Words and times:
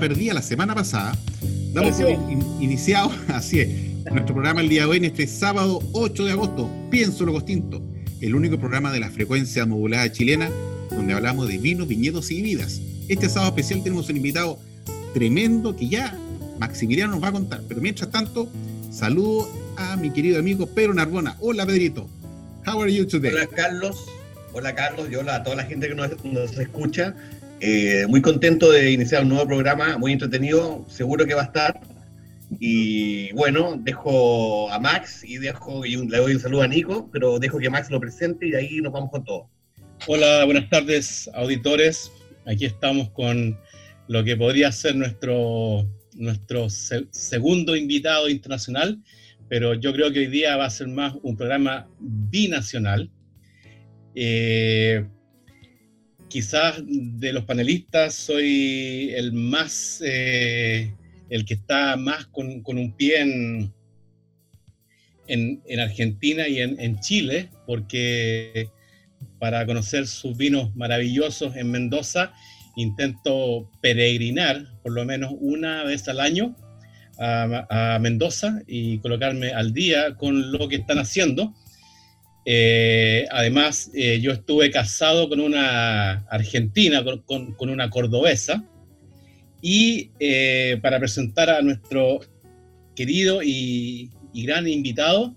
Perdida 0.00 0.34
la 0.34 0.42
semana 0.42 0.74
pasada, 0.74 1.16
damos 1.72 1.96
por 1.96 2.10
in- 2.10 2.44
iniciado, 2.60 3.12
así 3.28 3.60
es, 3.60 3.68
nuestro 4.10 4.34
programa 4.34 4.60
el 4.62 4.68
día 4.68 4.82
de 4.82 4.88
hoy, 4.88 4.96
en 4.96 5.04
este 5.04 5.26
sábado 5.26 5.80
8 5.92 6.24
de 6.24 6.32
agosto, 6.32 6.68
Pienso 6.90 7.24
lo 7.24 7.32
Costinto, 7.32 7.82
el 8.20 8.34
único 8.34 8.58
programa 8.58 8.90
de 8.92 9.00
la 9.00 9.10
frecuencia 9.10 9.64
modulada 9.66 10.10
chilena 10.10 10.50
donde 10.90 11.12
hablamos 11.14 11.46
de 11.48 11.58
vinos, 11.58 11.86
viñedos 11.86 12.30
y 12.32 12.42
vidas. 12.42 12.80
Este 13.08 13.28
sábado 13.28 13.50
especial 13.50 13.82
tenemos 13.84 14.08
un 14.08 14.16
invitado 14.16 14.58
tremendo 15.14 15.76
que 15.76 15.88
ya 15.88 16.16
Maximiliano 16.58 17.12
nos 17.14 17.22
va 17.22 17.28
a 17.28 17.32
contar. 17.32 17.60
Pero 17.68 17.80
mientras 17.80 18.10
tanto, 18.10 18.48
saludo 18.90 19.48
a 19.76 19.96
mi 19.96 20.10
querido 20.10 20.38
amigo 20.38 20.66
Pedro 20.66 20.92
Narbona. 20.94 21.36
Hola 21.40 21.64
Pedrito. 21.64 22.08
How 22.66 22.82
are 22.82 22.92
you 22.92 23.06
today? 23.06 23.32
Hola 23.32 23.46
Carlos, 23.46 23.96
hola 24.52 24.74
Carlos 24.74 25.08
y 25.10 25.14
hola 25.14 25.36
a 25.36 25.42
toda 25.42 25.56
la 25.56 25.64
gente 25.64 25.88
que 25.88 25.94
nos, 25.94 26.10
nos 26.24 26.58
escucha. 26.58 27.14
Eh, 27.60 28.06
muy 28.08 28.22
contento 28.22 28.70
de 28.70 28.90
iniciar 28.90 29.22
un 29.22 29.28
nuevo 29.30 29.46
programa, 29.46 29.98
muy 29.98 30.12
entretenido, 30.12 30.86
seguro 30.88 31.26
que 31.26 31.34
va 31.34 31.42
a 31.42 31.44
estar. 31.46 31.80
Y 32.58 33.32
bueno, 33.32 33.76
dejo 33.78 34.70
a 34.72 34.78
Max 34.80 35.22
y 35.24 35.36
dejo 35.38 35.84
y 35.84 35.96
un- 35.96 36.10
le 36.10 36.18
doy 36.18 36.34
un 36.34 36.40
saludo 36.40 36.62
a 36.62 36.68
Nico, 36.68 37.08
pero 37.12 37.38
dejo 37.38 37.58
que 37.58 37.70
Max 37.70 37.90
lo 37.90 38.00
presente 38.00 38.46
y 38.46 38.50
de 38.50 38.58
ahí 38.58 38.76
nos 38.80 38.92
vamos 38.92 39.10
con 39.10 39.24
todo. 39.24 39.48
Hola, 40.06 40.44
buenas 40.46 40.68
tardes, 40.70 41.30
auditores. 41.34 42.10
Aquí 42.46 42.64
estamos 42.64 43.10
con 43.10 43.58
lo 44.08 44.24
que 44.24 44.36
podría 44.36 44.72
ser 44.72 44.96
nuestro, 44.96 45.86
nuestro 46.14 46.70
se- 46.70 47.06
segundo 47.10 47.76
invitado 47.76 48.28
internacional, 48.28 48.98
pero 49.48 49.74
yo 49.74 49.92
creo 49.92 50.10
que 50.10 50.20
hoy 50.20 50.26
día 50.28 50.56
va 50.56 50.64
a 50.64 50.70
ser 50.70 50.88
más 50.88 51.14
un 51.22 51.36
programa 51.36 51.86
binacional. 52.00 53.10
Eh, 54.14 55.04
quizás 56.30 56.80
de 56.86 57.32
los 57.34 57.44
panelistas 57.44 58.14
soy 58.14 59.12
el 59.14 59.32
más, 59.32 60.00
eh, 60.02 60.94
el 61.28 61.44
que 61.44 61.54
está 61.54 61.96
más 61.96 62.26
con, 62.26 62.62
con 62.62 62.78
un 62.78 62.92
pie 62.92 63.20
en, 63.20 63.72
en, 65.26 65.60
en 65.66 65.80
Argentina 65.80 66.48
y 66.48 66.60
en, 66.60 66.80
en 66.80 66.98
Chile, 67.00 67.50
porque 67.66 68.70
para 69.38 69.66
conocer 69.66 70.06
sus 70.06 70.36
vinos 70.36 70.74
maravillosos 70.76 71.56
en 71.56 71.70
Mendoza. 71.70 72.32
Intento 72.76 73.68
peregrinar 73.82 74.64
por 74.82 74.92
lo 74.92 75.04
menos 75.04 75.32
una 75.40 75.84
vez 75.84 76.08
al 76.08 76.20
año 76.20 76.56
a, 77.18 77.94
a 77.94 77.98
Mendoza 77.98 78.62
y 78.66 78.98
colocarme 78.98 79.50
al 79.50 79.72
día 79.72 80.14
con 80.14 80.52
lo 80.52 80.68
que 80.68 80.76
están 80.76 80.98
haciendo. 80.98 81.54
Eh, 82.44 83.26
además, 83.30 83.90
eh, 83.94 84.18
yo 84.20 84.32
estuve 84.32 84.70
casado 84.70 85.28
con 85.28 85.40
una 85.40 86.24
argentina, 86.30 87.04
con, 87.04 87.54
una 87.58 87.90
cordobesa, 87.90 88.64
y 89.62 90.10
eh, 90.18 90.78
para 90.80 90.98
presentar 90.98 91.50
a 91.50 91.60
nuestro 91.60 92.20
querido 92.96 93.42
y, 93.42 94.10
gran 94.32 94.66
invitado, 94.68 95.36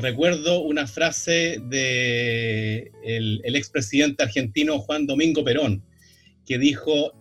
recuerdo 0.00 0.60
una 0.60 0.86
frase 0.86 1.60
de 1.68 2.90
el, 3.04 3.56
expresidente 3.56 4.22
argentino 4.22 4.78
Juan 4.78 5.06
Domingo 5.06 5.44
Perón, 5.44 5.82
que 6.46 6.56
dijo, 6.56 7.12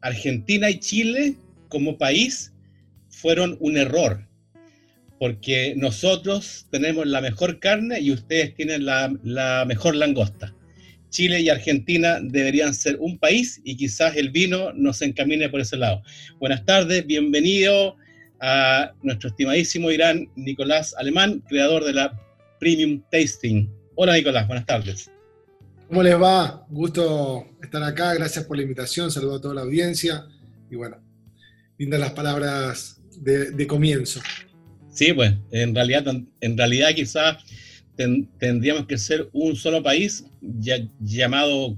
Argentina 0.00 0.70
y 0.70 0.78
Chile 0.78 1.34
como 1.68 1.98
país 1.98 2.54
fueron 3.08 3.58
un 3.60 3.76
error, 3.76 4.25
porque 5.18 5.74
nosotros 5.76 6.66
tenemos 6.70 7.06
la 7.06 7.20
mejor 7.20 7.58
carne 7.58 8.00
y 8.00 8.10
ustedes 8.10 8.54
tienen 8.54 8.84
la, 8.84 9.64
mejor 9.66 9.94
langosta. 9.94 10.54
Chile 11.10 11.40
y 11.40 11.48
Argentina 11.48 12.18
deberían 12.20 12.74
ser 12.74 12.96
un 13.00 13.18
país 13.18 13.60
y 13.64 13.76
quizás 13.76 14.16
el 14.16 14.30
vino 14.30 14.72
nos 14.74 15.00
encamine 15.00 15.48
por 15.48 15.60
ese 15.60 15.76
lado. 15.76 16.02
Buenas 16.38 16.64
tardes, 16.64 17.06
bienvenido 17.06 17.96
a 18.40 18.92
nuestro 19.02 19.30
estimadísimo 19.30 19.90
Irán 19.90 20.28
Nicolás 20.36 20.94
Alemán, 20.98 21.42
creador 21.48 21.84
de 21.84 21.94
la 21.94 22.20
Premium 22.60 23.02
Tasting. 23.10 23.70
Hola 23.94 24.14
Nicolás, 24.14 24.46
buenas 24.46 24.66
tardes. 24.66 25.10
¿Cómo 25.88 26.02
les 26.02 26.20
va? 26.20 26.66
Gusto 26.68 27.46
estar 27.62 27.82
acá, 27.82 28.12
gracias 28.12 28.44
por 28.44 28.56
la 28.56 28.64
invitación, 28.64 29.10
saludo 29.10 29.36
a 29.36 29.40
toda 29.40 29.54
la 29.54 29.60
audiencia 29.62 30.26
y 30.70 30.74
bueno, 30.74 30.98
lindas 31.78 32.00
las 32.00 32.12
palabras 32.12 33.00
de 33.22 33.66
comienzo. 33.66 34.20
Sí, 34.96 35.12
pues 35.12 35.34
en 35.50 35.74
realidad, 35.74 36.04
en 36.40 36.56
realidad 36.56 36.88
quizás 36.94 37.36
ten- 37.96 38.26
tendríamos 38.38 38.86
que 38.86 38.96
ser 38.96 39.28
un 39.32 39.54
solo 39.54 39.82
país 39.82 40.24
ya- 40.40 40.88
llamado 41.00 41.76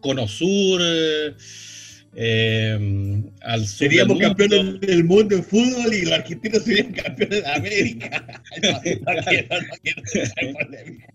Cono 0.00 0.26
Sur, 0.26 0.80
eh, 0.82 1.32
al 3.42 3.60
sur. 3.66 3.76
Seríamos 3.78 4.18
del 4.18 4.26
mundo. 4.28 4.44
campeones 4.46 4.80
del 4.80 5.04
mundo 5.04 5.36
en 5.36 5.44
fútbol 5.44 5.94
y 5.94 6.02
los 6.02 6.12
argentinos 6.12 6.64
serían 6.64 6.92
campeones 6.92 7.42
de 7.44 7.46
América. 7.48 8.42
No, 8.62 8.72
no 8.72 9.22
quiero, 9.28 9.48
no 9.60 9.74
quiero 9.82 10.02
ser 10.06 10.32
polémico. 10.52 11.06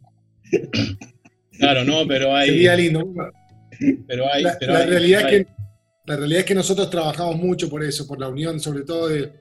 Claro, 1.58 1.84
no, 1.84 2.08
pero 2.08 2.34
hay. 2.36 2.50
Sería 2.50 2.76
lindo. 2.78 3.14
Pero 4.08 4.34
hay, 4.34 4.44
La, 4.44 4.58
pero 4.58 4.74
la 4.74 4.80
hay- 4.80 4.90
realidad 4.90 5.26
hay- 5.26 5.36
es 5.36 5.46
que, 5.46 5.52
la 6.06 6.16
realidad 6.16 6.40
es 6.40 6.46
que 6.46 6.56
nosotros 6.56 6.90
trabajamos 6.90 7.36
mucho 7.36 7.70
por 7.70 7.84
eso, 7.84 8.08
por 8.08 8.20
la 8.20 8.30
unión, 8.30 8.60
sobre 8.62 8.84
todo 8.84 9.10
de, 9.10 9.34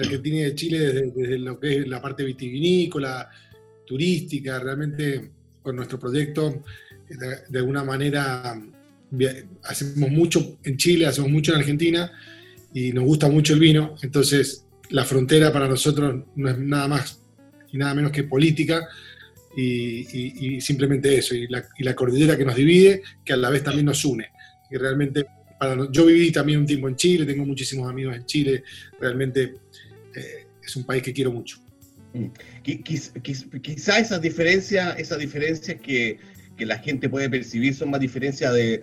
de 0.00 0.06
Argentina 0.06 0.36
y 0.38 0.42
de 0.42 0.54
Chile, 0.54 0.78
desde, 0.78 1.38
lo 1.38 1.58
que 1.58 1.78
es 1.78 1.88
la 1.88 2.00
parte 2.00 2.24
vitivinícola, 2.24 3.30
turística, 3.86 4.58
realmente 4.58 5.30
con 5.62 5.76
nuestro 5.76 5.98
proyecto, 5.98 6.62
de, 7.08 7.36
de 7.48 7.58
alguna 7.58 7.84
manera 7.84 8.60
via- 9.10 9.44
hacemos 9.64 10.10
mucho 10.10 10.58
en 10.62 10.76
Chile, 10.76 11.06
hacemos 11.06 11.30
mucho 11.30 11.52
en 11.52 11.58
Argentina 11.58 12.12
y 12.74 12.92
nos 12.92 13.04
gusta 13.04 13.28
mucho 13.28 13.54
el 13.54 13.60
vino, 13.60 13.96
entonces 14.02 14.64
la 14.90 15.04
frontera 15.04 15.52
para 15.52 15.68
nosotros 15.68 16.24
no 16.36 16.50
es 16.50 16.58
nada 16.58 16.88
más 16.88 17.20
y 17.72 17.78
nada 17.78 17.94
menos 17.94 18.12
que 18.12 18.24
política 18.24 18.88
y, 19.56 20.60
simplemente 20.60 21.18
eso, 21.18 21.34
y 21.34 21.48
la, 21.48 21.94
cordillera 21.94 22.36
que 22.36 22.44
nos 22.44 22.54
divide, 22.54 23.02
que 23.24 23.32
a 23.32 23.36
la 23.36 23.50
vez 23.50 23.64
también 23.64 23.86
nos 23.86 24.04
une. 24.04 24.28
Y 24.70 24.76
realmente, 24.76 25.26
yo 25.90 26.06
viví 26.06 26.30
también 26.30 26.60
un 26.60 26.66
tiempo 26.66 26.88
en 26.88 26.94
Chile, 26.94 27.26
tengo 27.26 27.44
muchísimos 27.44 27.90
amigos 27.90 28.14
en 28.14 28.24
Chile, 28.24 28.62
realmente 29.00 29.54
eh, 30.14 30.46
es 30.62 30.76
un 30.76 30.84
país 30.84 31.02
que 31.02 31.12
quiero 31.12 31.32
mucho. 31.32 31.58
Quiz- 32.64 33.12
Quizá 33.62 33.98
esas 33.98 34.20
diferencias, 34.20 34.98
esas 34.98 35.18
diferencias 35.18 35.80
que, 35.80 36.18
la 36.58 36.78
gente 36.78 37.08
puede 37.08 37.30
percibir 37.30 37.72
son 37.72 37.90
más 37.90 38.00
diferencias 38.00 38.52
de 38.52 38.82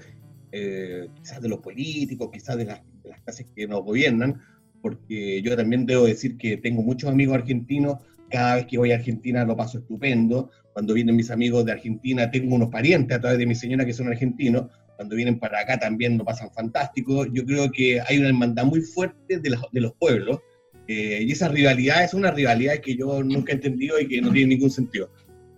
eh, 0.54 1.10
quizás 1.16 1.42
de 1.42 1.50
los 1.50 1.60
políticos, 1.60 2.30
quizás 2.32 2.58
de 2.58 2.64
las, 2.64 2.80
de 3.04 3.10
las 3.10 3.22
clases 3.22 3.48
que 3.54 3.68
nos 3.68 3.84
gobiernan, 3.84 4.42
porque 4.82 5.42
yo 5.42 5.58
también 5.58 5.86
debo 5.86 6.06
decir 6.06 6.38
que 6.38 6.56
tengo 6.56 6.82
muchos 6.82 7.10
amigos 7.10 7.36
argentinos, 7.36 7.98
cada 8.30 8.56
vez 8.56 8.66
que 8.68 8.78
voy 8.78 8.94
a 8.94 8.96
Argentina 8.96 9.44
lo 9.44 9.58
paso 9.58 9.80
estupendo, 9.80 10.52
cuando 10.72 10.94
vienen 10.94 11.18
mis 11.18 11.32
amigos 11.32 11.66
de 11.66 11.74
Argentina 11.74 12.32
tengo 12.32 12.56
unos 12.56 12.70
parientes 12.70 13.18
a 13.18 13.20
través 13.20 13.40
de 13.40 13.46
mi 13.46 13.56
señora 13.56 13.86
que 13.86 13.94
son 13.94 14.08
argentinos, 14.08 14.72
cuando 14.96 15.18
vienen 15.18 15.38
para 15.38 15.60
acá 15.60 15.78
también 15.78 16.18
lo 16.18 16.24
pasan 16.24 16.52
fantástico, 16.54 17.26
yo 17.26 17.46
creo 17.46 17.70
que 17.72 18.00
hay 18.00 18.20
una 18.20 18.30
hermandad 18.30 18.64
muy 18.64 18.80
fuerte 18.80 19.40
de 19.40 19.82
los 19.82 19.94
pueblos, 20.00 20.40
eh, 20.88 21.24
y 21.26 21.32
esa 21.32 21.50
rivalidad 21.50 22.04
es 22.04 22.14
una 22.14 22.32
rivalidad 22.32 22.80
que 22.80 22.96
yo 22.96 23.24
nunca 23.24 23.52
he 23.52 23.56
entendido 23.56 24.00
y 24.00 24.08
que 24.08 24.22
no 24.22 24.32
tiene 24.32 24.56
ningún 24.56 24.70
sentido. 24.70 25.10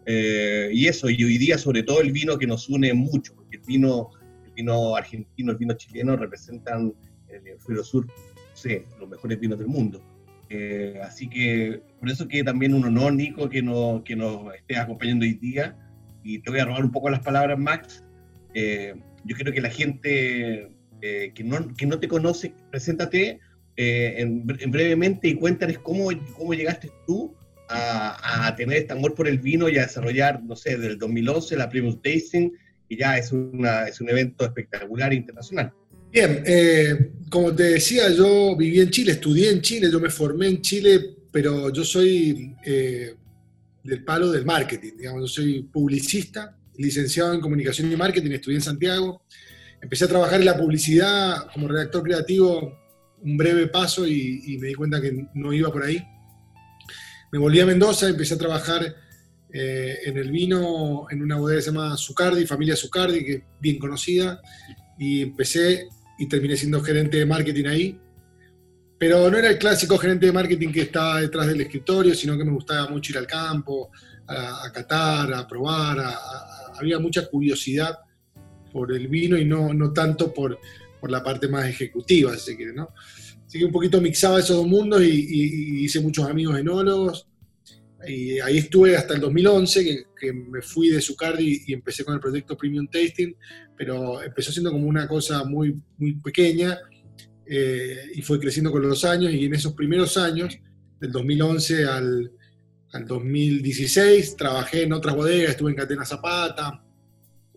Eh, 0.05 0.69
y 0.71 0.87
eso, 0.87 1.09
y 1.09 1.21
hoy 1.23 1.37
día 1.37 1.57
sobre 1.57 1.83
todo 1.83 2.01
el 2.01 2.11
vino 2.11 2.37
que 2.37 2.47
nos 2.47 2.69
une 2.69 2.93
mucho, 2.93 3.35
porque 3.35 3.57
el 3.57 3.63
vino, 3.63 4.11
el 4.45 4.53
vino 4.53 4.95
argentino, 4.95 5.51
el 5.51 5.57
vino 5.57 5.73
chileno 5.73 6.15
representan 6.15 6.93
en 7.27 7.35
el 7.41 7.47
hemisferio 7.47 7.83
sur, 7.83 8.07
sé, 8.53 8.85
los 8.99 9.09
mejores 9.09 9.39
vinos 9.39 9.59
del 9.59 9.67
mundo. 9.67 10.01
Eh, 10.49 10.97
así 11.03 11.27
que 11.27 11.81
por 11.99 12.09
eso 12.09 12.27
que 12.27 12.43
también 12.43 12.73
un 12.73 12.85
honor, 12.85 13.13
Nico, 13.13 13.49
que, 13.49 13.61
no, 13.61 14.01
que 14.05 14.15
nos 14.15 14.53
estés 14.55 14.77
acompañando 14.77 15.25
hoy 15.25 15.33
día. 15.33 15.75
Y 16.23 16.39
te 16.39 16.49
voy 16.49 16.59
a 16.59 16.65
robar 16.65 16.83
un 16.83 16.91
poco 16.91 17.09
las 17.09 17.21
palabras, 17.21 17.57
Max. 17.57 18.03
Eh, 18.53 18.95
yo 19.25 19.35
creo 19.35 19.53
que 19.53 19.61
la 19.61 19.69
gente 19.69 20.71
eh, 21.01 21.31
que, 21.33 21.43
no, 21.43 21.73
que 21.75 21.85
no 21.85 21.99
te 21.99 22.07
conoce, 22.07 22.53
preséntate 22.71 23.39
eh, 23.79 24.15
en, 24.17 24.43
brevemente 24.45 25.27
y 25.27 25.35
cuéntales 25.35 25.77
cómo, 25.77 26.09
cómo 26.35 26.53
llegaste 26.55 26.91
tú 27.05 27.35
a, 27.69 28.55
tener 28.57 28.77
este 28.77 28.93
amor 28.93 29.13
por 29.13 29.27
el 29.27 29.37
vino 29.39 29.69
y 29.69 29.77
a 29.77 29.83
desarrollar, 29.83 30.41
no 30.41 30.55
sé, 30.55 30.77
del 30.77 30.97
2011 30.97 31.57
la 31.57 31.69
Primus 31.69 32.01
Tasting, 32.01 32.53
que 32.89 32.95
ya 32.95 33.17
es, 33.17 33.31
una, 33.31 33.87
es 33.87 34.01
un 34.01 34.09
evento 34.09 34.45
espectacular 34.45 35.13
internacional. 35.13 35.71
Bien, 36.11 36.41
eh, 36.45 37.11
como 37.29 37.53
te 37.53 37.63
decía, 37.63 38.09
yo 38.09 38.55
viví 38.55 38.79
en 38.79 38.89
Chile, 38.89 39.11
estudié 39.11 39.51
en 39.51 39.61
Chile, 39.61 39.89
yo 39.91 39.99
me 39.99 40.09
formé 40.09 40.47
en 40.47 40.61
Chile, 40.61 41.15
pero 41.31 41.71
yo 41.71 41.83
soy 41.83 42.55
eh, 42.65 43.13
del 43.83 44.03
palo 44.03 44.31
del 44.31 44.45
marketing, 44.45 44.93
digamos, 44.97 45.21
yo 45.21 45.27
soy 45.27 45.61
publicista, 45.61 46.57
licenciado 46.77 47.33
en 47.33 47.41
comunicación 47.41 47.91
y 47.91 47.95
marketing, 47.95 48.31
estudié 48.31 48.57
en 48.57 48.63
Santiago, 48.63 49.21
empecé 49.81 50.05
a 50.05 50.07
trabajar 50.07 50.39
en 50.39 50.45
la 50.45 50.57
publicidad 50.57 51.51
como 51.53 51.67
redactor 51.67 52.03
creativo 52.03 52.86
un 53.21 53.37
breve 53.37 53.67
paso 53.67 54.07
y, 54.07 54.57
me 54.59 54.67
di 54.67 54.73
cuenta 54.73 55.01
que 55.01 55.27
no 55.33 55.53
iba 55.53 55.71
por 55.71 55.83
ahí. 55.83 56.03
Me 57.31 57.39
volví 57.39 57.59
a 57.59 57.65
Mendoza, 57.65 58.07
empecé 58.07 58.35
a 58.35 58.37
trabajar 58.37 58.95
eh, 59.51 59.97
en 60.05 60.17
el 60.17 60.31
vino 60.31 61.07
en 61.09 61.21
una 61.21 61.37
bodega 61.37 61.59
que 61.59 61.63
se 61.63 61.71
llama 61.71 61.97
Zucardi, 61.97 62.45
familia 62.45 62.75
Zucardi, 62.75 63.25
que 63.25 63.33
es 63.33 63.43
bien 63.59 63.79
conocida, 63.79 64.41
y 64.97 65.21
empecé 65.23 65.87
y 66.19 66.27
terminé 66.27 66.55
siendo 66.55 66.81
gerente 66.81 67.17
de 67.17 67.25
marketing 67.25 67.65
ahí. 67.65 67.99
Pero 68.97 69.29
no 69.29 69.37
era 69.37 69.49
el 69.49 69.57
clásico 69.57 69.97
gerente 69.97 70.25
de 70.25 70.31
marketing 70.31 70.69
que 70.69 70.81
estaba 70.81 71.21
detrás 71.21 71.47
del 71.47 71.61
escritorio, 71.61 72.15
sino 72.15 72.37
que 72.37 72.45
me 72.45 72.51
gustaba 72.51 72.89
mucho 72.89 73.11
ir 73.11 73.17
al 73.19 73.27
campo, 73.27 73.91
a, 74.27 74.71
catar, 74.73 75.33
a 75.33 75.47
probar, 75.47 76.03
había 76.77 76.99
mucha 76.99 77.27
curiosidad 77.27 77.97
por 78.71 78.91
el 78.91 79.07
vino 79.07 79.37
y 79.37 79.45
no, 79.45 79.73
no 79.73 79.93
tanto 79.93 80.33
por, 80.33 80.59
por 80.99 81.11
la 81.11 81.23
parte 81.23 81.47
más 81.47 81.67
ejecutiva, 81.67 82.35
si 82.35 82.51
se 82.51 82.57
quiere, 82.57 82.73
¿no? 82.73 82.89
Así 83.45 83.59
que 83.59 83.65
un 83.65 83.71
poquito 83.71 84.01
mixaba 84.01 84.39
esos 84.39 84.57
dos 84.57 84.67
mundos 84.67 85.01
y, 85.01 85.83
hice 85.83 86.01
muchos 86.01 86.25
amigos 86.25 86.59
enólogos. 86.59 87.27
Y 88.05 88.39
ahí 88.39 88.57
estuve 88.57 88.95
hasta 88.95 89.15
el 89.15 89.21
2011, 89.21 90.05
que, 90.19 90.33
me 90.33 90.61
fui 90.61 90.89
de 90.89 91.01
Zucardi 91.01 91.63
y 91.65 91.73
empecé 91.73 92.03
con 92.03 92.13
el 92.13 92.19
proyecto 92.19 92.57
Premium 92.57 92.87
Tasting, 92.87 93.35
pero 93.75 94.21
empezó 94.21 94.51
siendo 94.51 94.71
como 94.71 94.85
una 94.85 95.07
cosa 95.07 95.43
muy, 95.45 95.81
muy 95.97 96.13
pequeña 96.15 96.77
eh, 97.45 98.11
y 98.13 98.21
fue 98.21 98.39
creciendo 98.39 98.71
con 98.71 98.81
los 98.81 99.03
años. 99.05 99.31
Y 99.33 99.45
en 99.45 99.53
esos 99.53 99.73
primeros 99.73 100.17
años, 100.17 100.57
del 100.99 101.11
2011 101.11 101.85
al, 101.85 102.31
al 102.91 103.05
2016, 103.05 104.35
trabajé 104.35 104.83
en 104.83 104.93
otras 104.93 105.15
bodegas, 105.15 105.51
estuve 105.51 105.71
en 105.71 105.77
Catena 105.77 106.05
Zapata, 106.05 106.83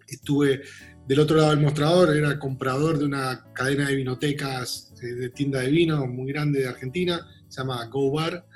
estuve 0.06 0.62
del 1.10 1.18
otro 1.18 1.38
lado 1.38 1.50
del 1.50 1.58
mostrador 1.58 2.16
era 2.16 2.38
comprador 2.38 2.96
de 2.96 3.04
una 3.04 3.44
cadena 3.52 3.88
de 3.88 3.96
vinotecas 3.96 4.92
eh, 5.02 5.06
de 5.06 5.30
tienda 5.30 5.58
de 5.58 5.68
vino 5.68 6.06
muy 6.06 6.30
grande 6.30 6.60
de 6.60 6.68
Argentina, 6.68 7.26
se 7.48 7.60
llama 7.60 7.84
Go 7.86 8.12
Bar, 8.12 8.46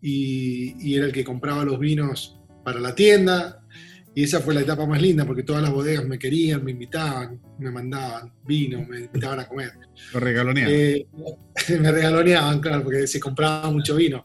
y, 0.00 0.94
era 0.94 1.06
el 1.06 1.12
que 1.12 1.24
compraba 1.24 1.64
los 1.64 1.80
vinos 1.80 2.38
para 2.64 2.78
la 2.78 2.94
tienda. 2.94 3.66
Y 4.14 4.22
esa 4.22 4.38
fue 4.38 4.54
la 4.54 4.60
etapa 4.60 4.86
más 4.86 5.02
linda 5.02 5.24
porque 5.24 5.42
todas 5.42 5.62
las 5.62 5.72
bodegas 5.72 6.04
me 6.04 6.16
querían, 6.16 6.62
me 6.62 6.70
invitaban, 6.70 7.40
me 7.58 7.72
mandaban 7.72 8.34
vino, 8.46 8.86
me 8.86 9.00
invitaban 9.00 9.40
a 9.40 9.48
comer. 9.48 9.72
Lo 10.14 10.20
regaloneaban. 10.20 10.72
Eh, 10.72 11.06
me 11.80 11.90
regaloneaban, 11.90 12.60
claro, 12.60 12.84
porque 12.84 13.08
se 13.08 13.18
compraba 13.18 13.68
mucho 13.68 13.96
vino. 13.96 14.24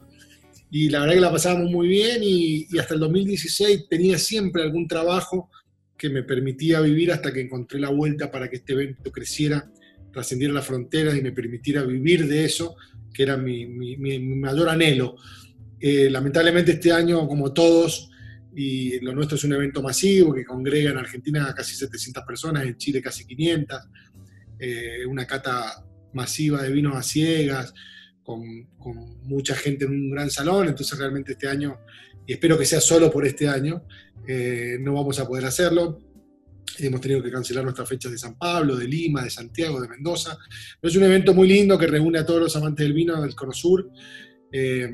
Y 0.70 0.88
la 0.88 1.00
verdad 1.00 1.14
que 1.14 1.20
la 1.20 1.32
pasábamos 1.32 1.72
muy 1.72 1.88
bien 1.88 2.18
y, 2.22 2.68
y 2.70 2.78
hasta 2.78 2.94
el 2.94 3.00
2016 3.00 3.88
tenía 3.90 4.18
siempre 4.18 4.62
algún 4.62 4.86
trabajo 4.86 5.50
que 5.96 6.10
me 6.10 6.22
permitía 6.22 6.80
vivir 6.80 7.12
hasta 7.12 7.32
que 7.32 7.40
encontré 7.40 7.80
la 7.80 7.90
vuelta 7.90 8.30
para 8.30 8.48
que 8.48 8.56
este 8.56 8.74
evento 8.74 9.10
creciera, 9.10 9.70
trascendiera 10.12 10.54
las 10.54 10.66
fronteras 10.66 11.16
y 11.16 11.22
me 11.22 11.32
permitiera 11.32 11.82
vivir 11.82 12.26
de 12.26 12.44
eso, 12.44 12.76
que 13.12 13.22
era 13.22 13.36
mi, 13.36 13.66
mayor 13.66 14.68
anhelo. 14.68 15.16
Eh, 15.80 16.08
lamentablemente 16.10 16.72
este 16.72 16.92
año, 16.92 17.26
como 17.26 17.52
todos, 17.52 18.10
y 18.54 18.98
lo 19.00 19.12
nuestro 19.12 19.36
es 19.36 19.44
un 19.44 19.52
evento 19.52 19.82
masivo 19.82 20.32
que 20.32 20.44
congrega 20.44 20.90
en 20.90 20.98
Argentina 20.98 21.52
casi 21.54 21.74
700 21.74 22.24
personas, 22.24 22.64
en 22.64 22.76
Chile 22.76 23.02
casi 23.02 23.26
500, 23.26 23.78
eh, 24.58 25.04
una 25.06 25.26
cata 25.26 25.84
masiva 26.14 26.62
de 26.62 26.70
vinos 26.70 26.96
a 26.96 27.02
ciegas, 27.02 27.74
con, 28.22 28.42
mucha 29.22 29.54
gente 29.54 29.84
en 29.84 29.92
un 29.92 30.10
gran 30.10 30.30
salón, 30.30 30.68
entonces 30.68 30.98
realmente 30.98 31.32
este 31.32 31.48
año, 31.48 31.78
y 32.26 32.32
espero 32.32 32.58
que 32.58 32.64
sea 32.64 32.80
solo 32.80 33.10
por 33.10 33.26
este 33.26 33.48
año, 33.48 33.84
eh, 34.26 34.78
no 34.80 34.94
vamos 34.94 35.18
a 35.18 35.26
poder 35.26 35.44
hacerlo. 35.44 36.00
Hemos 36.78 37.00
tenido 37.00 37.22
que 37.22 37.30
cancelar 37.30 37.64
nuestras 37.64 37.88
fechas 37.88 38.12
de 38.12 38.18
San 38.18 38.36
Pablo, 38.36 38.76
de 38.76 38.86
Lima, 38.86 39.22
de 39.22 39.30
Santiago, 39.30 39.80
de 39.80 39.88
Mendoza. 39.88 40.36
Pero 40.80 40.90
es 40.90 40.96
un 40.96 41.04
evento 41.04 41.32
muy 41.32 41.48
lindo 41.48 41.78
que 41.78 41.86
reúne 41.86 42.18
a 42.18 42.26
todos 42.26 42.40
los 42.40 42.56
amantes 42.56 42.84
del 42.84 42.92
vino 42.92 43.20
del 43.22 43.34
Cono 43.34 43.52
Sur. 43.52 43.88
Eh, 44.52 44.90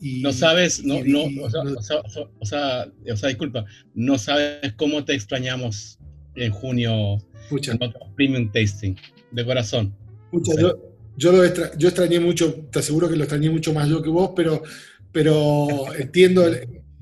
no 0.00 0.32
sabes, 0.32 0.84
no, 0.84 1.02
no, 1.04 1.24
o, 1.42 1.50
sea, 1.50 2.02
o, 2.38 3.16
sea, 3.16 3.28
disculpa, 3.28 3.64
no 3.94 4.18
sabes 4.18 4.74
cómo 4.76 5.04
te 5.04 5.14
extrañamos 5.14 5.98
en 6.34 6.52
junio 6.52 7.18
en 7.50 7.78
Premium 8.14 8.52
Tasting, 8.52 8.96
de 9.30 9.44
corazón. 9.46 9.94
yo, 10.32 10.78
yo, 11.16 11.32
lo 11.32 11.76
yo 11.78 11.88
extrañé 11.88 12.20
mucho, 12.20 12.54
te 12.70 12.80
aseguro 12.80 13.08
que 13.08 13.16
lo 13.16 13.24
extrañé 13.24 13.48
mucho 13.48 13.72
más 13.72 13.88
yo 13.88 14.02
que 14.02 14.10
vos, 14.10 14.32
pero, 14.36 14.62
pero 15.14 15.94
entiendo, 15.96 16.44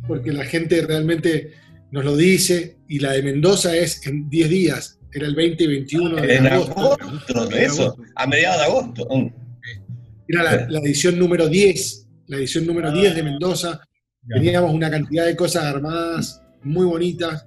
porque 0.06 0.32
la 0.32 0.44
gente 0.44 0.82
realmente 0.82 1.52
nos 1.90 2.04
lo 2.04 2.14
dice, 2.14 2.76
y 2.86 2.98
la 2.98 3.12
de 3.12 3.22
Mendoza 3.22 3.74
es 3.74 4.06
en 4.06 4.28
10 4.28 4.50
días, 4.50 5.00
era 5.12 5.26
el 5.26 5.34
20 5.34 5.64
y 5.64 5.66
21 5.66 6.16
de 6.16 6.38
agosto. 6.38 6.98
eso, 7.56 7.96
a 8.14 8.26
mediados 8.26 8.58
de 8.58 8.64
agosto. 8.64 9.08
Era 10.28 10.68
la, 10.68 10.78
edición 10.80 11.18
número 11.18 11.48
10, 11.48 12.06
la 12.26 12.36
edición 12.36 12.66
número 12.66 12.92
10 12.92 13.14
de 13.14 13.22
Mendoza. 13.22 13.80
Teníamos 14.28 14.74
una 14.74 14.90
cantidad 14.90 15.24
de 15.24 15.34
cosas 15.34 15.64
armadas 15.64 16.42
muy 16.62 16.84
bonitas 16.84 17.46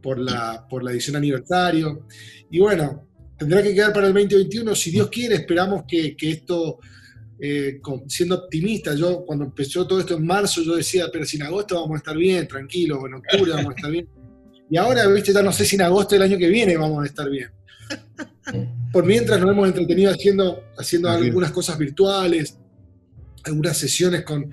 por 0.00 0.18
la, 0.18 0.64
por 0.70 0.84
la 0.84 0.92
edición 0.92 1.16
aniversario. 1.16 2.06
Y 2.52 2.60
bueno, 2.60 3.08
tendrá 3.36 3.64
que 3.64 3.74
quedar 3.74 3.92
para 3.92 4.06
el 4.06 4.14
2021. 4.14 4.76
Si 4.76 4.92
Dios 4.92 5.08
quiere, 5.08 5.34
esperamos 5.34 5.84
que, 5.88 6.16
que 6.16 6.30
esto 6.30 6.78
eh, 7.46 7.78
siendo 8.08 8.36
optimista. 8.36 8.94
Yo 8.94 9.22
cuando 9.26 9.44
empezó 9.44 9.86
todo 9.86 10.00
esto 10.00 10.16
en 10.16 10.24
marzo, 10.24 10.62
yo 10.62 10.76
decía, 10.76 11.08
pero 11.12 11.26
si 11.26 11.36
en 11.36 11.42
agosto 11.42 11.74
vamos 11.74 11.96
a 11.96 11.98
estar 11.98 12.16
bien, 12.16 12.48
tranquilos, 12.48 13.00
en 13.06 13.14
octubre 13.14 13.52
vamos 13.52 13.74
a 13.74 13.76
estar 13.76 13.90
bien. 13.90 14.08
Y 14.70 14.78
ahora, 14.78 15.06
viste, 15.08 15.34
ya 15.34 15.42
no 15.42 15.52
sé 15.52 15.66
si 15.66 15.76
en 15.76 15.82
agosto 15.82 16.14
del 16.14 16.22
año 16.22 16.38
que 16.38 16.48
viene 16.48 16.74
vamos 16.78 17.04
a 17.04 17.06
estar 17.06 17.28
bien. 17.28 17.50
Por 18.90 19.04
mientras 19.04 19.38
nos 19.40 19.50
hemos 19.50 19.68
entretenido 19.68 20.10
haciendo, 20.10 20.64
haciendo 20.78 21.10
algunas 21.10 21.50
cosas 21.50 21.76
virtuales, 21.76 22.56
algunas 23.42 23.76
sesiones 23.76 24.22
con, 24.22 24.50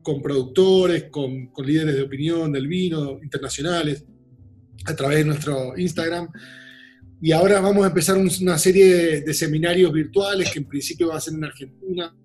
con 0.00 0.22
productores, 0.22 1.10
con, 1.10 1.48
con 1.48 1.66
líderes 1.66 1.94
de 1.94 2.02
opinión 2.02 2.50
del 2.52 2.68
vino 2.68 3.20
internacionales, 3.22 4.02
a 4.86 4.96
través 4.96 5.18
de 5.18 5.24
nuestro 5.26 5.76
Instagram. 5.76 6.30
Y 7.22 7.32
ahora 7.32 7.60
vamos 7.60 7.84
a 7.84 7.88
empezar 7.88 8.16
una 8.16 8.56
serie 8.56 9.20
de, 9.20 9.34
seminarios 9.34 9.92
virtuales 9.92 10.50
que 10.50 10.60
en 10.60 10.64
principio 10.64 11.08
va 11.08 11.16
a 11.16 11.20
ser 11.20 11.34
en 11.34 11.44
Argentina, 11.44 12.16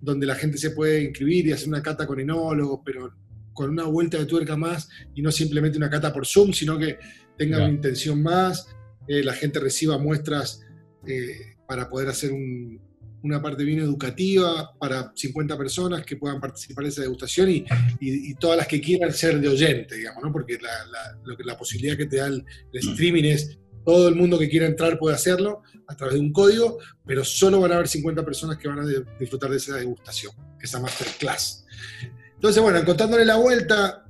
donde 0.00 0.26
la 0.26 0.34
gente 0.34 0.58
se 0.58 0.70
puede 0.70 1.04
inscribir 1.04 1.46
y 1.46 1.52
hacer 1.52 1.68
una 1.68 1.80
cata 1.80 2.08
con 2.08 2.18
enólogos, 2.18 2.80
pero 2.84 3.14
con 3.52 3.70
una 3.70 3.84
vuelta 3.84 4.18
de 4.18 4.26
tuerca 4.26 4.56
más 4.56 4.88
y 5.14 5.22
no 5.22 5.30
simplemente 5.30 5.78
una 5.78 5.88
cata 5.88 6.12
por 6.12 6.26
Zoom, 6.26 6.52
sino 6.52 6.76
que 6.76 6.98
tenga 7.38 7.58
una 7.58 7.68
intención 7.68 8.20
más, 8.20 8.66
eh, 9.06 9.22
la 9.22 9.32
gente 9.32 9.60
reciba 9.60 9.96
muestras 9.96 10.60
eh, 11.06 11.54
para 11.68 11.88
poder 11.88 12.08
hacer 12.08 12.32
una 13.22 13.40
parte 13.40 13.62
bien 13.62 13.78
educativa 13.78 14.72
para 14.78 15.12
50 15.14 15.56
personas 15.56 16.04
que 16.04 16.16
puedan 16.16 16.40
participar 16.40 16.84
de 16.84 16.90
esa 16.90 17.02
degustación 17.02 17.48
y, 17.50 18.34
todas 18.34 18.56
las 18.56 18.66
que 18.66 18.80
quieran 18.80 19.12
ser 19.12 19.40
de 19.40 19.48
oyente, 19.48 19.96
digamos, 19.96 20.24
¿no? 20.24 20.32
porque 20.32 20.58
la, 20.60 21.36
la 21.44 21.56
posibilidad 21.56 21.96
que 21.96 22.06
te 22.06 22.16
da 22.16 22.26
el 22.26 22.44
streaming 22.72 23.24
es 23.24 23.58
todo 23.86 24.08
el 24.08 24.16
mundo 24.16 24.36
que 24.36 24.48
quiera 24.48 24.66
entrar 24.66 24.98
puede 24.98 25.14
hacerlo 25.14 25.62
a 25.86 25.96
través 25.96 26.16
de 26.16 26.20
un 26.20 26.32
código, 26.32 26.78
pero 27.06 27.24
solo 27.24 27.60
van 27.60 27.70
a 27.70 27.76
haber 27.76 27.86
50 27.86 28.24
personas 28.24 28.58
que 28.58 28.66
van 28.66 28.80
a 28.80 28.86
disfrutar 29.20 29.48
de 29.48 29.58
esa 29.58 29.76
degustación, 29.76 30.32
esa 30.60 30.80
masterclass. 30.80 31.64
Entonces, 32.34 32.60
bueno, 32.60 32.78
encontrándole 32.78 33.24
la 33.24 33.36
vuelta, 33.36 34.04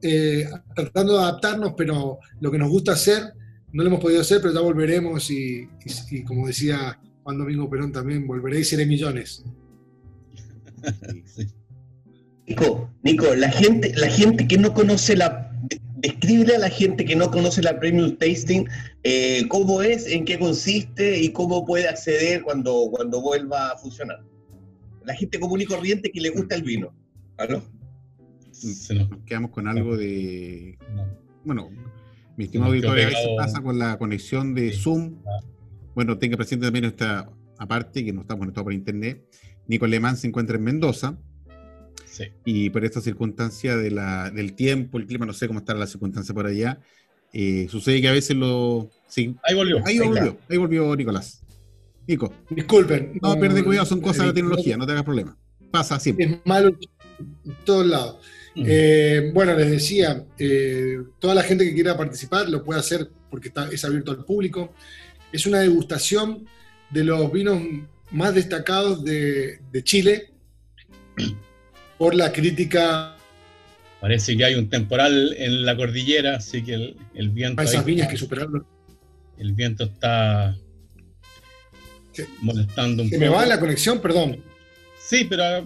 eh, 0.00 0.48
tratando 0.74 1.12
de 1.12 1.24
adaptarnos, 1.24 1.74
pero 1.76 2.20
lo 2.40 2.50
que 2.50 2.58
nos 2.58 2.70
gusta 2.70 2.92
hacer, 2.92 3.34
no 3.72 3.82
lo 3.82 3.90
hemos 3.90 4.00
podido 4.00 4.22
hacer, 4.22 4.40
pero 4.40 4.54
ya 4.54 4.60
volveremos 4.60 5.30
y, 5.30 5.68
como 6.26 6.46
decía 6.46 6.98
Juan 7.22 7.36
Domingo 7.36 7.68
Perón 7.68 7.92
también, 7.92 8.26
volveré 8.26 8.60
y 8.60 8.64
seré 8.64 8.86
millones. 8.86 9.44
Nico, 12.46 12.90
Nico, 13.02 13.34
la 13.34 13.50
gente, 13.50 13.92
la 13.94 14.08
gente 14.08 14.48
que 14.48 14.56
no 14.56 14.72
conoce 14.72 15.16
la 15.16 15.51
Escríbele 16.02 16.56
a 16.56 16.58
la 16.58 16.68
gente 16.68 17.04
que 17.04 17.14
no 17.14 17.30
conoce 17.30 17.62
la 17.62 17.78
Premium 17.78 18.16
Tasting 18.16 18.68
eh, 19.04 19.46
cómo 19.48 19.82
es, 19.82 20.06
en 20.06 20.24
qué 20.24 20.38
consiste 20.38 21.20
y 21.20 21.30
cómo 21.32 21.64
puede 21.64 21.88
acceder 21.88 22.42
cuando, 22.42 22.88
cuando 22.90 23.20
vuelva 23.20 23.70
a 23.70 23.78
funcionar. 23.78 24.22
La 25.04 25.14
gente 25.14 25.38
común 25.40 25.60
y 25.60 25.64
corriente 25.64 26.10
que 26.10 26.20
le 26.20 26.30
gusta 26.30 26.54
el 26.54 26.62
vino. 26.62 26.94
¿Aló? 27.36 27.62
Nos 28.64 29.24
quedamos 29.26 29.50
con 29.50 29.66
algo 29.66 29.96
de. 29.96 30.78
Bueno, 31.44 31.70
mi 32.36 32.44
estimado 32.44 32.70
auditorio, 32.70 33.04
a 33.04 33.08
veces 33.08 33.28
pasa 33.36 33.60
con 33.60 33.78
la 33.78 33.98
conexión 33.98 34.54
de 34.54 34.72
Zoom. 34.72 35.16
Bueno, 35.94 36.18
tenga 36.18 36.36
presente 36.36 36.66
también 36.66 36.84
nuestra 36.84 37.28
aparte, 37.58 38.04
que 38.04 38.12
no 38.12 38.22
está 38.22 38.36
conectado 38.36 38.64
por 38.64 38.72
internet. 38.72 39.24
Nico 39.66 39.84
Alemán 39.84 40.16
se 40.16 40.28
encuentra 40.28 40.56
en 40.56 40.64
Mendoza. 40.64 41.18
Sí. 42.04 42.24
Y 42.44 42.70
por 42.70 42.84
esta 42.84 43.00
circunstancia 43.00 43.76
de 43.76 43.90
la, 43.90 44.30
del 44.30 44.54
tiempo, 44.54 44.98
el 44.98 45.06
clima, 45.06 45.26
no 45.26 45.32
sé 45.32 45.46
cómo 45.46 45.60
está 45.60 45.74
la 45.74 45.86
circunstancia 45.86 46.34
por 46.34 46.46
allá, 46.46 46.78
eh, 47.32 47.66
sucede 47.70 48.00
que 48.00 48.08
a 48.08 48.12
veces 48.12 48.36
lo... 48.36 48.90
Sí, 49.06 49.34
Ahí 49.42 49.54
volvió. 49.54 49.82
ahí 49.86 49.98
volvió, 49.98 50.36
ahí 50.48 50.56
volvió 50.58 50.96
Nicolás. 50.96 51.42
Nico, 52.06 52.32
Disculpen. 52.50 53.18
no, 53.22 53.38
pierde 53.38 53.62
cuidado, 53.62 53.86
son 53.86 54.00
cosas 54.00 54.18
de 54.18 54.24
la 54.24 54.30
eh, 54.30 54.34
tecnología, 54.34 54.76
no 54.76 54.86
te 54.86 54.92
hagas 54.92 55.04
problema. 55.04 55.36
Pasa 55.70 55.98
siempre. 56.00 56.26
Es 56.26 56.38
malo 56.44 56.68
en 56.68 57.56
todos 57.64 57.86
lados. 57.86 58.18
Mm. 58.54 58.64
Eh, 58.66 59.30
bueno, 59.32 59.56
les 59.56 59.70
decía, 59.70 60.26
eh, 60.38 60.98
toda 61.18 61.34
la 61.34 61.42
gente 61.42 61.64
que 61.64 61.74
quiera 61.74 61.96
participar 61.96 62.48
lo 62.48 62.64
puede 62.64 62.80
hacer 62.80 63.08
porque 63.30 63.48
está, 63.48 63.70
es 63.70 63.84
abierto 63.84 64.10
al 64.10 64.24
público. 64.24 64.74
Es 65.32 65.46
una 65.46 65.60
degustación 65.60 66.46
de 66.90 67.04
los 67.04 67.32
vinos 67.32 67.62
más 68.10 68.34
destacados 68.34 69.02
de, 69.04 69.60
de 69.70 69.84
Chile 69.84 70.32
por 72.02 72.16
la 72.16 72.32
crítica 72.32 73.16
Parece 74.00 74.36
que 74.36 74.44
hay 74.44 74.56
un 74.56 74.68
temporal 74.68 75.32
en 75.38 75.64
la 75.64 75.76
cordillera, 75.76 76.34
así 76.38 76.64
que 76.64 76.74
el, 76.74 76.96
el 77.14 77.30
viento, 77.30 77.60
a 77.62 77.64
esas 77.64 77.82
ahí 77.82 77.84
viñas 77.86 78.08
que 78.08 78.16
superaron. 78.16 78.66
el 79.38 79.52
viento 79.52 79.84
está 79.84 80.56
Se- 82.10 82.26
molestando 82.40 83.04
un 83.04 83.08
Se 83.08 83.14
poco. 83.14 83.30
me 83.30 83.36
va 83.36 83.46
la 83.46 83.60
conexión, 83.60 84.00
perdón. 84.00 84.42
Sí, 84.98 85.24
pero 85.30 85.64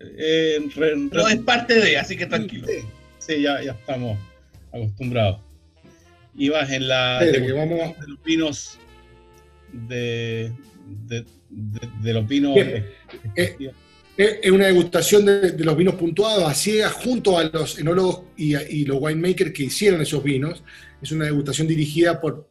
eh, 0.00 0.58
re- 0.74 0.96
No 0.96 1.24
re- 1.28 1.34
es 1.34 1.40
parte 1.42 1.74
de, 1.80 1.96
así 1.96 2.16
que 2.16 2.26
tranquilo. 2.26 2.66
Sí, 2.66 2.78
sí, 3.20 3.42
ya, 3.42 3.62
ya 3.62 3.70
estamos 3.72 4.18
acostumbrados. 4.72 5.38
Ibas 6.36 6.68
en 6.72 6.88
la 6.88 7.22
Espere, 7.24 7.46
que 7.46 7.52
vamos- 7.52 7.96
de 8.00 8.08
los 8.08 8.22
vinos 8.24 8.78
de, 9.72 10.50
de, 11.06 11.24
de- 11.48 11.88
de 12.02 12.12
los 12.12 12.26
vinos 12.26 12.56
Bien. 12.56 12.84
Eh, 13.36 13.70
Es 14.16 14.50
una 14.50 14.66
degustación 14.66 15.24
de, 15.24 15.54
los 15.64 15.76
vinos 15.76 15.94
puntuados 15.94 16.44
a 16.44 16.52
ciegas 16.54 16.92
junto 16.92 17.38
a 17.38 17.44
los 17.44 17.78
enólogos 17.78 18.24
y, 18.36 18.84
los 18.84 18.98
winemakers 19.00 19.52
que 19.52 19.64
hicieron 19.64 20.02
esos 20.02 20.22
vinos. 20.22 20.62
Es 21.00 21.12
una 21.12 21.24
degustación 21.24 21.66
dirigida 21.66 22.20
por, 22.20 22.48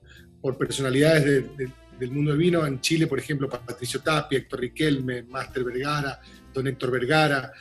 personalidades 0.57 1.23
de- 1.23 1.41
de- 1.41 1.71
del 1.99 2.11
mundo 2.11 2.31
del 2.31 2.39
vino. 2.39 2.65
En 2.65 2.81
Chile, 2.81 3.05
por 3.05 3.19
ejemplo, 3.19 3.47
Patricio 3.47 3.99
Tapia, 4.01 4.39
Héctor 4.39 4.59
Riquelme, 4.61 5.21
Master 5.23 5.63
Vergara, 5.63 6.19
don 6.51 6.65
Héctor 6.67 6.89
Vergara. 6.91 7.51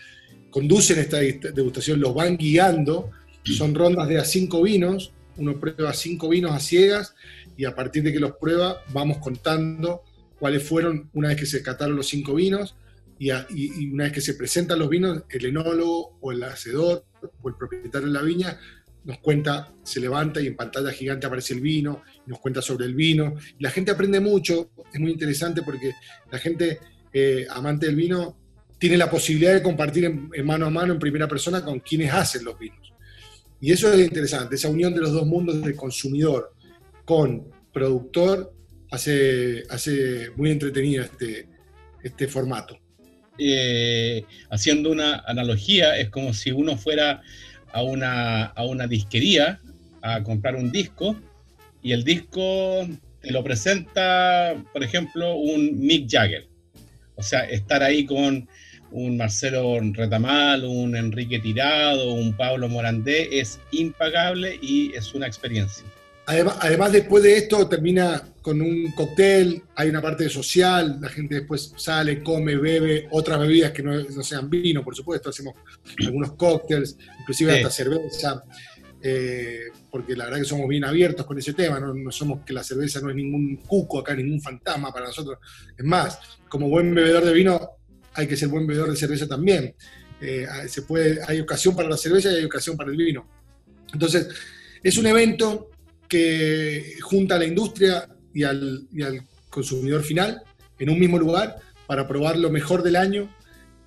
Conducen 0.48 0.98
esta 0.98 1.18
degustación, 1.18 2.00
los 2.00 2.14
van 2.14 2.38
guiando. 2.38 3.10
Son 3.44 3.74
rondas 3.74 4.08
de 4.08 4.18
a 4.18 4.24
cinco 4.24 4.62
vinos. 4.62 5.12
Uno 5.36 5.60
prueba 5.60 5.92
cinco 5.92 6.30
vinos 6.30 6.52
a 6.52 6.60
ciegas 6.60 7.14
y 7.56 7.66
a 7.66 7.74
partir 7.74 8.02
de 8.02 8.12
que 8.14 8.18
los 8.18 8.32
prueba 8.32 8.82
vamos 8.92 9.18
contando 9.18 10.02
cuáles 10.38 10.62
fueron 10.62 11.10
una 11.12 11.28
vez 11.28 11.36
que 11.36 11.46
se 11.46 11.62
cataron 11.62 11.96
los 11.96 12.08
cinco 12.08 12.34
vinos 12.34 12.74
y, 13.20 13.90
una 13.90 14.04
vez 14.04 14.14
que 14.14 14.20
se 14.22 14.34
presentan 14.34 14.78
los 14.78 14.88
vinos, 14.88 15.24
el 15.28 15.44
enólogo 15.44 16.16
o 16.22 16.32
el 16.32 16.42
hacedor 16.42 17.04
o 17.42 17.48
el 17.50 17.54
propietario 17.54 18.08
de 18.08 18.14
la 18.14 18.22
viña 18.22 18.58
nos 19.04 19.18
cuenta, 19.18 19.74
se 19.82 20.00
levanta 20.00 20.40
y 20.40 20.46
en 20.46 20.56
pantalla 20.56 20.90
gigante 20.90 21.26
aparece 21.26 21.54
el 21.54 21.60
vino, 21.60 22.02
nos 22.26 22.38
cuenta 22.38 22.62
sobre 22.62 22.86
el 22.86 22.94
vino. 22.94 23.34
La 23.58 23.70
gente 23.70 23.90
aprende 23.90 24.20
mucho, 24.20 24.70
es 24.92 24.98
muy 24.98 25.10
interesante 25.10 25.62
porque 25.62 25.92
la 26.30 26.38
gente 26.38 26.78
eh, 27.12 27.46
amante 27.50 27.86
del 27.86 27.96
vino 27.96 28.38
tiene 28.78 28.96
la 28.96 29.10
posibilidad 29.10 29.52
de 29.52 29.62
compartir 29.62 30.06
en, 30.06 30.46
mano 30.46 30.66
a 30.66 30.70
mano, 30.70 30.94
en 30.94 30.98
primera 30.98 31.28
persona, 31.28 31.62
con 31.62 31.80
quienes 31.80 32.12
hacen 32.12 32.44
los 32.44 32.58
vinos. 32.58 32.94
Y 33.60 33.72
eso 33.72 33.92
es 33.92 34.00
interesante, 34.00 34.54
esa 34.54 34.70
unión 34.70 34.94
de 34.94 35.00
los 35.00 35.12
dos 35.12 35.26
mundos 35.26 35.60
del 35.60 35.76
consumidor 35.76 36.54
con 37.04 37.50
productor 37.70 38.54
hace, 38.90 39.64
hace 39.68 40.30
muy 40.36 40.50
entretenido 40.50 41.04
este, 41.04 41.48
este 42.02 42.26
formato. 42.26 42.78
Eh, 43.40 44.24
haciendo 44.50 44.90
una 44.90 45.24
analogía, 45.26 45.96
es 45.98 46.10
como 46.10 46.34
si 46.34 46.52
uno 46.52 46.76
fuera 46.76 47.22
a 47.72 47.82
una, 47.82 48.44
a 48.44 48.64
una 48.64 48.86
disquería 48.86 49.60
a 50.02 50.22
comprar 50.22 50.56
un 50.56 50.70
disco 50.70 51.16
y 51.82 51.92
el 51.92 52.04
disco 52.04 52.86
te 53.20 53.30
lo 53.30 53.42
presenta, 53.42 54.54
por 54.72 54.82
ejemplo, 54.82 55.34
un 55.34 55.78
Mick 55.78 56.10
Jagger. 56.10 56.46
O 57.16 57.22
sea, 57.22 57.40
estar 57.44 57.82
ahí 57.82 58.06
con 58.06 58.48
un 58.92 59.16
Marcelo 59.16 59.78
Retamal, 59.80 60.64
un 60.64 60.96
Enrique 60.96 61.38
Tirado, 61.38 62.12
un 62.12 62.34
Pablo 62.34 62.68
Morandé 62.68 63.40
es 63.40 63.60
impagable 63.72 64.58
y 64.60 64.92
es 64.94 65.14
una 65.14 65.26
experiencia. 65.26 65.84
Además, 66.30 66.58
además, 66.60 66.92
después 66.92 67.24
de 67.24 67.36
esto 67.38 67.66
termina 67.68 68.22
con 68.40 68.62
un 68.62 68.92
cóctel, 68.92 69.64
hay 69.74 69.88
una 69.88 70.00
parte 70.00 70.28
social, 70.28 70.98
la 71.00 71.08
gente 71.08 71.34
después 71.34 71.74
sale, 71.76 72.22
come, 72.22 72.54
bebe 72.54 73.08
otras 73.10 73.40
bebidas 73.40 73.72
que 73.72 73.82
no, 73.82 74.00
no 74.00 74.22
sean 74.22 74.48
vino, 74.48 74.84
por 74.84 74.94
supuesto, 74.94 75.30
hacemos 75.30 75.56
algunos 76.06 76.34
cócteles, 76.34 76.96
inclusive 77.18 77.50
Sí. 77.50 77.56
hasta 77.58 77.70
cerveza, 77.70 78.44
eh, 79.02 79.62
porque 79.90 80.14
la 80.14 80.26
verdad 80.26 80.38
que 80.38 80.44
somos 80.44 80.68
bien 80.68 80.84
abiertos 80.84 81.26
con 81.26 81.36
ese 81.36 81.52
tema, 81.52 81.80
no, 81.80 81.92
no 81.92 82.12
somos 82.12 82.44
que 82.44 82.52
la 82.52 82.62
cerveza 82.62 83.00
no 83.00 83.10
es 83.10 83.16
ningún 83.16 83.56
cuco 83.66 83.98
acá, 83.98 84.14
ningún 84.14 84.40
fantasma 84.40 84.92
para 84.92 85.06
nosotros. 85.06 85.36
Es 85.76 85.84
más, 85.84 86.16
como 86.48 86.68
buen 86.68 86.94
bebedor 86.94 87.24
de 87.24 87.32
vino, 87.32 87.70
hay 88.14 88.28
que 88.28 88.36
ser 88.36 88.46
buen 88.46 88.68
bebedor 88.68 88.88
de 88.90 88.96
cerveza 88.96 89.26
también. 89.26 89.74
Eh, 90.20 90.46
se 90.68 90.82
puede, 90.82 91.18
hay 91.26 91.40
ocasión 91.40 91.74
para 91.74 91.88
la 91.88 91.96
cerveza 91.96 92.30
y 92.30 92.36
hay 92.36 92.44
ocasión 92.44 92.76
para 92.76 92.92
el 92.92 92.96
vino. 92.96 93.28
Entonces, 93.92 94.28
es 94.80 94.96
un 94.96 95.06
evento 95.08 95.70
que 96.10 96.96
junta 97.00 97.36
a 97.36 97.38
la 97.38 97.46
industria 97.46 98.08
y 98.34 98.42
al, 98.42 98.86
y 98.92 99.02
al 99.02 99.22
consumidor 99.48 100.02
final 100.02 100.42
en 100.78 100.90
un 100.90 100.98
mismo 100.98 101.18
lugar 101.18 101.56
para 101.86 102.06
probar 102.06 102.36
lo 102.36 102.50
mejor 102.50 102.82
del 102.82 102.96
año 102.96 103.34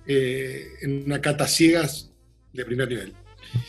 eh, 0.06 0.66
en 0.82 1.04
una 1.04 1.20
cata 1.20 1.46
ciegas 1.46 2.10
de 2.52 2.64
primer 2.64 2.88
nivel. 2.88 3.12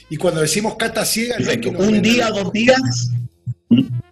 Y 0.09 0.17
cuando 0.17 0.41
decimos 0.41 0.75
cata 0.77 1.05
ciega, 1.05 1.37
no 1.37 1.51
es, 1.51 1.57
que 1.57 1.69
Un 1.69 2.01
día, 2.01 2.29
dos 2.29 2.51
días. 2.51 3.11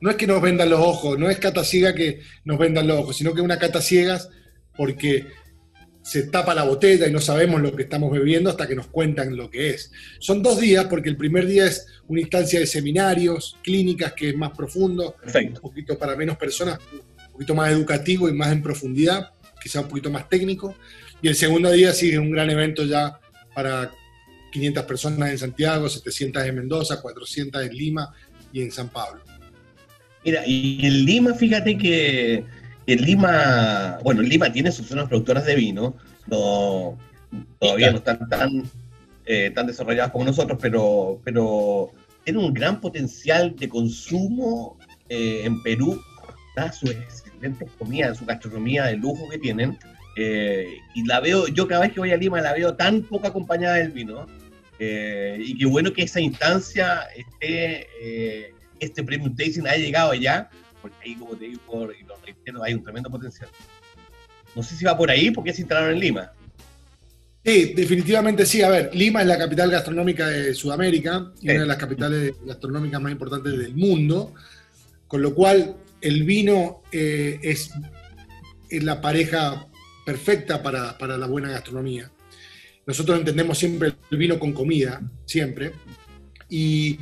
no 0.02 0.10
es 0.10 0.16
que 0.18 0.28
nos 0.28 0.42
vendan 0.42 0.70
los 0.70 0.80
ojos, 0.80 1.18
no 1.18 1.30
es 1.30 1.38
cata 1.40 1.64
ciega 1.64 1.96
que 1.96 2.20
nos 2.44 2.60
vendan 2.60 2.88
los 2.88 3.00
ojos, 3.00 3.16
sino 3.16 3.34
que 3.34 3.40
es 3.40 3.46
una 3.46 3.60
cata 3.60 3.82
ciegas 3.82 4.30
porque 4.76 5.28
se 6.04 6.24
tapa 6.24 6.54
la 6.54 6.64
botella 6.64 7.08
y 7.08 7.12
no 7.12 7.22
sabemos 7.22 7.62
lo 7.62 7.74
que 7.74 7.84
estamos 7.84 8.12
bebiendo 8.12 8.50
hasta 8.50 8.68
que 8.68 8.76
nos 8.76 8.88
cuentan 8.88 9.38
lo 9.38 9.50
que 9.50 9.70
es. 9.70 9.90
Son 10.20 10.44
dos 10.44 10.60
días 10.60 10.86
porque 10.86 11.10
el 11.10 11.16
primer 11.16 11.48
día 11.48 11.66
es 11.66 11.88
una 12.08 12.20
instancia 12.20 12.60
de 12.60 12.68
seminarios, 12.68 13.58
clínicas 13.64 14.12
que 14.14 14.30
es 14.30 14.36
más 14.36 14.52
profundo, 14.52 15.16
un 15.34 15.54
poquito 15.54 15.98
para 15.98 16.16
menos 16.18 16.36
personas, 16.38 16.78
un 16.92 17.32
poquito 17.32 17.56
más 17.56 17.72
educativo 17.72 18.28
y 18.28 18.34
más 18.34 18.52
en 18.52 18.62
profundidad, 18.62 19.32
quizá 19.62 19.80
un 19.80 19.88
poquito 19.88 20.12
más 20.12 20.28
técnico. 20.28 20.76
Y 21.22 21.30
el 21.30 21.36
segundo 21.36 21.72
día 21.72 21.94
sí 21.94 22.12
es 22.12 22.18
un 22.18 22.32
gran 22.32 22.50
evento 22.50 22.84
ya 22.84 23.18
para 23.56 23.90
500 24.52 24.84
personas 24.84 25.32
en 25.32 25.38
Santiago, 25.38 25.88
700 25.88 26.44
en 26.44 26.56
Mendoza, 26.56 27.02
400 27.02 27.64
en 27.64 27.74
Lima 27.74 28.14
y 28.52 28.62
en 28.62 28.72
San 28.72 28.90
Pablo. 28.90 29.24
Mira, 30.26 30.44
y 30.46 30.86
en 30.86 31.06
Lima, 31.06 31.34
fíjate 31.34 31.78
que 31.78 32.44
en 32.86 33.02
Lima, 33.02 34.00
bueno, 34.04 34.22
Lima 34.22 34.52
tiene 34.52 34.72
sus 34.72 34.88
zonas 34.88 35.08
productoras 35.08 35.46
de 35.46 35.56
vino, 35.56 35.96
no, 36.28 36.98
todavía 37.60 37.92
no 37.92 37.98
están 37.98 38.28
tan, 38.30 38.64
eh, 39.26 39.52
tan 39.56 39.68
desarrolladas 39.68 40.12
como 40.12 40.26
nosotros, 40.26 40.58
pero, 40.62 41.22
pero 41.24 41.92
tienen 42.24 42.44
un 42.44 42.54
gran 42.54 42.82
potencial 42.82 43.56
de 43.56 43.70
consumo 43.70 44.78
eh, 45.10 45.42
en 45.46 45.62
Perú, 45.64 46.02
dadas 46.56 46.78
sus 46.78 46.92
excelentes 46.92 47.70
comidas, 47.78 48.18
su 48.18 48.26
gastronomía 48.26 48.86
de 48.86 48.98
lujo 48.98 49.30
que 49.30 49.38
tienen. 49.38 49.78
eh, 50.18 50.68
y 50.94 51.06
la 51.08 51.20
veo, 51.20 51.48
yo 51.48 51.68
cada 51.68 51.82
vez 51.82 51.94
que 51.94 52.00
voy 52.00 52.12
a 52.12 52.18
Lima 52.18 52.40
la 52.42 52.54
veo 52.54 52.76
tan 52.76 53.02
poco 53.04 53.28
acompañada 53.28 53.76
del 53.76 53.92
vino. 53.92 54.28
eh, 54.80 55.38
y 55.40 55.58
qué 55.58 55.66
bueno 55.66 55.94
que 55.94 56.04
esa 56.04 56.20
instancia 56.20 57.08
esté, 57.16 57.88
este 58.80 59.04
premium 59.04 59.36
tasting 59.36 59.66
haya 59.68 59.78
llegado 59.78 60.12
allá, 60.12 60.50
porque 60.84 60.98
ahí, 61.06 61.16
como 61.16 61.34
te 61.36 61.46
digo, 61.46 61.62
y 61.98 62.04
lo 62.04 62.16
reitero, 62.18 62.62
hay 62.62 62.74
un 62.74 62.84
tremendo 62.84 63.10
potencial. 63.10 63.50
No 64.54 64.62
sé 64.62 64.76
si 64.76 64.84
va 64.84 64.98
por 64.98 65.10
ahí, 65.10 65.32
porque 65.32 65.54
se 65.54 65.62
instalaron 65.62 65.94
en 65.94 66.00
Lima. 66.02 66.34
Sí, 67.46 67.74
definitivamente 67.74 68.46
sí. 68.46 68.62
A 68.62 68.70
ver, 68.70 68.94
Lima 68.94 69.22
es 69.22 69.28
la 69.28 69.38
capital 69.38 69.72
gastronómica 69.72 70.28
de 70.28 70.54
Sudamérica 70.54 71.32
y 71.38 71.48
Sí. 71.48 71.50
una 71.52 71.62
de 71.62 71.66
las 71.68 71.78
capitales 71.78 72.34
gastronómicas 72.46 73.02
más 73.02 73.14
importantes 73.14 73.58
del 73.58 73.74
mundo, 73.76 74.34
con 75.08 75.22
lo 75.22 75.34
cual 75.34 75.78
el 76.02 76.24
vino 76.24 76.84
eh, 76.92 77.40
es, 77.42 77.72
es 78.70 78.84
la 78.84 79.00
pareja 79.00 79.68
perfecta 80.06 80.62
para, 80.62 80.98
para 80.98 81.18
la 81.18 81.28
buena 81.28 81.50
gastronomía. 81.50 82.12
Nosotros 82.86 83.18
entendemos 83.18 83.58
siempre 83.58 83.94
el 84.12 84.18
vino 84.18 84.38
con 84.38 84.52
comida, 84.52 85.02
siempre. 85.26 85.72
Y, 86.50 87.00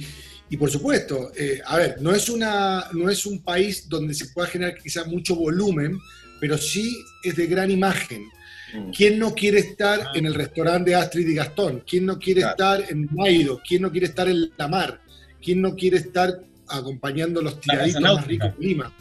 y 0.52 0.58
por 0.58 0.70
supuesto, 0.70 1.32
eh, 1.36 1.62
a 1.66 1.78
ver, 1.78 2.02
no 2.02 2.12
es, 2.14 2.30
una, 2.30 2.86
no 2.92 3.10
es 3.10 3.26
un 3.26 3.42
país 3.42 3.88
donde 3.88 4.14
se 4.14 4.28
pueda 4.28 4.48
generar 4.48 4.78
quizá 4.78 5.06
mucho 5.06 5.36
volumen, 5.36 5.98
pero 6.40 6.58
sí 6.58 6.96
es 7.24 7.38
de 7.38 7.48
gran 7.48 7.72
imagen. 7.72 8.26
Mm. 8.74 8.92
¿Quién 8.92 9.18
no 9.18 9.34
quiere 9.34 9.60
estar 9.60 10.10
en 10.14 10.26
el 10.26 10.34
restaurante 10.34 10.92
de 10.92 10.98
Astrid 10.98 11.28
y 11.28 11.36
Gastón? 11.36 11.84
¿Quién 11.88 12.06
no 12.06 12.20
quiere 12.20 12.42
Claro. 12.42 12.52
estar 12.82 12.92
en 12.92 13.08
Maido? 13.12 13.62
¿Quién 13.66 13.82
no 13.82 13.92
quiere 13.92 14.08
estar 14.08 14.28
en 14.28 14.52
La 14.58 14.68
Mar? 14.68 15.02
¿Quién 15.42 15.62
no 15.62 15.74
quiere 15.74 15.98
estar 15.98 16.42
acompañando 16.68 17.42
los 17.42 17.60
tiraditos 17.60 18.02
más 18.02 18.28
ricos 18.28 18.52
de 18.58 18.66
Lima? 18.66 18.94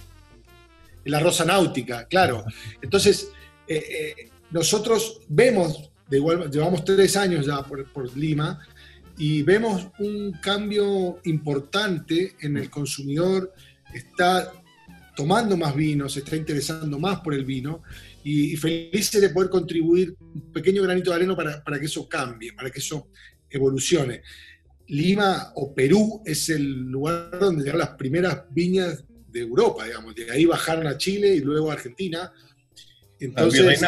la 1.04 1.20
Rosa 1.20 1.44
Náutica, 1.44 2.06
claro. 2.06 2.44
Entonces, 2.80 3.32
eh, 3.66 3.82
eh, 3.90 4.30
nosotros 4.50 5.20
vemos, 5.28 5.90
de 6.08 6.18
igual, 6.18 6.50
llevamos 6.50 6.84
tres 6.84 7.16
años 7.16 7.46
ya 7.46 7.62
por, 7.62 8.16
Lima, 8.16 8.60
y 9.20 9.42
vemos 9.42 9.86
un 9.98 10.32
cambio 10.32 11.20
importante 11.24 12.36
en 12.40 12.56
el 12.56 12.70
consumidor, 12.70 13.52
está 13.92 14.50
tomando 15.14 15.58
más 15.58 15.76
vino, 15.76 16.08
se 16.08 16.20
está 16.20 16.36
interesando 16.36 16.98
más 16.98 17.20
por 17.20 17.34
el 17.34 17.44
vino, 17.44 17.82
y, 18.24 18.56
felices 18.56 19.20
de 19.20 19.28
poder 19.28 19.50
contribuir 19.50 20.16
un 20.18 20.50
pequeño 20.50 20.82
granito 20.82 21.10
de 21.10 21.16
arena 21.16 21.36
para, 21.36 21.62
para 21.62 21.78
que 21.78 21.84
eso 21.84 22.08
cambie, 22.08 22.54
para 22.54 22.70
que 22.70 22.78
eso 22.78 23.10
evolucione. 23.50 24.22
Lima 24.86 25.52
o 25.54 25.74
Perú 25.74 26.22
es 26.24 26.48
el 26.48 26.88
lugar 26.88 27.38
donde 27.38 27.62
llegaron 27.62 27.80
las 27.80 27.96
primeras 27.96 28.44
viñas 28.50 29.04
de 29.28 29.40
Europa, 29.40 29.84
digamos. 29.84 30.14
De 30.14 30.30
ahí 30.30 30.46
bajaron 30.46 30.86
a 30.86 30.96
Chile 30.96 31.34
y 31.34 31.40
luego 31.40 31.70
a 31.70 31.74
Argentina. 31.74 32.32
Entonces, 33.18 33.82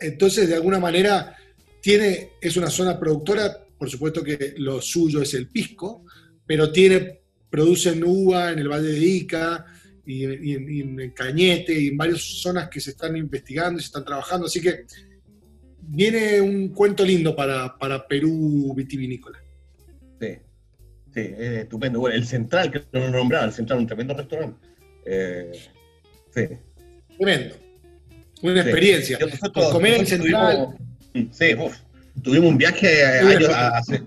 entonces 0.00 0.48
de 0.50 0.54
alguna 0.54 0.78
manera, 0.78 1.34
tiene, 1.80 2.32
es 2.40 2.56
una 2.56 2.70
zona 2.70 2.98
productora, 2.98 3.64
por 3.78 3.88
supuesto 3.88 4.22
que 4.22 4.54
lo 4.58 4.80
suyo 4.80 5.22
es 5.22 5.34
el 5.34 5.48
pisco, 5.48 6.04
pero 6.46 6.72
tiene, 6.72 7.20
producen 7.50 8.02
uva 8.04 8.52
en 8.52 8.58
el 8.58 8.68
Valle 8.68 8.88
de 8.88 9.00
Ica 9.00 9.66
y, 10.04 10.24
en 10.24 11.10
Cañete 11.10 11.78
y 11.78 11.88
en 11.88 11.96
varias 11.96 12.22
zonas 12.22 12.68
que 12.68 12.80
se 12.80 12.90
están 12.90 13.16
investigando 13.16 13.78
y 13.78 13.82
se 13.82 13.86
están 13.86 14.04
trabajando. 14.04 14.46
Así 14.46 14.60
que 14.60 14.86
viene 15.80 16.40
un 16.40 16.68
cuento 16.70 17.04
lindo 17.04 17.36
para, 17.36 17.76
para 17.76 18.06
Perú 18.06 18.72
vitivinícola. 18.74 19.38
Sí, 20.20 20.38
sí, 21.12 21.20
es 21.20 21.58
estupendo. 21.60 22.00
Bueno, 22.00 22.16
el 22.16 22.26
Central, 22.26 22.70
que 22.70 22.82
no 22.92 23.00
lo 23.00 23.10
nombraba, 23.10 23.44
el 23.44 23.52
Central, 23.52 23.80
un 23.80 23.86
tremendo 23.86 24.14
restaurante. 24.14 24.66
Eh, 25.04 25.52
sí. 26.34 26.42
Tremendo. 27.16 27.56
Una 28.42 28.62
experiencia. 28.62 29.18
comer 29.72 29.94
en 29.94 30.06
Central. 30.06 30.78
Sí, 31.32 31.54
tuvimos 32.22 32.50
un 32.50 32.58
viaje 32.58 33.04
hace, 33.04 34.02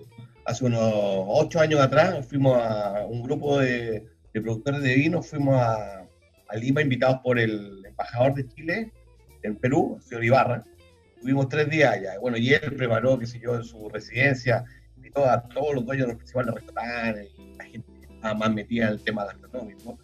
hace, 0.46 0.66
unos 0.66 0.82
ocho 0.84 1.60
años 1.60 1.80
atrás. 1.80 2.26
Fuimos 2.28 2.58
a 2.58 3.06
un 3.08 3.24
grupo 3.24 3.60
de, 3.60 4.06
productores 4.34 4.82
de 4.82 4.96
vino, 4.96 5.22
fuimos 5.22 5.56
a, 5.56 6.06
a 6.48 6.56
Lima 6.56 6.82
invitados 6.82 7.20
por 7.24 7.40
el 7.40 7.84
embajador 7.86 8.34
de 8.34 8.48
Chile 8.48 8.92
en 9.44 9.56
Perú, 9.56 9.96
el 9.98 10.04
señor 10.04 10.24
Ibarra 10.26 10.64
Tuvimos 11.22 11.50
tres 11.50 11.70
días 11.70 11.94
allá. 11.94 12.20
Bueno, 12.20 12.38
y 12.38 12.52
él 12.52 12.74
preparó, 12.76 13.20
qué 13.20 13.28
sé 13.28 13.40
yo, 13.40 13.56
en 13.56 13.64
su 13.64 13.88
residencia, 13.90 14.66
y 14.98 15.08
a 15.20 15.42
todos 15.42 15.76
los 15.76 15.86
dueños 15.86 16.08
de 16.08 16.14
los 16.14 16.18
principales 16.18 16.56
restaurantes, 16.56 17.30
y 17.38 17.56
la 17.58 17.66
gente 17.66 17.92
estaba 18.02 18.34
más 18.34 18.52
metida 18.52 18.88
en 18.88 18.94
el 18.94 19.04
tema 19.04 19.26
gastronómico. 19.26 20.00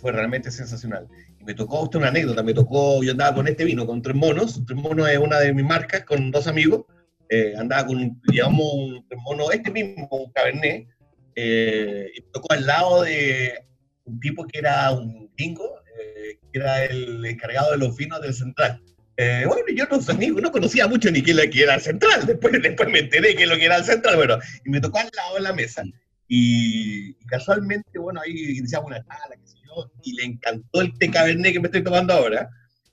Fue 0.00 0.12
realmente 0.12 0.52
sensacional. 0.52 1.08
Y 1.42 1.44
me 1.44 1.54
tocó 1.54 1.82
usted 1.82 1.98
una 1.98 2.08
anécdota, 2.08 2.42
me 2.42 2.54
tocó, 2.54 3.02
yo 3.02 3.10
andaba 3.10 3.34
con 3.34 3.48
este 3.48 3.64
vino, 3.64 3.84
con 3.86 4.00
Tres 4.00 4.14
Monos. 4.14 4.62
Tres 4.64 4.78
Monos 4.78 5.08
es 5.08 5.18
una 5.18 5.40
de 5.40 5.52
mis 5.52 5.64
marcas, 5.64 6.04
con 6.04 6.30
dos 6.30 6.46
amigos. 6.46 6.84
Eh, 7.28 7.54
andaba 7.58 7.86
con, 7.86 8.20
llevamos 8.30 8.74
un 8.74 9.06
Tres 9.08 9.20
Monos, 9.22 9.52
este 9.52 9.70
mismo, 9.70 10.08
un 10.10 10.32
Cabernet, 10.32 10.86
eh, 11.34 12.10
y 12.14 12.20
me 12.20 12.26
tocó 12.32 12.52
al 12.52 12.66
lado 12.66 13.02
de 13.02 13.64
un 14.04 14.20
tipo 14.20 14.46
que 14.46 14.58
era 14.58 14.92
un 14.92 15.30
gringo, 15.36 15.80
eh, 15.98 16.38
que 16.52 16.58
era 16.58 16.84
el 16.84 17.24
encargado 17.24 17.72
de 17.72 17.78
los 17.78 17.96
vinos 17.96 18.20
del 18.20 18.34
Central. 18.34 18.80
Eh, 19.16 19.44
bueno, 19.46 19.62
yo 19.74 19.84
no, 19.90 20.40
no, 20.40 20.52
conocía 20.52 20.88
mucho 20.88 21.10
ni 21.10 21.22
qué 21.22 21.32
era 21.62 21.74
el 21.74 21.80
central, 21.80 22.24
después, 22.26 22.60
después 22.62 22.88
me 22.88 23.00
enteré 23.00 23.34
que 23.34 23.46
lo 23.46 23.56
que 23.56 23.66
era 23.66 23.76
el 23.76 23.84
central, 23.84 24.16
bueno, 24.16 24.38
y 24.64 24.70
me 24.70 24.80
tocó 24.80 24.98
al 24.98 25.10
lado 25.14 25.34
de 25.36 25.42
la 25.42 25.52
mesa. 25.52 25.82
Y, 26.28 27.14
casualmente, 27.26 27.98
bueno, 27.98 28.20
ahí 28.22 28.56
iniciamos 28.56 28.86
una 28.90 29.04
charla, 29.04 29.36
qué 29.36 29.61
yo, 29.74 29.90
y 30.02 30.14
le 30.16 30.24
encantó 30.24 30.80
el 30.80 30.96
té 30.98 31.10
cabernet 31.10 31.52
que 31.52 31.60
me 31.60 31.66
estoy 31.66 31.82
tomando 31.82 32.12
ahora, 32.12 32.48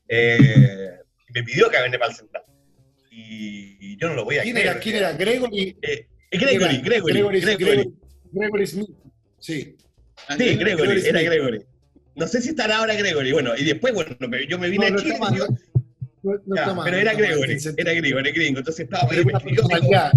eh, 0.08 0.92
y 1.28 1.34
me 1.34 1.44
pidió 1.44 1.70
cabernet 1.70 2.00
para 2.00 2.12
el 2.12 2.18
central. 2.18 2.44
Y, 3.12 3.98
yo 3.98 4.08
no 4.08 4.16
lo 4.16 4.24
voy 4.24 4.38
a 4.38 4.44
¿Quién 4.44 4.58
Era, 4.58 4.80
¿Quién 4.80 4.96
era? 4.96 5.12
¿Gregory? 5.14 5.78
Eh, 5.82 6.08
Gregory, 6.32 6.78
Gregory, 6.78 7.14
Gregory, 7.14 7.42
Gregory, 7.42 7.94
Gregory, 8.32 8.68
Smith, 8.68 8.90
sí. 9.40 9.76
Sí, 10.38 10.56
Gregory, 10.56 11.06
era 11.06 11.22
Gregory. 11.22 11.66
No 12.16 12.28
sé 12.28 12.42
si 12.42 12.50
estará 12.50 12.78
ahora 12.78 12.94
Gregory. 12.96 13.32
Bueno, 13.32 13.56
y 13.58 13.64
después, 13.64 13.94
bueno, 13.94 14.16
yo 14.48 14.60
me 14.60 14.70
vine 14.70 14.88
a 14.88 14.96
Chile 14.96 15.18
pero 16.22 16.98
era 16.98 17.14
Gregory, 17.14 17.58
era 17.78 17.94
Gregory, 17.94 18.32
gringo. 18.32 18.60
Entonces 18.60 18.86
estaba 18.86 19.08
Pedro, 19.08 19.26
me 19.26 19.34
escribió, 19.34 19.64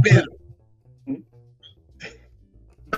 Pedro, 0.03 0.25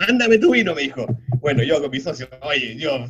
mándame 0.01 0.39
tu 0.39 0.53
vino, 0.53 0.75
me 0.75 0.83
dijo. 0.83 1.07
Bueno, 1.41 1.63
yo 1.63 1.81
con 1.81 1.91
mi 1.91 2.01
socio, 2.01 2.29
oye, 2.43 2.77
yo, 2.77 3.07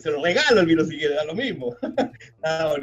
se 0.00 0.10
lo 0.10 0.22
regalo 0.22 0.60
el 0.60 0.66
vino 0.66 0.84
si 0.84 0.96
quiere, 0.96 1.14
da 1.14 1.24
lo 1.24 1.34
mismo. 1.34 1.76
ah, 2.42 2.74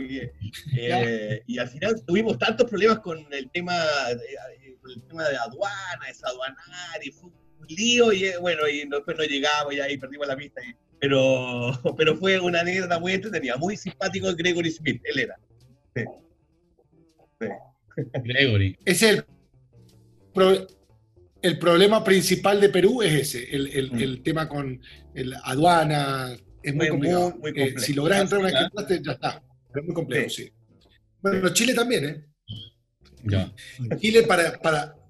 eh, 0.77 1.43
y 1.47 1.57
al 1.57 1.67
final 1.67 2.03
tuvimos 2.05 2.37
tantos 2.37 2.69
problemas 2.69 2.99
con 2.99 3.25
el 3.31 3.49
tema 3.51 3.75
de, 4.09 4.77
con 4.81 4.91
el 4.91 5.03
tema 5.03 5.27
de 5.27 5.37
aduana, 5.37 6.05
desaduanar, 6.07 7.03
y 7.03 7.11
fue 7.11 7.29
un 7.29 7.67
lío, 7.67 8.13
y 8.13 8.25
eh, 8.25 8.37
bueno, 8.37 8.67
y 8.67 8.87
después 8.87 9.17
no 9.17 9.23
llegamos, 9.23 9.73
y 9.73 9.79
ahí 9.79 9.97
perdimos 9.97 10.27
la 10.27 10.35
pista. 10.35 10.61
pero, 10.99 11.71
pero 11.97 12.15
fue 12.15 12.39
una 12.39 12.61
anécdota 12.61 12.99
muy 12.99 13.13
entretenida, 13.13 13.57
muy 13.57 13.75
simpático 13.77 14.33
Gregory 14.35 14.71
Smith, 14.71 15.01
él 15.05 15.19
era. 15.19 15.39
Gregory. 18.23 18.77
Es 18.85 19.01
el, 19.03 19.25
el 21.41 21.59
problema 21.59 22.03
principal 22.03 22.59
de 22.59 22.69
Perú 22.69 23.01
es 23.01 23.13
ese, 23.13 23.55
el, 23.55 23.91
mm. 23.91 24.23
tema 24.23 24.47
con 24.47 24.81
el 25.13 25.33
aduana, 25.43 26.35
es 26.61 26.75
muy, 26.75 26.87
común. 26.89 27.41
Eh, 27.55 27.75
si 27.77 27.93
logras 27.93 28.21
entrar 28.21 28.41
una 28.41 28.69
clase, 28.69 29.01
ya 29.03 29.13
está. 29.13 29.43
Es 29.73 29.83
muy 29.83 29.93
complejo, 29.93 30.29
sí. 30.29 30.51
Bueno, 31.21 31.49
Chile 31.49 31.73
también, 31.73 32.05
¿eh? 32.05 32.25
Chile 33.99 34.23
para, 34.23 34.59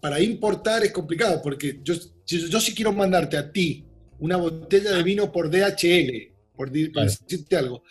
para, 0.02 0.20
importar 0.20 0.84
es 0.84 0.92
complicado, 0.92 1.42
porque 1.42 1.80
yo, 1.84 1.94
yo, 2.26 2.60
sí 2.60 2.74
quiero 2.74 2.92
mandarte 2.92 3.38
a 3.38 3.52
ti 3.52 3.86
una 4.18 4.38
botella 4.38 4.92
de 4.92 5.04
vino 5.04 5.32
por 5.32 5.50
DHL, 5.50 6.34
por, 6.56 6.72
decirte 6.72 7.56
algo 7.56 7.84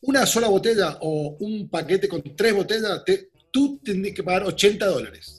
una 0.00 0.26
sola 0.26 0.48
botella 0.48 0.98
o 1.00 1.36
un 1.40 1.68
paquete 1.68 2.08
con 2.08 2.22
tres 2.36 2.54
botellas, 2.54 3.02
tú 3.50 3.80
tendrías 3.82 4.14
que 4.14 4.22
pagar 4.22 4.44
80 4.44 4.86
dólares. 4.86 5.37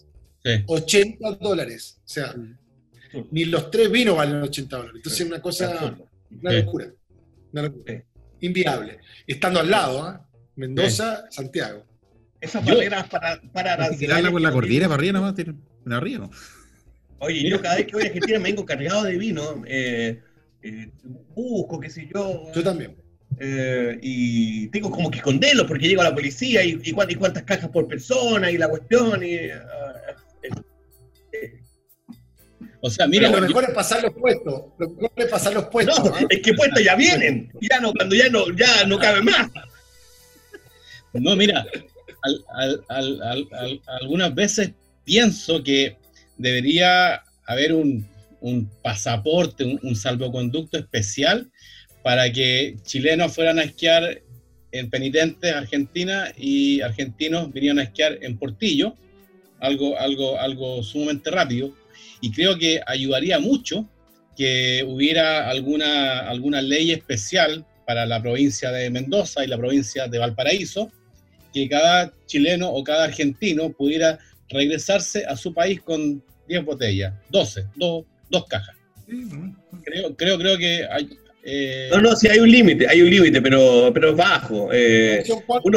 80 0.65 1.31
dólares. 1.35 1.99
O 2.05 2.07
sea, 2.07 2.35
ni 3.31 3.45
los 3.45 3.71
tres 3.71 3.91
vinos 3.91 4.17
valen 4.17 4.41
80 4.41 4.77
dólares. 4.77 4.97
Entonces 4.97 5.21
es 5.21 5.27
una 5.27 5.41
cosa, 5.41 5.97
una 6.29 6.53
locura. 6.53 6.87
Una 7.51 7.61
locura. 7.63 8.03
Inviable. 8.41 8.99
Estando 9.27 9.59
al 9.59 9.69
lado, 9.69 10.03
¿ah? 10.03 10.25
Mendoza, 10.55 11.25
Santiago. 11.29 11.85
Esas 12.41 12.63
barreras 12.63 13.07
para, 13.09 13.41
para 13.51 13.89
tirarla 13.91 14.31
con 14.31 14.41
la 14.41 14.51
cordillera 14.51 14.87
para 14.87 14.99
arriba 14.99 15.19
nomás, 15.19 15.35
en 15.37 15.93
arriba, 15.93 16.19
¿no? 16.19 16.31
Oye, 17.19 17.49
yo 17.49 17.61
cada 17.61 17.75
vez 17.75 17.85
que 17.85 17.93
voy 17.93 18.03
a 18.03 18.07
Argentina 18.07 18.39
me 18.39 18.45
vengo 18.45 18.65
cargado 18.65 19.03
de 19.03 19.17
vino, 19.17 19.63
eh, 19.67 20.21
eh, 20.63 20.89
busco, 21.35 21.79
qué 21.79 21.89
sé 21.89 22.09
yo. 22.13 22.49
Yo 22.53 22.63
también. 22.63 22.95
Eh, 23.39 23.97
y 24.01 24.67
tengo 24.67 24.89
como 24.89 25.11
que 25.11 25.17
esconderlo 25.17 25.67
porque 25.67 25.87
llego 25.87 26.01
a 26.01 26.05
la 26.05 26.15
policía 26.15 26.63
y, 26.63 26.79
y, 26.83 26.91
cuántas, 26.91 27.43
cajas 27.43 27.69
por 27.69 27.87
persona 27.87 28.51
y 28.51 28.57
la 28.57 28.69
cuestión. 28.69 29.23
Y, 29.23 29.33
eh, 29.33 29.53
o 32.81 32.89
sea, 32.89 33.07
mira. 33.07 33.29
lo 33.29 33.41
mejor 33.41 33.65
es 33.65 33.71
pasar 33.71 34.03
los 34.03 34.13
puestos. 34.13 34.63
Lo 34.77 34.89
mejor 34.89 35.11
es 35.15 35.27
pasar 35.27 35.53
los 35.53 35.65
puestos. 35.65 36.03
No, 36.03 36.13
es 36.29 36.41
que 36.41 36.53
puestos 36.53 36.83
ya 36.83 36.95
vienen. 36.95 37.51
Ya 37.61 37.79
no, 37.79 37.91
cuando 37.93 38.15
ya 38.15 38.29
no, 38.29 38.45
ya 38.55 38.85
no 38.85 38.97
cabe 38.97 39.21
más. 39.21 39.49
No, 41.13 41.35
mira, 41.35 41.65
algunas 44.01 44.33
veces 44.35 44.71
pienso 45.03 45.63
que 45.63 45.97
debería 46.37 47.23
haber 47.45 47.73
un, 47.73 48.07
pasaporte, 48.81 49.79
un 49.81 49.95
salvoconducto 49.95 50.77
especial 50.77 51.51
para 52.03 52.31
que 52.31 52.77
chilenos 52.83 53.35
fueran 53.35 53.59
a 53.59 53.63
esquiar 53.63 54.21
en 54.71 54.89
Penitentes, 54.89 55.53
Argentina, 55.53 56.31
y 56.37 56.79
argentinos 56.81 57.51
vinieran 57.51 57.79
a 57.79 57.83
esquiar 57.83 58.19
en 58.21 58.37
Portillo, 58.37 58.95
algo, 59.59 59.97
algo, 59.97 60.39
algo 60.39 60.83
sumamente 60.83 61.31
rápido. 61.31 61.73
Y 62.21 62.31
creo 62.31 62.57
que 62.57 62.81
ayudaría 62.85 63.39
mucho 63.39 63.87
que 64.35 64.83
hubiera 64.87 65.49
alguna, 65.49 66.19
alguna 66.29 66.61
ley 66.61 66.91
especial 66.91 67.65
para 67.85 68.05
la 68.05 68.21
provincia 68.21 68.71
de 68.71 68.89
Mendoza 68.89 69.43
y 69.43 69.47
la 69.47 69.57
provincia 69.57 70.07
de 70.07 70.17
Valparaíso, 70.17 70.91
que 71.53 71.67
cada 71.67 72.13
chileno 72.25 72.69
o 72.69 72.83
cada 72.83 73.05
argentino 73.05 73.71
pudiera 73.71 74.19
regresarse 74.49 75.25
a 75.25 75.35
su 75.35 75.53
país 75.53 75.81
con 75.81 76.23
10 76.47 76.65
botellas, 76.65 77.13
12, 77.29 77.65
dos, 77.75 78.05
dos 78.29 78.45
cajas. 78.45 78.75
Creo, 79.83 80.15
creo, 80.15 80.37
creo 80.37 80.57
que 80.57 80.85
hay, 80.89 81.09
eh, 81.43 81.89
no, 81.91 82.01
no, 82.01 82.15
sí 82.15 82.27
hay 82.27 82.39
un 82.39 82.51
límite, 82.51 82.87
hay 82.87 83.01
un 83.01 83.09
límite, 83.09 83.41
pero, 83.41 83.91
pero 83.93 84.15
bajo. 84.15 84.69
Eh, 84.71 85.23
son, 85.25 85.41
cuatro, 85.45 85.71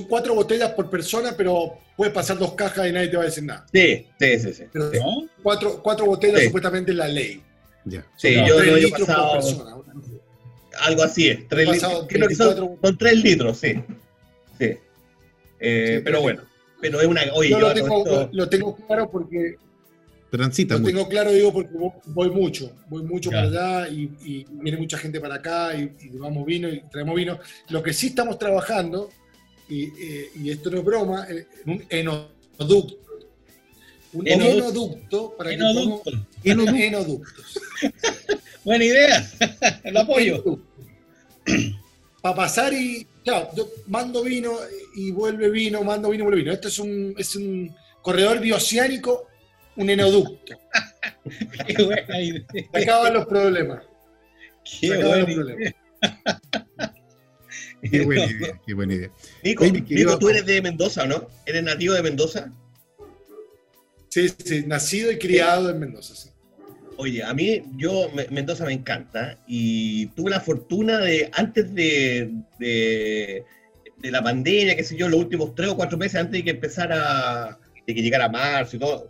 botellas 0.00 0.72
por 0.72 0.90
persona, 0.90 1.34
pero 1.36 1.78
puedes 1.96 2.12
pasar 2.12 2.38
dos 2.38 2.54
cajas 2.54 2.88
y 2.88 2.92
nadie 2.92 3.08
te 3.08 3.16
va 3.16 3.22
a 3.22 3.26
decir 3.26 3.44
nada. 3.44 3.66
Sí, 3.72 4.06
sí, 4.18 4.38
sí. 4.38 4.52
sí, 4.52 4.64
Cuatro, 5.42 5.82
cuatro, 5.82 6.06
botellas 6.06 6.44
supuestamente 6.44 6.92
en 6.92 6.98
la 6.98 7.08
ley. 7.08 7.42
Ya. 7.84 8.04
Sí, 8.16 8.34
yo, 8.34 8.62
no, 8.62 8.76
he 8.76 8.90
pasado. 8.90 9.84
algo 10.80 11.02
así 11.02 11.28
es. 11.28 11.48
Tres 11.48 11.68
litros, 11.68 12.06
creo 12.08 12.28
que 12.28 12.34
son, 12.34 12.78
son, 12.82 12.98
tres 12.98 13.22
litros, 13.22 13.58
sí. 13.58 13.74
Sí. 14.58 14.76
Eh, 15.60 16.00
pero 16.04 16.20
bueno, 16.22 16.42
pero 16.80 17.00
es 17.00 17.06
una. 17.06 17.22
Oye, 17.34 17.50
yo, 17.50 17.60
lo, 17.60 17.74
tengo, 17.74 18.28
lo 18.32 18.48
tengo 18.48 18.76
claro 18.76 19.10
porque 19.10 19.56
Transita 20.34 20.78
Lo 20.78 20.84
tengo 20.84 21.08
claro, 21.08 21.30
digo, 21.30 21.52
porque 21.52 21.70
voy 22.06 22.28
mucho, 22.28 22.72
voy 22.88 23.04
mucho 23.04 23.30
para 23.30 23.42
allá 23.42 23.88
y, 23.88 24.44
viene 24.50 24.76
mucha 24.78 24.98
gente 24.98 25.20
para 25.20 25.36
acá 25.36 25.76
y, 25.76 25.92
llevamos 26.10 26.44
vino 26.44 26.68
y 26.68 26.82
traemos 26.90 27.14
vino. 27.14 27.38
Lo 27.68 27.84
que 27.84 27.92
sí 27.92 28.08
estamos 28.08 28.36
trabajando, 28.36 29.10
y, 29.68 29.84
eh, 29.84 30.30
esto 30.46 30.70
no 30.70 30.78
es 30.78 30.84
broma, 30.84 31.26
en 31.28 31.46
un 31.66 31.84
enoducto. 31.88 32.98
Un 34.12 34.28
enoducto, 34.28 35.36
para 35.36 35.52
enoducto. 35.52 36.10
que 36.42 36.50
enoductos. 36.50 37.60
Buena 38.64 38.84
idea, 38.84 39.30
lo 39.92 40.00
apoyo. 40.00 40.58
Para 42.22 42.34
pasar 42.34 42.72
y, 42.72 43.06
claro, 43.24 43.50
yo 43.56 43.68
mando 43.88 44.22
vino 44.22 44.52
y 44.94 45.10
vuelve 45.10 45.50
vino, 45.50 45.82
mando 45.82 46.10
vino 46.10 46.22
y 46.22 46.26
vuelve 46.26 46.42
vino. 46.42 46.52
Esto 46.52 46.68
es 46.68 46.78
un, 46.78 47.14
es 47.18 47.36
un 47.36 47.74
corredor 48.02 48.40
bioceánico 48.40 49.28
un 49.76 49.90
enoducto. 49.90 50.58
Qué 51.66 51.82
buena 51.82 52.20
idea. 52.20 52.44
Se 52.52 52.82
acaban 52.82 53.14
los 53.14 53.26
problemas. 53.26 53.82
Qué 54.80 54.96
buena 54.96 55.30
idea. 55.30 55.74
Qué 57.90 58.04
buena 58.04 58.24
idea, 58.30 58.60
qué 58.66 58.74
buena 58.74 58.94
idea. 58.94 59.10
Nico, 59.42 59.64
Nico, 59.64 60.18
tú 60.18 60.28
eres 60.28 60.46
de 60.46 60.62
Mendoza, 60.62 61.06
¿no? 61.06 61.28
¿Eres 61.44 61.62
nativo 61.62 61.94
de 61.94 62.02
Mendoza? 62.02 62.50
Sí, 64.08 64.28
sí, 64.42 64.64
nacido 64.66 65.10
y 65.10 65.18
criado 65.18 65.70
en 65.70 65.80
Mendoza, 65.80 66.14
sí. 66.14 66.30
Oye, 66.96 67.22
a 67.24 67.34
mí, 67.34 67.62
yo, 67.76 68.10
Mendoza 68.30 68.64
me 68.64 68.72
encanta 68.72 69.38
y 69.48 70.06
tuve 70.08 70.30
la 70.30 70.40
fortuna 70.40 70.98
de, 70.98 71.28
antes 71.34 71.74
de, 71.74 72.30
de, 72.60 73.44
de 73.98 74.10
la 74.10 74.22
pandemia, 74.22 74.76
qué 74.76 74.84
sé 74.84 74.96
yo, 74.96 75.08
los 75.08 75.18
últimos 75.18 75.54
tres 75.54 75.70
o 75.70 75.76
cuatro 75.76 75.98
meses 75.98 76.20
antes 76.20 76.32
de 76.32 76.44
que 76.44 76.50
empezara, 76.50 77.58
de 77.86 77.94
que 77.94 78.02
llegara 78.02 78.28
marzo 78.28 78.76
y 78.76 78.78
todo, 78.78 79.08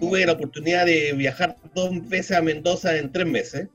tuve 0.00 0.24
la 0.24 0.32
oportunidad 0.32 0.86
de 0.86 1.12
viajar 1.12 1.58
dos 1.74 2.08
veces 2.08 2.36
a 2.36 2.42
Mendoza 2.42 2.96
en 2.96 3.12
tres 3.12 3.26
meses. 3.26 3.68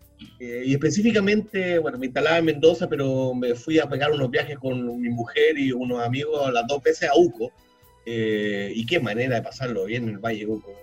Eh, 0.44 0.64
y 0.66 0.74
específicamente, 0.74 1.78
bueno, 1.78 2.00
me 2.00 2.08
instalaba 2.08 2.40
en 2.40 2.46
Mendoza, 2.46 2.90
pero 2.90 3.32
me 3.36 3.54
fui 3.54 3.78
a 3.78 3.88
pegar 3.88 4.12
unos 4.12 4.32
viajes 4.32 4.58
con 4.58 5.00
mi 5.00 5.10
mujer 5.10 5.60
y 5.60 5.72
unos 5.72 6.04
amigos 6.04 6.52
las 6.52 6.66
dos 6.66 6.82
veces 6.82 7.10
a 7.10 7.16
Uco. 7.16 7.52
Eh, 8.08 8.74
y 8.76 8.84
qué 8.88 9.00
manera 9.00 9.36
de 9.36 9.44
pasarlo 9.44 9.86
bien 9.86 10.10
en 10.10 10.16
el 10.16 10.18
Valle 10.18 10.48
Uco. 10.48 10.74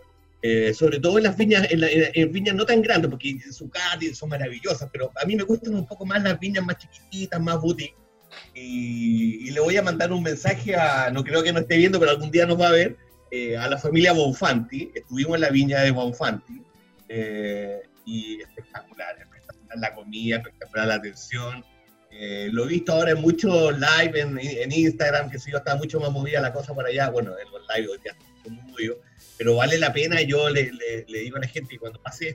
Eh, 0.42 0.72
sobre 0.72 1.00
todo 1.00 1.18
en 1.18 1.24
las 1.24 1.36
viñas, 1.36 1.66
en, 1.70 2.32
viñas 2.32 2.54
no 2.54 2.64
tan 2.66 2.82
grandes, 2.82 3.10
porque 3.10 3.36
su 3.40 3.52
Sucati 3.52 4.14
son 4.14 4.28
maravillosas, 4.28 4.88
pero 4.92 5.10
a 5.20 5.26
mí 5.26 5.34
me 5.34 5.42
gustan 5.42 5.74
un 5.74 5.84
poco 5.84 6.06
más 6.06 6.22
las 6.22 6.38
viñas 6.38 6.64
más 6.64 6.78
chiquititas, 6.78 7.40
más 7.40 7.60
boutique. 7.60 7.96
Y, 8.54 9.50
le 9.50 9.58
voy 9.58 9.76
a 9.76 9.82
mandar 9.82 10.12
un 10.12 10.22
mensaje 10.22 10.76
a, 10.76 11.10
no 11.10 11.24
creo 11.24 11.42
que 11.42 11.52
no 11.52 11.58
esté 11.58 11.78
viendo, 11.78 11.98
pero 11.98 12.12
algún 12.12 12.30
día 12.30 12.46
nos 12.46 12.60
va 12.60 12.68
a 12.68 12.72
ver, 12.72 12.96
a 13.58 13.68
la 13.68 13.76
familia 13.76 14.12
Bonfanti, 14.12 14.92
estuvimos 14.94 15.34
en 15.34 15.40
la 15.40 15.50
viña 15.50 15.80
de 15.80 15.90
Bonfanti, 15.90 16.62
y 18.04 18.40
espectacular, 18.40 19.16
espectacular 19.18 19.37
la 19.76 19.94
comida, 19.94 20.36
espectacular 20.36 20.88
la 20.88 20.94
atención. 20.94 21.64
Eh, 22.10 22.48
lo 22.52 22.64
he 22.64 22.68
visto 22.68 22.92
ahora 22.92 23.12
en 23.12 23.20
muchos 23.20 23.74
live 23.78 24.20
en, 24.20 24.72
Instagram, 24.72 25.30
que 25.30 25.38
si 25.38 25.50
yo, 25.50 25.58
está 25.58 25.76
mucho 25.76 26.00
más 26.00 26.10
movida 26.10 26.40
la 26.40 26.52
cosa 26.52 26.74
por 26.74 26.86
allá, 26.86 27.10
bueno, 27.10 27.32
en 27.38 27.50
los 27.50 27.62
live 27.74 27.88
hoy 27.88 27.98
día 28.02 28.16
muy 28.48 28.90
pero 29.36 29.54
vale 29.54 29.78
la 29.78 29.92
pena, 29.92 30.22
yo 30.22 30.48
le, 30.48 30.72
le, 31.06 31.18
digo 31.20 31.36
a 31.36 31.40
la 31.40 31.46
gente 31.46 31.70
que 31.70 31.78
cuando 31.78 32.02
pase 32.02 32.34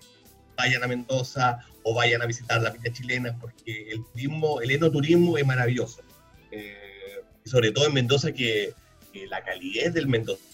vayan 0.56 0.84
a 0.84 0.88
Mendoza 0.88 1.60
o 1.82 1.94
vayan 1.94 2.22
a 2.22 2.26
visitar 2.26 2.62
la 2.62 2.70
viña 2.70 2.94
chilena, 2.94 3.38
porque 3.40 3.90
el 3.90 4.06
turismo, 4.06 4.62
el 4.62 4.72
enoturismo 4.72 5.38
es 5.38 5.46
maravilloso. 5.46 6.02
y 6.52 7.50
sobre 7.50 7.72
todo 7.72 7.88
en 7.88 7.94
Mendoza, 7.94 8.32
que, 8.32 8.74
que 9.12 9.28
la 9.28 9.44
calidez 9.44 9.94
del 9.94 10.08
Mendoza 10.08 10.53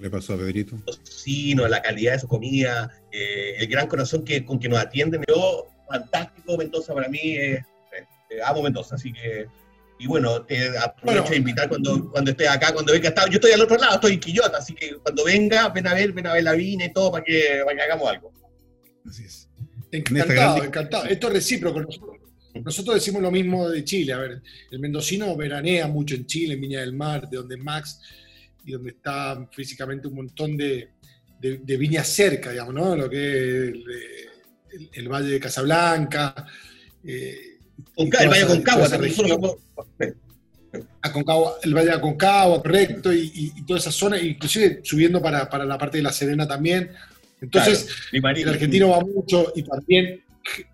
le 0.00 0.10
pasó 0.10 0.34
a 0.34 0.36
Pedrito? 0.38 0.76
Sí, 1.02 1.54
no, 1.54 1.66
la 1.68 1.82
calidad 1.82 2.12
de 2.12 2.18
su 2.20 2.28
comida, 2.28 2.90
eh, 3.10 3.54
el 3.58 3.66
gran 3.68 3.86
corazón 3.86 4.24
que, 4.24 4.44
con 4.44 4.58
que 4.58 4.68
nos 4.68 4.78
atienden. 4.78 5.22
Yo, 5.28 5.66
fantástico 5.88 6.56
Mendoza 6.56 6.94
para 6.94 7.08
mí, 7.08 7.36
eh, 7.36 7.64
amo 8.44 8.62
Mendoza, 8.62 8.96
así 8.96 9.12
que... 9.12 9.46
Y 9.98 10.06
bueno, 10.06 10.42
te 10.42 10.76
aprovecho 10.76 11.30
de 11.30 11.36
invitar 11.38 11.70
cuando, 11.70 12.10
cuando 12.10 12.30
estés 12.30 12.48
acá, 12.48 12.70
cuando 12.74 12.92
venga. 12.92 13.14
Yo 13.30 13.36
estoy 13.36 13.52
al 13.52 13.62
otro 13.62 13.78
lado, 13.78 13.94
estoy 13.94 14.12
en 14.12 14.20
Quillota, 14.20 14.58
así 14.58 14.74
que 14.74 14.96
cuando 14.96 15.24
venga, 15.24 15.70
ven 15.70 15.86
a 15.86 15.94
ver, 15.94 16.12
ven 16.12 16.26
a 16.26 16.34
ver 16.34 16.44
la 16.44 16.52
vina 16.52 16.84
y 16.84 16.92
todo 16.92 17.12
para 17.12 17.24
que, 17.24 17.62
para 17.64 17.74
que 17.74 17.82
hagamos 17.82 18.10
algo. 18.10 18.30
Así 19.08 19.24
es. 19.24 19.48
Encantado, 19.90 20.62
encantado. 20.62 21.04
Esto 21.06 21.28
es 21.28 21.32
recíproco. 21.32 21.80
Nosotros, 21.80 22.16
nosotros 22.62 22.96
decimos 22.96 23.22
lo 23.22 23.30
mismo 23.30 23.70
de 23.70 23.84
Chile. 23.84 24.12
A 24.12 24.18
ver, 24.18 24.42
el 24.70 24.78
mendocino 24.80 25.34
veranea 25.34 25.86
mucho 25.86 26.14
en 26.14 26.26
Chile, 26.26 26.54
en 26.54 26.60
Viña 26.60 26.80
del 26.80 26.92
Mar, 26.92 27.30
de 27.30 27.38
donde 27.38 27.56
Max 27.56 27.98
y 28.66 28.72
donde 28.72 28.90
está 28.90 29.48
físicamente 29.52 30.08
un 30.08 30.16
montón 30.16 30.56
de, 30.56 30.90
de, 31.40 31.76
viñas 31.76 32.08
cerca, 32.08 32.50
digamos, 32.50 32.74
¿no? 32.74 32.96
Lo 32.96 33.08
que 33.08 33.68
es 33.68 33.74
el, 34.92 35.08
Valle 35.08 35.28
de 35.28 35.40
Casablanca. 35.40 36.34
Eh, 37.04 37.58
el 37.96 38.10
Valle 38.28 38.40
de 38.40 38.46
Concagua. 38.46 38.88
Aconcagua, 41.00 41.58
el 41.62 41.74
Valle 41.74 41.86
de 41.86 41.92
Aconcagua, 41.92 42.60
correcto, 42.60 43.14
y, 43.14 43.52
toda 43.64 43.78
esa 43.78 43.92
zona, 43.92 44.20
inclusive 44.20 44.80
subiendo 44.82 45.22
para, 45.22 45.48
para, 45.48 45.64
la 45.64 45.78
parte 45.78 45.98
de 45.98 46.02
La 46.02 46.12
Serena 46.12 46.46
también. 46.46 46.90
Entonces, 47.40 47.88
el 48.10 48.48
argentino 48.48 48.90
va 48.90 49.00
mucho 49.00 49.52
y 49.54 49.62
también 49.62 50.24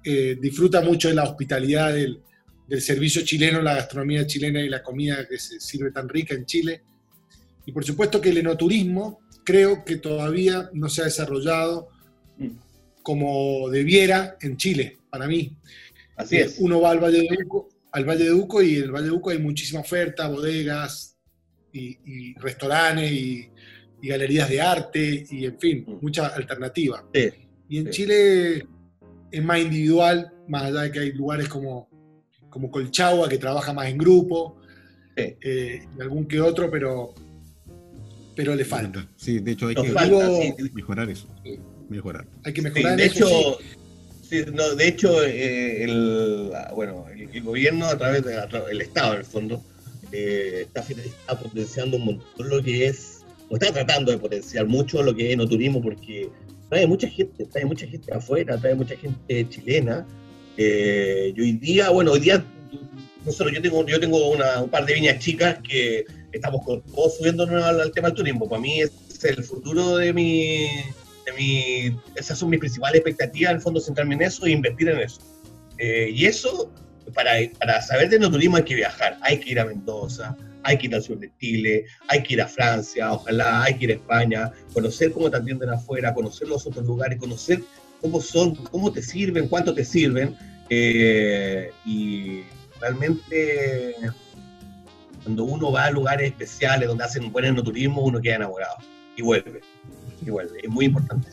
eh, 0.02 0.38
disfruta 0.40 0.80
mucho 0.80 1.08
de 1.08 1.14
la 1.14 1.24
hospitalidad 1.24 1.92
del, 1.92 2.22
del, 2.66 2.80
servicio 2.80 3.22
chileno, 3.22 3.60
la 3.60 3.74
gastronomía 3.74 4.26
chilena 4.26 4.60
y 4.60 4.68
la 4.70 4.82
comida 4.82 5.28
que 5.28 5.38
se 5.38 5.60
sirve 5.60 5.90
tan 5.90 6.08
rica 6.08 6.34
en 6.34 6.46
Chile. 6.46 6.82
Y 7.66 7.72
por 7.72 7.84
supuesto 7.84 8.20
que 8.20 8.30
el 8.30 8.38
enoturismo 8.38 9.20
creo 9.44 9.84
que 9.84 9.96
todavía 9.96 10.70
no 10.72 10.88
se 10.88 11.02
ha 11.02 11.04
desarrollado 11.04 11.88
como 13.02 13.68
debiera 13.70 14.36
en 14.40 14.56
Chile, 14.56 14.98
para 15.10 15.26
mí. 15.26 15.56
Así 16.16 16.36
es. 16.36 16.56
Uno 16.58 16.80
va 16.80 16.90
al 16.90 17.00
Valle 17.00 17.20
de 17.20 17.44
Uco, 17.44 17.68
al 17.92 18.04
Valle 18.04 18.24
de 18.24 18.32
Uco 18.32 18.62
y 18.62 18.76
en 18.76 18.84
el 18.84 18.92
Valle 18.92 19.06
de 19.06 19.12
Uco 19.12 19.30
hay 19.30 19.38
muchísima 19.38 19.80
oferta, 19.80 20.28
bodegas 20.28 21.16
y, 21.72 22.34
restaurantes 22.38 23.10
y, 23.10 23.48
galerías 24.02 24.48
de 24.48 24.60
arte 24.60 25.24
y 25.30 25.44
en 25.44 25.58
fin, 25.60 25.84
mm. 25.86 25.98
mucha 26.02 26.26
alternativa. 26.26 27.08
y 27.68 27.78
en 27.78 27.90
Chile 27.90 28.66
es 29.30 29.44
más 29.44 29.60
individual, 29.60 30.32
más 30.48 30.64
allá 30.64 30.82
de 30.82 30.92
que 30.92 30.98
hay 30.98 31.12
lugares 31.12 31.48
como, 31.48 31.88
como 32.50 32.70
Colchagua 32.70 33.28
que 33.28 33.38
trabaja 33.38 33.72
más 33.72 33.88
en 33.88 33.98
grupo, 33.98 34.60
eh, 35.16 35.86
y 35.96 36.00
algún 36.00 36.26
que 36.26 36.40
otro, 36.40 36.70
pero 36.70 37.14
pero 38.34 38.54
le 38.54 38.64
falta. 38.64 39.06
Sí, 39.16 39.38
de 39.40 39.52
hecho 39.52 39.68
hay 39.68 39.74
que 39.74 40.70
mejorar 40.72 41.10
eso. 41.10 41.28
Mejorar. 41.88 42.26
Hay 42.44 42.52
que 42.52 42.62
mejorar 42.62 42.96
de 42.96 43.06
hecho, 43.06 43.58
no, 44.52 44.74
de 44.74 44.88
hecho, 44.88 45.22
eh, 45.22 45.84
el, 45.84 46.50
bueno, 46.74 47.06
el, 47.14 47.42
gobierno 47.42 47.86
a 47.86 47.98
través 47.98 48.24
del 48.24 48.80
Estado, 48.80 49.12
en 49.12 49.18
el 49.18 49.24
fondo, 49.26 49.62
eh, 50.10 50.66
está, 50.74 51.38
potenciando 51.38 51.98
un 51.98 52.04
montón 52.06 52.48
lo 52.48 52.62
que 52.62 52.86
es, 52.86 53.20
o 53.50 53.56
está 53.56 53.72
tratando 53.72 54.10
de 54.10 54.18
potenciar 54.18 54.66
mucho 54.66 55.02
lo 55.02 55.14
que 55.14 55.32
es 55.32 55.36
no 55.36 55.46
turismo, 55.46 55.82
porque 55.82 56.30
trae 56.70 56.86
mucha 56.86 57.08
gente, 57.08 57.44
trae 57.46 57.66
mucha 57.66 57.86
gente 57.86 58.12
afuera, 58.12 58.58
trae 58.58 58.74
mucha 58.74 58.96
gente 58.96 59.48
chilena. 59.50 60.06
Eh, 60.56 61.34
y 61.36 61.40
hoy 61.40 61.52
día, 61.52 61.90
bueno, 61.90 62.12
hoy 62.12 62.20
día, 62.20 62.42
nosotros, 63.26 63.54
yo 63.54 63.60
tengo, 63.60 63.86
yo 63.86 64.00
tengo 64.00 64.30
una, 64.30 64.62
un 64.62 64.70
par 64.70 64.86
de 64.86 64.94
viñas 64.94 65.18
chicas 65.18 65.58
que 65.62 66.06
estamos 66.32 66.64
todos 66.64 67.16
subiéndonos 67.16 67.62
al, 67.64 67.92
tema 67.92 68.08
del 68.08 68.16
turismo. 68.16 68.48
Para 68.48 68.60
mí 68.60 68.80
es 68.80 68.92
el 69.24 69.44
futuro 69.44 69.96
de 69.96 70.12
mi, 70.12 70.66
de 71.26 71.32
mi, 71.36 71.96
esas 72.16 72.38
son 72.38 72.50
mis 72.50 72.60
principales 72.60 72.96
expectativas, 72.96 73.50
en 73.50 73.56
el 73.56 73.62
fondo 73.62 73.80
centrarme 73.80 74.14
en 74.14 74.22
eso 74.22 74.46
e 74.46 74.50
invertir 74.50 74.88
en 74.88 75.00
eso. 75.00 75.20
Eh, 75.78 76.10
y 76.14 76.26
eso, 76.26 76.72
para, 77.14 77.32
para 77.58 77.80
saber 77.82 78.08
de 78.08 78.18
no 78.18 78.30
turismo 78.30 78.56
hay 78.56 78.64
que 78.64 78.74
viajar, 78.74 79.18
hay 79.22 79.38
que 79.38 79.50
ir 79.50 79.60
a 79.60 79.64
Mendoza, 79.64 80.36
hay 80.64 80.78
que 80.78 80.86
ir 80.86 80.94
al 80.94 81.02
sur 81.02 81.18
de 81.18 81.30
Chile, 81.40 81.86
hay 82.08 82.22
que 82.22 82.34
ir 82.34 82.42
a 82.42 82.48
Francia, 82.48 83.12
ojalá, 83.12 83.64
hay 83.64 83.78
que 83.78 83.84
ir 83.84 83.90
a 83.90 83.94
España, 83.94 84.52
conocer 84.72 85.12
cómo 85.12 85.30
te 85.30 85.36
atienden 85.36 85.70
afuera, 85.70 86.14
conocer 86.14 86.48
los 86.48 86.66
otros 86.66 86.86
lugares, 86.86 87.18
conocer 87.18 87.62
cómo 88.00 88.20
son, 88.20 88.54
cómo 88.54 88.92
te 88.92 89.02
sirven, 89.02 89.48
cuánto 89.48 89.74
te 89.74 89.84
sirven. 89.84 90.36
Eh, 90.68 91.70
y 91.84 92.42
realmente 92.80 93.94
cuando 95.22 95.44
uno 95.44 95.70
va 95.70 95.84
a 95.84 95.90
lugares 95.90 96.28
especiales 96.28 96.88
donde 96.88 97.04
hacen 97.04 97.30
buen 97.30 97.44
enoturismo, 97.44 98.04
uno 98.04 98.20
queda 98.20 98.36
enamorado 98.36 98.76
y 99.16 99.22
vuelve. 99.22 99.60
Y 100.24 100.30
vuelve. 100.30 100.60
Es 100.62 100.70
muy 100.70 100.86
importante. 100.86 101.28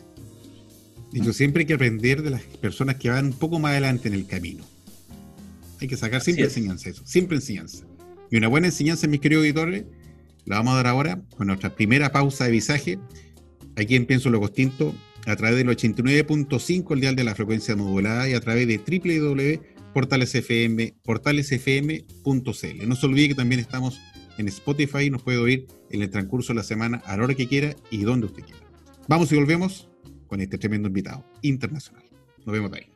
Dicho, 1.12 1.34
siempre 1.34 1.62
hay 1.62 1.66
que 1.66 1.74
aprender 1.74 2.22
de 2.22 2.30
las 2.30 2.44
personas 2.44 2.98
que 2.98 3.10
van 3.10 3.28
un 3.28 3.34
poco 3.34 3.60
más 3.60 3.72
adelante 3.72 4.08
en 4.08 4.14
el 4.14 4.28
camino. 4.28 4.64
Hay 5.82 5.88
que 5.88 5.98
sacar 5.98 6.22
siempre 6.22 6.46
enseñanza 6.46 6.90
eso, 6.90 7.04
siempre 7.06 7.38
enseñanza. 7.38 7.86
Y 8.30 8.38
una 8.38 8.48
buena 8.48 8.68
enseñanza, 8.68 9.08
mis 9.08 9.22
queridos 9.22 9.44
auditores, 9.44 9.86
la 10.46 10.58
vamos 10.58 10.74
a 10.74 10.78
dar 10.78 10.88
ahora 10.88 11.22
con 11.36 11.48
nuestra 11.48 11.74
primera 11.74 12.12
pausa 12.12 12.46
de 12.46 12.52
visaje. 12.52 13.00
Aquí 13.76 13.96
en 13.96 14.06
Pienso 14.06 14.30
Lo 14.30 14.40
Costinto, 14.40 14.94
a 15.26 15.36
través 15.36 15.58
del 15.58 15.68
89.5 15.70 16.94
el 16.94 17.02
dial 17.02 17.16
de 17.16 17.24
la 17.24 17.34
frecuencia 17.34 17.76
modulada 17.76 18.30
y 18.30 18.34
a 18.34 18.40
través 18.40 18.68
de 18.68 18.78
www.portalesfm.cl. 19.94 22.88
No 22.88 22.96
se 22.96 23.06
olvide 23.06 23.30
que 23.30 23.36
también 23.36 23.62
estamos 23.62 24.00
en 24.38 24.48
Spotify 24.48 25.06
y 25.06 25.10
nos 25.10 25.22
puede 25.22 25.38
oír 25.38 25.68
en 25.90 26.02
el 26.02 26.10
transcurso 26.10 26.54
de 26.54 26.58
la 26.58 26.64
semana 26.64 27.02
a 27.06 27.18
la 27.18 27.24
hora 27.24 27.36
que 27.36 27.48
quiera 27.48 27.76
y 27.92 28.04
donde 28.04 28.28
usted 28.28 28.44
quiera. 28.44 28.62
Vamos 29.08 29.32
y 29.32 29.36
volvemos 29.36 29.90
con 30.28 30.42
este 30.42 30.58
tremendo 30.58 30.88
invitado 30.88 31.26
internacional. 31.42 32.04
Nos 32.46 32.54
vemos 32.54 32.72
ahí. 32.74 32.88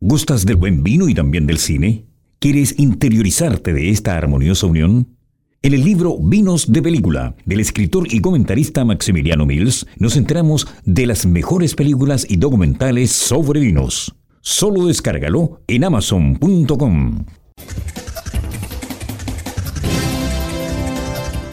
¿Gustas 0.00 0.46
del 0.46 0.56
buen 0.56 0.82
vino 0.82 1.08
y 1.08 1.14
también 1.14 1.46
del 1.46 1.58
cine? 1.58 2.06
¿Quieres 2.38 2.78
interiorizarte 2.78 3.72
de 3.72 3.90
esta 3.90 4.16
armoniosa 4.16 4.66
unión? 4.66 5.16
En 5.60 5.74
el 5.74 5.84
libro 5.84 6.16
Vinos 6.18 6.72
de 6.72 6.80
Película, 6.80 7.34
del 7.44 7.58
escritor 7.58 8.06
y 8.12 8.20
comentarista 8.20 8.84
Maximiliano 8.84 9.44
Mills, 9.44 9.86
nos 9.98 10.16
enteramos 10.16 10.68
de 10.84 11.06
las 11.06 11.26
mejores 11.26 11.74
películas 11.74 12.24
y 12.28 12.36
documentales 12.36 13.10
sobre 13.10 13.58
vinos. 13.58 14.14
Solo 14.40 14.86
descárgalo 14.86 15.62
en 15.66 15.84
amazon.com. 15.84 17.24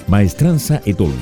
Maestranza 0.08 0.82
Etol 0.86 1.14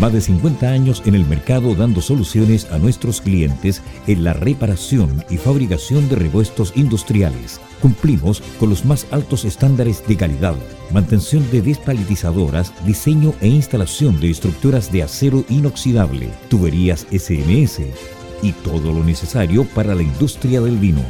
más 0.00 0.14
de 0.14 0.20
50 0.22 0.66
años 0.66 1.02
en 1.04 1.14
el 1.14 1.26
mercado 1.26 1.74
dando 1.74 2.00
soluciones 2.00 2.70
a 2.72 2.78
nuestros 2.78 3.20
clientes 3.20 3.82
en 4.06 4.24
la 4.24 4.32
reparación 4.32 5.22
y 5.28 5.36
fabricación 5.36 6.08
de 6.08 6.16
repuestos 6.16 6.72
industriales. 6.74 7.60
Cumplimos 7.82 8.40
con 8.58 8.70
los 8.70 8.84
más 8.86 9.06
altos 9.10 9.44
estándares 9.44 10.06
de 10.06 10.16
calidad, 10.16 10.56
mantención 10.90 11.48
de 11.50 11.60
despalitizadoras, 11.60 12.72
diseño 12.86 13.34
e 13.42 13.48
instalación 13.48 14.18
de 14.20 14.30
estructuras 14.30 14.90
de 14.90 15.02
acero 15.02 15.44
inoxidable, 15.50 16.30
tuberías 16.48 17.06
SMS 17.10 18.19
y 18.42 18.52
todo 18.52 18.92
lo 18.92 19.04
necesario 19.04 19.64
para 19.64 19.94
la 19.94 20.02
industria 20.02 20.60
del 20.60 20.76
vino. 20.76 21.02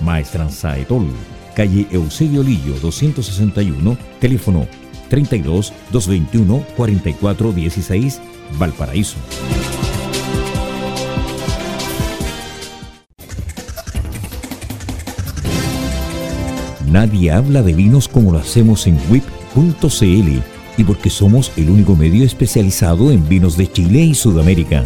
Maestranza 0.00 0.78
Etol, 0.78 1.06
calle 1.54 1.86
Eusebio 1.90 2.42
Lillo 2.42 2.74
261, 2.80 3.96
teléfono 4.20 4.66
32 5.08 5.72
221 5.90 6.64
44 6.76 7.52
16 7.52 8.20
Valparaíso. 8.58 9.16
Nadie 16.90 17.30
habla 17.30 17.62
de 17.62 17.74
vinos 17.74 18.08
como 18.08 18.32
lo 18.32 18.38
hacemos 18.38 18.86
en 18.86 18.98
WIP.cl 19.10 20.42
y 20.78 20.84
porque 20.84 21.10
somos 21.10 21.52
el 21.56 21.68
único 21.68 21.94
medio 21.94 22.24
especializado 22.24 23.10
en 23.10 23.28
vinos 23.28 23.56
de 23.58 23.70
Chile 23.70 24.00
y 24.00 24.14
Sudamérica. 24.14 24.84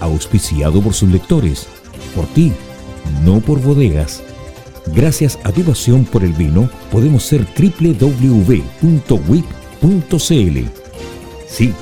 Auspiciado 0.00 0.80
por 0.82 0.94
sus 0.94 1.10
lectores, 1.10 1.66
por 2.14 2.26
ti, 2.26 2.52
no 3.24 3.40
por 3.40 3.60
bodegas. 3.60 4.22
Gracias 4.94 5.38
a 5.44 5.52
tu 5.52 5.62
pasión 5.62 6.04
por 6.04 6.24
el 6.24 6.32
vino, 6.32 6.68
podemos 6.92 7.22
ser 7.22 7.46
www.wip.cl. 7.56 8.28
Sí, 11.48 11.72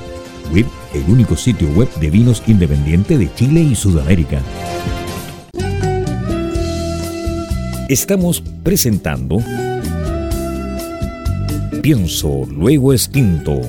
WIP 0.53 0.67
el 0.93 1.03
único 1.09 1.35
sitio 1.35 1.67
web 1.69 1.89
de 1.99 2.09
vinos 2.09 2.43
independiente 2.47 3.17
de 3.17 3.33
Chile 3.33 3.61
y 3.61 3.75
Sudamérica. 3.75 4.41
Estamos 7.89 8.41
presentando 8.63 9.39
Pienso, 11.83 12.47
luego 12.49 12.93
extinto. 12.93 13.59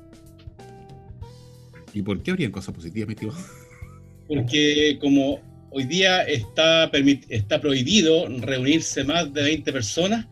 ¿Y 1.93 2.01
por 2.01 2.21
qué 2.21 2.31
habrían 2.31 2.51
cosas 2.51 2.75
positivas, 2.75 3.07
mi 3.07 3.15
tío? 3.15 3.31
Porque 4.27 4.97
como 4.99 5.39
hoy 5.71 5.85
día 5.85 6.23
está, 6.23 6.91
está 7.29 7.61
prohibido 7.61 8.27
reunirse 8.39 9.05
más 9.05 9.33
de 9.33 9.43
20 9.43 9.71
personas, 9.71 10.25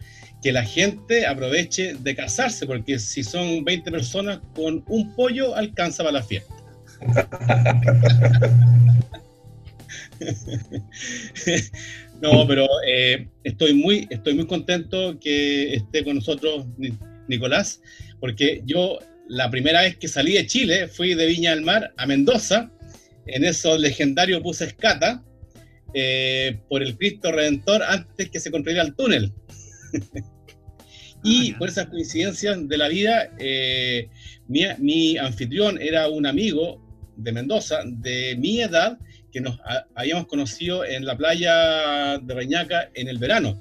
que 0.43 0.51
la 0.51 0.65
gente 0.65 1.25
aproveche 1.25 1.95
de 1.95 2.15
casarse, 2.15 2.67
porque 2.67 2.99
si 2.99 3.23
son 3.23 3.63
20 3.63 3.89
personas, 3.89 4.41
con 4.53 4.83
un 4.87 5.15
pollo 5.15 5.55
alcanza 5.55 6.03
para 6.03 6.19
la 6.19 6.23
fiesta. 6.23 6.53
no, 12.21 12.45
pero 12.45 12.67
eh, 12.85 13.29
estoy, 13.45 13.73
muy, 13.73 14.05
estoy 14.09 14.33
muy 14.33 14.45
contento 14.45 15.17
que 15.17 15.75
esté 15.75 16.03
con 16.03 16.15
nosotros 16.15 16.65
Nicolás, 17.29 17.79
porque 18.19 18.63
yo 18.65 18.99
la 19.29 19.49
primera 19.49 19.81
vez 19.81 19.95
que 19.95 20.09
salí 20.09 20.33
de 20.33 20.45
Chile 20.45 20.89
fui 20.89 21.13
de 21.13 21.25
Viña 21.25 21.55
del 21.55 21.63
Mar 21.63 21.93
a 21.95 22.05
Mendoza, 22.05 22.69
en 23.27 23.45
esos 23.45 23.79
legendarios 23.79 24.43
buses 24.43 24.67
escata 24.69 25.23
eh, 25.93 26.59
por 26.67 26.83
el 26.83 26.97
Cristo 26.97 27.31
Redentor 27.31 27.81
antes 27.83 28.29
que 28.29 28.41
se 28.41 28.51
construyera 28.51 28.83
el 28.83 28.93
túnel. 28.95 29.31
y 31.23 31.51
ah, 31.51 31.55
por 31.57 31.69
esas 31.69 31.87
coincidencias 31.87 32.67
de 32.67 32.77
la 32.77 32.87
vida, 32.87 33.29
eh, 33.39 34.09
mi, 34.47 34.61
mi, 34.79 35.17
anfitrión 35.17 35.81
era 35.81 36.07
un 36.09 36.25
amigo 36.25 36.81
de 37.15 37.31
Mendoza 37.31 37.81
de 37.85 38.35
mi 38.37 38.61
edad 38.61 38.97
que 39.31 39.41
nos 39.41 39.57
habíamos 39.95 40.27
conocido 40.27 40.85
en 40.85 41.05
la 41.05 41.17
playa 41.17 42.19
de 42.19 42.33
Reñaca 42.33 42.89
en 42.93 43.07
el 43.07 43.17
verano. 43.17 43.59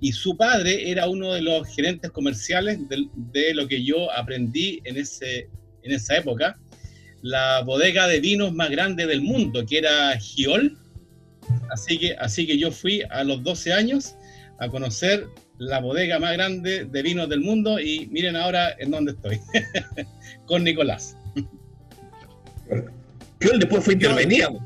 Y 0.00 0.12
su 0.12 0.36
padre 0.36 0.90
era 0.90 1.08
uno 1.08 1.34
de 1.34 1.42
los 1.42 1.68
gerentes 1.68 2.10
comerciales 2.12 2.78
de, 2.88 3.54
lo 3.54 3.68
que 3.68 3.84
yo 3.84 4.10
aprendí 4.12 4.80
en, 4.84 4.96
ese, 4.96 5.50
en 5.82 5.92
esa 5.92 6.16
época, 6.16 6.58
la 7.22 7.60
bodega 7.62 8.06
de 8.06 8.20
vinos 8.20 8.54
más 8.54 8.70
grande 8.70 9.06
del 9.06 9.20
mundo, 9.20 9.66
que 9.66 9.78
era 9.78 10.18
Giol. 10.18 10.78
Así 11.70 11.98
que, 11.98 12.14
así 12.14 12.46
que 12.46 12.56
yo 12.56 12.70
fui 12.70 13.02
a 13.10 13.24
los 13.24 13.42
12 13.42 13.72
años 13.72 14.14
a 14.58 14.68
conocer 14.68 15.26
la 15.60 15.78
bodega 15.78 16.18
más 16.18 16.32
grande 16.32 16.86
de 16.86 17.02
vinos 17.02 17.28
del 17.28 17.40
mundo 17.40 17.78
y 17.78 18.06
miren 18.06 18.34
ahora 18.34 18.74
en 18.78 18.90
dónde 18.90 19.12
estoy, 19.12 19.38
con 20.46 20.64
Nicolás. 20.64 21.16
Giol 23.40 23.58
después 23.58 23.84
fue 23.84 23.94
intervenido. 23.94 24.58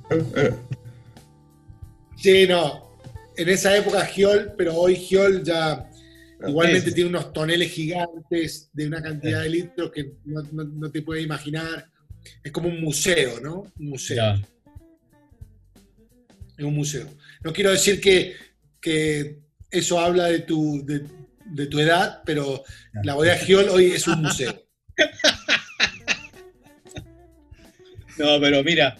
Sí, 2.16 2.46
no. 2.46 2.96
En 3.36 3.48
esa 3.48 3.76
época 3.76 4.06
Giol, 4.06 4.54
pero 4.56 4.76
hoy 4.76 4.94
Giol 4.94 5.42
ya 5.42 5.90
igualmente 6.46 6.92
tiene 6.92 7.10
unos 7.10 7.32
toneles 7.32 7.72
gigantes 7.72 8.70
de 8.72 8.86
una 8.86 9.02
cantidad 9.02 9.42
de 9.42 9.48
litros 9.48 9.90
que 9.90 10.12
no, 10.24 10.90
te 10.90 11.02
puedes 11.02 11.24
imaginar. 11.24 11.88
Es 12.42 12.52
como 12.52 12.68
un 12.68 12.80
museo, 12.80 13.40
¿no? 13.40 13.72
Un 13.78 13.90
museo. 13.90 14.40
Es 16.56 16.64
un 16.64 16.74
museo. 16.74 17.08
No 17.42 17.52
quiero 17.52 17.72
decir 17.72 18.00
que, 18.00 19.38
eso 19.74 19.98
habla 19.98 20.26
de 20.26 20.40
tu, 20.40 20.84
de, 20.84 21.66
tu 21.66 21.78
edad, 21.78 22.22
pero 22.24 22.64
la 23.02 23.14
bodega 23.14 23.36
Giol 23.36 23.68
hoy 23.68 23.92
es 23.92 24.06
un 24.06 24.22
museo. 24.22 24.60
No, 28.16 28.40
pero 28.40 28.62
mira, 28.62 28.96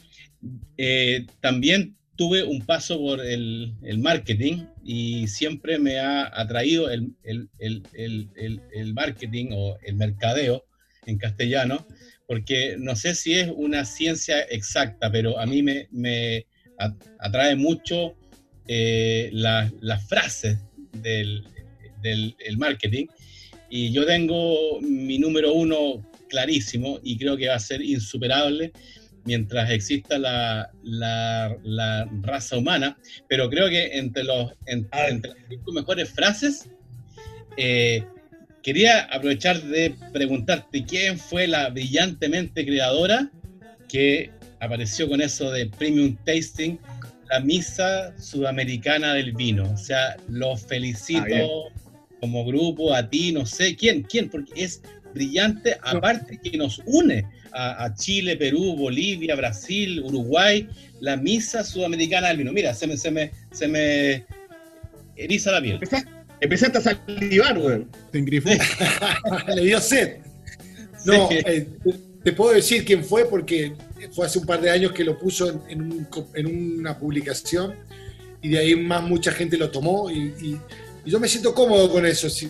eh, 0.76 1.24
también 1.40 1.96
tuve 2.16 2.42
un 2.42 2.64
paso 2.64 2.98
por 2.98 3.24
el, 3.24 3.74
marketing 3.98 4.66
y 4.84 5.26
siempre 5.28 5.78
me 5.78 5.98
ha 5.98 6.30
atraído 6.40 6.90
el, 6.90 7.14
marketing 8.92 9.46
o 9.52 9.78
el 9.82 9.94
mercadeo 9.96 10.64
en 11.06 11.18
castellano, 11.18 11.87
porque 12.26 12.76
no 12.78 12.96
sé 12.96 13.14
si 13.14 13.34
es 13.34 13.50
una 13.54 13.84
ciencia 13.84 14.42
exacta, 14.42 15.10
pero 15.10 15.38
a 15.38 15.46
mí 15.46 15.62
me, 15.62 16.46
atrae 17.18 17.56
mucho 17.56 18.14
eh, 18.68 19.31
las 19.33 20.09
frases 20.09 20.59
del, 20.92 21.44
del 22.03 22.57
marketing. 22.57 23.07
Y 23.70 23.92
yo 23.92 24.07
tengo 24.07 24.81
mi 24.81 25.18
número 25.18 25.53
uno 25.53 26.05
clarísimo 26.29 27.00
y 27.03 27.18
creo 27.18 27.37
que 27.37 27.48
va 27.48 27.57
a 27.57 27.61
ser 27.61 27.83
insuperable 27.83 28.72
mientras 29.24 29.70
exista 29.70 30.18
la, 30.18 30.70
la, 30.83 32.09
raza 32.22 32.59
humana, 32.59 32.96
pero 33.29 33.48
creo 33.48 33.68
que 33.68 33.98
entre, 33.98 34.24
los, 34.24 34.53
entre 34.66 35.29
las 35.31 35.38
cinco 35.48 35.72
mejores 35.72 36.11
frases, 36.11 36.68
eh, 37.57 38.05
quería 38.62 39.03
aprovechar 39.05 39.62
de 39.62 39.94
preguntarte 40.12 40.85
quién 40.85 41.18
fue 41.18 41.46
la 41.46 41.70
brillantemente 41.70 42.64
creadora 42.64 43.31
que 43.88 44.31
apareció 44.61 45.09
con 45.09 45.20
eso 45.20 45.50
de 45.50 45.66
Premium 45.66 46.16
Tasting, 46.24 46.79
la 47.30 47.40
misa 47.40 48.14
sudamericana 48.18 49.14
del 49.14 49.32
vino. 49.32 49.70
O 49.70 49.76
sea, 49.76 50.16
los 50.28 50.62
felicito 50.66 51.68
ah, 51.68 51.72
como 52.20 52.44
grupo, 52.44 52.94
a 52.94 53.08
ti, 53.08 53.32
no 53.32 53.46
sé 53.46 53.76
quién, 53.76 54.02
quién, 54.02 54.28
porque 54.28 54.64
es 54.64 54.82
brillante, 55.12 55.76
aparte 55.82 56.38
que 56.38 56.56
nos 56.56 56.80
une 56.87 57.24
a, 57.52 57.92
Chile, 57.94 58.37
Perú, 58.37 58.74
Bolivia, 58.76 59.37
Brasil, 59.37 60.02
Uruguay, 60.02 60.68
la 61.00 61.16
misa 61.16 61.62
sudamericana 61.62 62.28
del 62.28 62.38
vino. 62.38 62.52
Mira, 62.52 62.74
se 62.74 62.87
me, 62.87 62.96
se 62.96 63.10
me, 63.10 63.30
se 63.52 63.68
me 63.68 64.24
eriza 65.16 65.52
la 65.52 65.62
piel. 65.62 65.80
Empezaste 66.40 66.78
a 66.78 66.80
salivar, 66.80 67.58
güey. 67.58 67.87
Te 68.10 68.18
engrifó. 68.18 68.50
Le 69.54 69.62
dio 69.62 69.80
sed. 69.80 70.18
No, 71.04 71.28
eh, 71.30 71.68
te 72.22 72.32
puedo 72.32 72.54
decir 72.54 72.84
quién 72.84 73.04
fue 73.04 73.28
porque 73.28 73.74
fue 74.12 74.26
hace 74.26 74.38
un 74.38 74.46
par 74.46 74.60
de 74.60 74.70
años 74.70 74.92
que 74.92 75.04
lo 75.04 75.18
puso 75.18 75.64
en, 75.68 76.08
una 76.78 76.98
publicación 76.98 77.74
y 78.42 78.48
de 78.50 78.58
ahí 78.58 78.76
más 78.76 79.02
mucha 79.02 79.32
gente 79.32 79.56
lo 79.56 79.70
tomó 79.70 80.10
y, 80.10 80.58
yo 81.06 81.20
me 81.20 81.28
siento 81.28 81.54
cómodo 81.54 81.90
con 81.90 82.06
eso. 82.06 82.30
Si, 82.30 82.48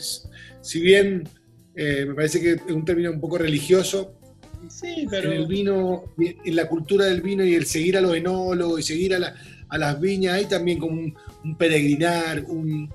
si 0.60 0.80
bien 0.80 1.28
eh, 1.74 2.04
me 2.06 2.14
parece 2.14 2.40
que 2.40 2.52
es 2.52 2.60
un 2.68 2.84
término 2.84 3.10
un 3.10 3.20
poco 3.20 3.36
religioso, 3.36 4.14
Sí, 4.68 5.06
pero... 5.08 5.32
En 5.32 5.40
el 5.40 5.46
vino, 5.46 6.14
en 6.18 6.56
la 6.56 6.68
cultura 6.68 7.06
del 7.06 7.20
vino 7.20 7.44
y 7.44 7.54
el 7.54 7.66
seguir 7.66 7.96
a 7.96 8.00
los 8.00 8.14
enólogos 8.14 8.80
y 8.80 8.82
seguir 8.82 9.14
a, 9.14 9.18
las 9.78 10.00
viñas, 10.00 10.34
hay 10.34 10.46
también 10.46 10.78
como 10.78 10.92
un, 10.92 11.56
peregrinar, 11.56 12.44
un, 12.46 12.88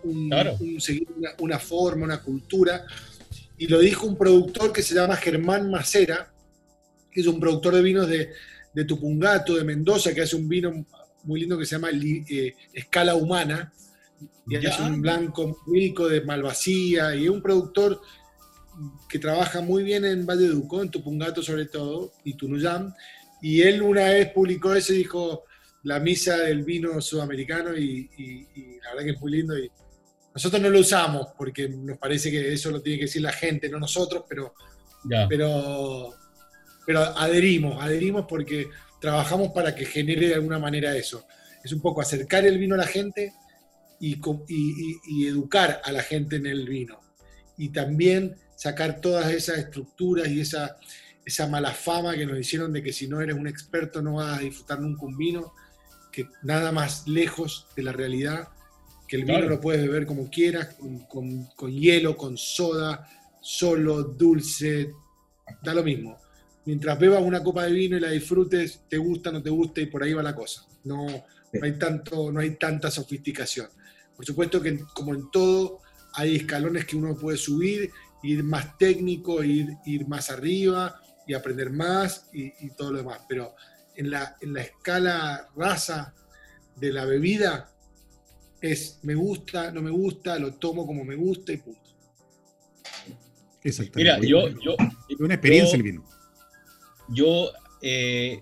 seguir 0.80 1.08
una, 1.40 1.60
forma, 1.60 2.06
una 2.06 2.22
cultura. 2.22 2.86
Y 3.58 3.68
lo 3.68 3.80
dijo 3.80 4.08
un 4.08 4.18
productor 4.18 4.72
que 4.72 4.82
se 4.82 4.96
llama 4.96 5.16
Germán 5.18 5.70
Macera, 5.70 6.32
que 7.12 7.22
es 7.22 7.28
un 7.28 7.40
productor 7.40 7.76
de 7.76 7.82
vinos 7.82 8.08
de, 8.08 8.30
Tupungato, 8.88 9.56
de 9.56 9.66
Mendoza, 9.66 10.14
que 10.14 10.22
hace 10.22 10.38
un 10.38 10.48
vino 10.48 10.86
muy 11.24 11.42
lindo 11.42 11.58
que 11.58 11.66
se 11.66 11.76
llama 11.76 11.90
eh, 11.92 12.56
Escala 12.74 13.16
Humana, 13.16 13.74
y 14.48 14.56
hace 14.56 14.82
un 14.84 15.02
blanco 15.02 15.60
rico 15.68 16.08
de 16.08 16.22
Malvasía, 16.22 17.14
y 17.16 17.26
es 17.26 17.30
un 17.30 17.42
productor 17.42 18.00
que 19.10 19.20
trabaja 19.20 19.62
muy 19.62 19.84
bien 19.84 20.06
en 20.06 20.26
Valle 20.26 20.48
Duco, 20.48 20.82
en 20.82 20.90
Tupungato 20.90 21.44
sobre 21.44 21.66
todo, 21.66 22.14
y 22.24 22.36
Tunuyán, 22.36 22.94
y 23.42 23.62
él 23.62 23.82
una 23.82 24.06
vez 24.06 24.32
publicó 24.32 24.74
eso 24.74 24.94
y 24.94 24.98
dijo 24.98 25.44
la 25.84 26.00
misa 26.00 26.38
del 26.38 26.64
vino 26.64 27.00
sudamericano 27.02 27.76
y, 27.78 28.10
la 28.84 28.92
verdad 28.92 29.06
que 29.06 29.12
es 29.12 29.22
muy 29.22 29.32
lindo 29.32 29.58
y 29.58 29.72
nosotros 30.34 30.62
no 30.62 30.70
lo 30.70 30.80
usamos 30.80 31.28
porque 31.38 31.70
nos 31.70 31.98
parece 31.98 32.30
que 32.32 32.54
eso 32.54 32.72
lo 32.72 32.82
tiene 32.82 33.00
que 33.00 33.06
decir 33.06 33.22
la 33.22 33.32
gente, 33.32 33.70
no 33.70 33.80
nosotros, 33.80 34.26
pero, 34.28 34.54
pero, 35.28 36.14
pero 36.90 37.02
adherimos, 37.02 37.80
adherimos 37.80 38.26
porque 38.28 38.72
trabajamos 39.00 39.50
para 39.50 39.76
que 39.76 39.86
genere 39.86 40.30
de 40.30 40.34
alguna 40.34 40.58
manera 40.58 40.98
eso. 40.98 41.28
Es 41.64 41.72
un 41.72 41.82
poco 41.82 42.02
acercar 42.02 42.48
el 42.48 42.58
vino 42.58 42.74
a 42.74 42.80
la 42.80 42.88
gente 42.88 43.32
y, 44.00 44.20
y 45.08 45.28
educar 45.28 45.82
a 45.84 45.92
la 45.92 46.02
gente 46.02 46.38
en 46.38 46.48
el 46.48 46.68
vino. 46.68 47.00
Y 47.60 47.70
también 47.70 48.38
sacar 48.56 49.02
todas 49.02 49.32
esas 49.32 49.60
estructuras 49.60 50.30
y 50.30 50.42
esa, 50.42 50.78
esa 51.24 51.46
mala 51.46 51.76
fama 51.76 52.16
que 52.16 52.26
nos 52.26 52.40
hicieron 52.40 52.74
de 52.74 52.82
que 52.82 52.92
si 52.92 53.08
no 53.08 53.22
eres 53.22 53.36
un 53.36 53.48
experto 53.48 54.02
no 54.02 54.16
vas 54.16 54.40
a 54.40 54.42
disfrutar 54.42 54.80
nunca 54.80 55.06
un 55.06 55.16
vino, 55.16 55.54
que 56.12 56.26
nada 56.42 56.72
más 56.72 57.08
lejos 57.08 57.68
de 57.76 57.84
la 57.84 57.92
realidad, 57.92 58.48
que 59.08 59.18
el 59.18 59.26
vino 59.26 59.42
lo 59.42 59.62
puedes 59.62 59.84
beber 59.84 60.08
como 60.08 60.28
quieras, 60.32 60.76
con, 61.08 61.72
hielo, 61.72 62.18
con 62.18 62.36
soda, 62.36 63.08
solo, 63.42 64.02
dulce, 64.02 64.92
da 65.62 65.76
lo 65.76 65.84
mismo. 65.84 66.18
Mientras 66.70 67.00
bebas 67.00 67.24
una 67.24 67.44
copa 67.44 67.64
de 67.64 67.72
vino 67.72 67.98
y 67.98 68.00
la 68.00 68.12
disfrutes, 68.12 68.82
te 68.88 69.00
gusta, 69.00 69.32
no 69.32 69.42
te 69.42 69.50
gusta 69.50 69.82
y 69.82 69.88
por 69.88 70.04
ahí 70.04 70.14
va 70.14 70.22
la 70.22 70.36
cosa. 70.36 70.68
No, 70.84 71.08
no, 71.08 71.64
hay, 71.64 71.80
tanto, 71.80 72.32
no 72.32 72.40
hay 72.40 72.58
tanta 72.58 72.92
sofisticación. 72.92 73.68
Por 74.16 74.24
supuesto 74.24 74.62
que 74.62 74.78
como 74.94 75.16
en 75.16 75.32
todo 75.32 75.80
hay 76.14 76.36
escalones 76.36 76.86
que 76.86 76.96
uno 76.96 77.18
puede 77.18 77.40
subir 77.40 77.90
ir 78.22 78.44
más 78.44 78.78
técnico, 78.78 79.44
ir, 79.44 79.78
ir 79.84 80.08
más 80.08 80.30
arriba 80.30 81.02
y 81.26 81.34
aprender 81.34 81.72
más 81.72 82.30
y, 82.34 82.70
todo 82.78 82.92
lo 82.92 83.00
demás. 83.00 83.22
Pero 83.28 83.56
en 83.96 84.12
la, 84.12 84.38
en 84.40 84.54
la 84.54 84.62
escala 84.62 85.50
raza 85.56 86.14
de 86.76 86.94
la 86.94 87.06
bebida 87.06 87.74
es 88.62 89.00
me 89.02 89.16
gusta, 89.16 89.72
no 89.72 89.82
me 89.82 89.90
gusta, 89.90 90.38
lo 90.38 90.54
tomo 90.54 90.86
como 90.86 91.04
me 91.04 91.16
gusta 91.16 91.52
y 91.52 91.58
punto. 91.58 91.90
Mira, 93.96 94.20
yo, 94.20 94.50
yo, 94.50 94.76
una 95.18 95.34
experiencia 95.34 95.76
el 95.76 95.82
vino. 95.82 96.19
Yo 97.12 97.52
eh, 97.82 98.42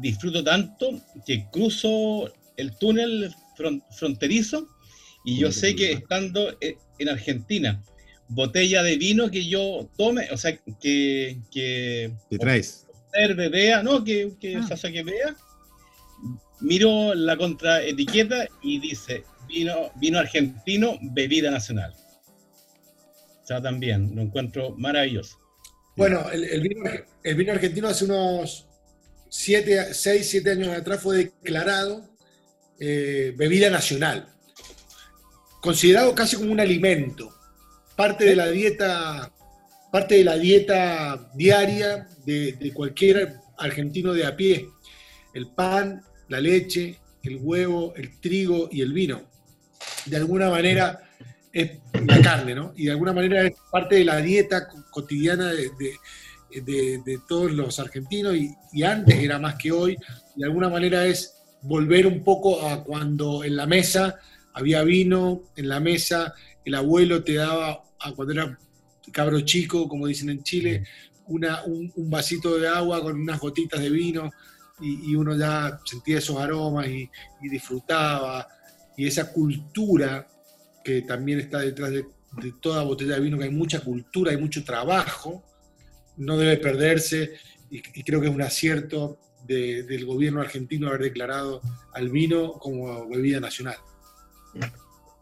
disfruto 0.00 0.44
tanto 0.44 1.00
que 1.26 1.46
cruzo 1.50 2.32
el 2.56 2.76
túnel 2.78 3.34
fronterizo 3.96 4.68
y 5.24 5.38
yo 5.38 5.50
sé 5.50 5.74
que 5.74 5.92
estando 5.92 6.56
en 6.60 7.08
Argentina 7.08 7.82
botella 8.28 8.82
de 8.82 8.96
vino 8.96 9.30
que 9.30 9.46
yo 9.46 9.88
tome, 9.96 10.28
o 10.32 10.36
sea, 10.36 10.56
que... 10.80 11.38
que 11.50 12.12
Te 12.30 12.38
traes. 12.38 12.86
Observe, 13.08 13.48
vea, 13.48 13.82
no, 13.82 14.04
que, 14.04 14.34
que, 14.40 14.56
ah. 14.56 14.76
que 14.82 15.02
vea. 15.02 15.36
Miro 16.60 17.14
la 17.14 17.36
contraetiqueta 17.36 18.46
y 18.62 18.80
dice 18.80 19.24
vino, 19.46 19.90
vino 19.96 20.18
argentino, 20.18 20.98
bebida 21.00 21.50
nacional. 21.50 21.94
O 23.42 23.46
sea, 23.46 23.62
también 23.62 24.14
lo 24.14 24.22
encuentro 24.22 24.74
maravilloso. 24.76 25.38
Bueno, 25.96 26.26
el, 26.30 26.60
vino, 26.60 27.52
argentino 27.52 27.88
hace 27.88 28.04
unos 28.04 28.68
6, 29.30 29.94
7 29.94 30.50
años 30.50 30.76
atrás 30.76 31.00
fue 31.00 31.16
declarado 31.16 32.06
eh, 32.78 33.32
bebida 33.34 33.70
nacional, 33.70 34.28
considerado 35.62 36.14
casi 36.14 36.36
como 36.36 36.52
un 36.52 36.60
alimento 36.60 37.34
parte 37.96 38.26
de 38.26 38.36
la 38.36 38.48
dieta, 38.48 39.32
parte 39.90 40.16
de 40.16 40.24
la 40.24 40.36
dieta 40.36 41.30
diaria 41.34 42.06
de, 42.26 42.70
cualquier 42.74 43.36
argentino 43.56 44.12
de 44.12 44.26
a 44.26 44.36
pie. 44.36 44.68
El 45.32 45.48
pan, 45.48 46.02
la 46.28 46.40
leche, 46.40 47.00
el 47.22 47.38
huevo, 47.40 47.94
el 47.96 48.20
trigo 48.20 48.68
y 48.70 48.82
el 48.82 48.92
vino. 48.92 49.22
De 50.04 50.18
alguna 50.18 50.50
manera 50.50 51.05
es 51.60 51.78
la 52.06 52.20
carne, 52.20 52.54
¿no? 52.54 52.72
Y 52.76 52.86
de 52.86 52.90
alguna 52.92 53.12
manera 53.12 53.46
es 53.46 53.54
parte 53.70 53.96
de 53.96 54.04
la 54.04 54.18
dieta 54.18 54.68
cotidiana 54.90 55.52
de, 55.52 57.20
todos 57.28 57.52
los 57.52 57.78
argentinos 57.78 58.34
y, 58.36 58.54
y, 58.72 58.82
antes 58.82 59.16
era 59.18 59.38
más 59.38 59.56
que 59.56 59.72
hoy. 59.72 59.96
De 60.34 60.44
alguna 60.44 60.68
manera 60.68 61.06
es 61.06 61.34
volver 61.62 62.06
un 62.06 62.22
poco 62.22 62.66
a 62.68 62.84
cuando 62.84 63.44
en 63.44 63.56
la 63.56 63.66
mesa 63.66 64.16
había 64.52 64.82
vino, 64.82 65.42
en 65.56 65.68
la 65.68 65.80
mesa 65.80 66.34
el 66.64 66.74
abuelo 66.74 67.22
te 67.22 67.34
daba 67.34 67.84
cuando 68.14 68.32
era 68.32 68.58
cabro 69.12 69.40
chico, 69.40 69.88
como 69.88 70.06
dicen 70.06 70.30
en 70.30 70.42
Chile, 70.42 70.84
una, 71.26 71.64
un, 71.64 71.92
vasito 71.96 72.58
de 72.58 72.68
agua 72.68 73.02
con 73.02 73.20
unas 73.20 73.40
gotitas 73.40 73.80
de 73.80 73.90
vino 73.90 74.30
y, 74.80 75.14
uno 75.14 75.34
ya 75.36 75.80
sentía 75.84 76.18
esos 76.18 76.36
aromas 76.36 76.86
y, 76.88 77.08
disfrutaba. 77.40 78.46
Y 78.96 79.06
esa 79.06 79.32
cultura 79.32 80.26
que 80.86 81.02
también 81.02 81.40
está 81.40 81.58
detrás 81.58 81.90
de, 81.90 82.06
toda 82.60 82.84
botella 82.84 83.16
de 83.16 83.20
vino, 83.20 83.36
que 83.36 83.44
hay 83.44 83.50
mucha 83.50 83.80
cultura, 83.80 84.30
hay 84.30 84.36
mucho 84.36 84.62
trabajo, 84.62 85.42
no 86.16 86.38
debe 86.38 86.58
perderse 86.58 87.32
y, 87.70 87.80
creo 88.04 88.20
que 88.20 88.28
es 88.28 88.34
un 88.34 88.42
acierto 88.42 89.18
del 89.48 90.06
gobierno 90.06 90.40
argentino 90.40 90.86
haber 90.86 91.02
declarado 91.02 91.60
al 91.92 92.08
vino 92.08 92.52
como 92.52 93.08
bebida 93.08 93.40
nacional. 93.40 93.76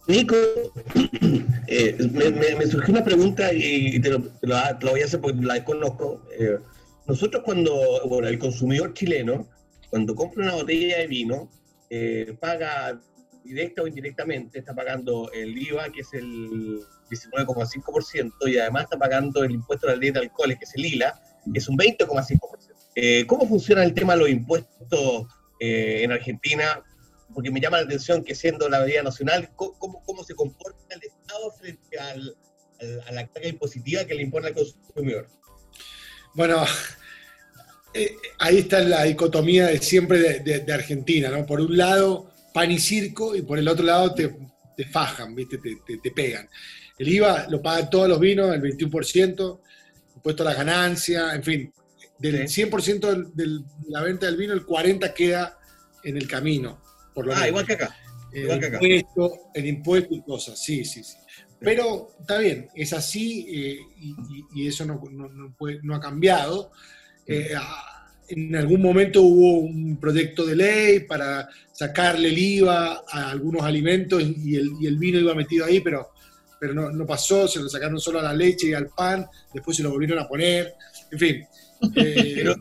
Nico, 0.07 0.37
eh, 1.67 1.97
me, 2.12 2.67
surgió 2.67 2.93
una 2.93 3.05
pregunta 3.05 3.51
y 3.55 3.99
te 4.01 4.11
lo, 4.11 4.19
voy 4.83 5.01
a 5.01 5.05
hacer 5.07 5.19
porque 5.19 5.41
la 5.41 5.55
desconozco. 5.55 6.27
Eh, 6.39 6.59
nosotros 7.07 7.43
cuando, 7.43 7.75
bueno, 8.07 8.29
el 8.29 8.39
consumidor 8.39 8.93
chileno, 8.93 9.49
cuando 9.89 10.15
compra 10.15 10.45
una 10.45 10.55
botella 10.57 10.99
de 10.99 11.07
vino, 11.07 11.51
eh, 11.89 12.37
paga 12.39 13.01
directa 13.45 13.83
o 13.83 13.87
indirectamente, 13.87 14.59
está 14.59 14.75
pagando 14.75 15.31
el 15.33 15.57
IVA, 15.57 15.91
que 15.91 16.01
es 16.01 16.13
el 16.15 16.81
19,5%, 17.11 18.33
y 18.49 18.59
además 18.59 18.85
está 18.85 18.99
pagando 18.99 19.45
el 19.45 19.53
impuesto 19.53 19.87
a 19.87 19.91
la 19.91 19.97
ley 19.97 20.11
de 20.11 20.21
alcoholes, 20.21 20.59
que 20.59 20.65
es 20.65 20.75
el 20.75 20.87
ILA, 20.87 21.21
que 21.53 21.59
es 21.59 21.69
un 21.69 21.77
20,5%. 21.77 23.27
¿Cómo 23.27 23.47
funciona 23.47 23.85
el 23.85 23.93
tema 23.93 24.15
de 24.15 24.21
los 24.21 24.29
impuestos 24.31 25.27
en 25.61 26.11
Argentina? 26.13 26.83
porque 27.35 27.51
me 27.51 27.61
llama 27.61 27.79
la 27.79 27.85
atención 27.85 28.25
que 28.25 28.35
siendo 28.35 28.69
la 28.69 28.81
medida 28.81 29.03
nacional, 29.03 29.51
¿cómo, 29.57 30.03
cómo 30.05 30.25
se 30.25 30.35
comporta 30.35 30.95
el 30.95 31.03
Estado 31.03 31.51
frente 31.51 31.99
al, 31.99 32.37
a 33.07 33.13
la 33.13 33.27
carga 33.27 33.49
impositiva 33.49 34.05
que 34.05 34.15
le 34.15 34.23
impone 34.23 34.49
al 34.49 34.55
consumidor? 34.55 35.29
Bueno, 36.35 36.65
eh, 37.93 38.17
ahí 38.39 38.59
está 38.59 38.81
la 38.81 39.05
dicotomía 39.05 39.67
de 39.67 39.79
siempre 39.79 40.41
de, 40.41 40.73
Argentina, 40.73 41.29
¿no? 41.29 41.45
Por 41.45 41.61
un 41.61 41.77
lado, 41.77 42.33
pan 42.55 42.71
y 42.71 42.79
circo, 42.79 43.35
y 43.35 43.43
por 43.43 43.59
el 43.59 43.67
otro 43.67 43.85
lado 43.85 44.15
te, 44.15 44.33
fajan, 44.85 45.35
¿viste? 45.35 45.59
Te, 45.59 46.11
pegan. 46.13 46.49
El 46.97 47.09
IVA 47.09 47.49
lo 47.51 47.61
pagan 47.61 47.91
todos 47.91 48.09
los 48.09 48.21
vinos, 48.21 48.55
el 48.55 48.63
21%, 48.63 49.61
impuesto 50.15 50.43
a 50.45 50.47
la 50.47 50.55
ganancia, 50.55 51.35
en 51.35 51.43
fin, 51.43 51.73
del 52.17 52.45
100% 52.45 53.33
de 53.33 53.61
la 53.89 54.03
venta 54.03 54.27
del 54.27 54.37
vino, 54.37 54.53
el 54.53 54.65
40% 54.65 55.13
queda 55.13 55.59
en 56.05 56.17
el 56.17 56.29
camino. 56.29 56.81
Por 57.13 57.27
lo 57.27 57.35
ah, 57.35 57.49
igual 57.49 57.67
que 57.67 57.73
acá. 57.73 57.97
El 58.33 58.63
impuesto, 58.63 59.51
el 59.53 59.67
impuesto 59.67 60.15
y 60.15 60.23
cosas, 60.23 60.57
sí, 60.63 60.85
sí, 60.85 61.03
sí. 61.03 61.17
Pero 61.59 62.11
está 62.21 62.39
bien, 62.39 62.69
es 62.75 62.93
así 62.93 63.47
eh, 63.49 63.79
y, 64.55 64.69
eso 64.69 64.85
no, 64.85 65.03
no, 65.11 65.95
ha 65.95 66.01
cambiado. 66.01 66.71
Eh, 67.27 67.51
en 68.29 68.57
algún 68.57 68.81
momento 68.81 69.22
hubo 69.22 69.59
un 69.59 69.97
proyecto 69.97 70.45
de 70.45 70.57
ley 70.57 71.01
para 71.01 71.49
sacarle 71.72 72.29
el 72.29 72.39
IVA 72.39 73.03
a 73.11 73.31
algunos 73.31 73.62
alimentos 73.62 74.22
y 74.22 74.57
el, 74.57 74.72
y 74.81 74.87
el 74.87 74.97
vino 74.97 75.18
iba 75.18 75.35
metido 75.35 75.66
ahí, 75.66 75.81
pero, 75.81 76.11
pero 76.61 76.75
no, 76.75 77.07
pasó, 77.07 77.49
se 77.49 77.61
lo 77.61 77.68
sacaron 77.68 78.01
solo 78.01 78.20
a 78.20 78.22
la 78.22 78.33
leche 78.33 78.68
y 78.68 78.75
al 78.75 78.89
pan, 78.89 79.27
después 79.53 79.77
se 79.77 79.83
lo 79.83 79.91
volvieron 79.91 80.18
a 80.18 80.29
poner, 80.29 80.75
en 81.11 81.18
fin. 81.18 81.47
Eh, 81.97 82.33
pero, 82.37 82.55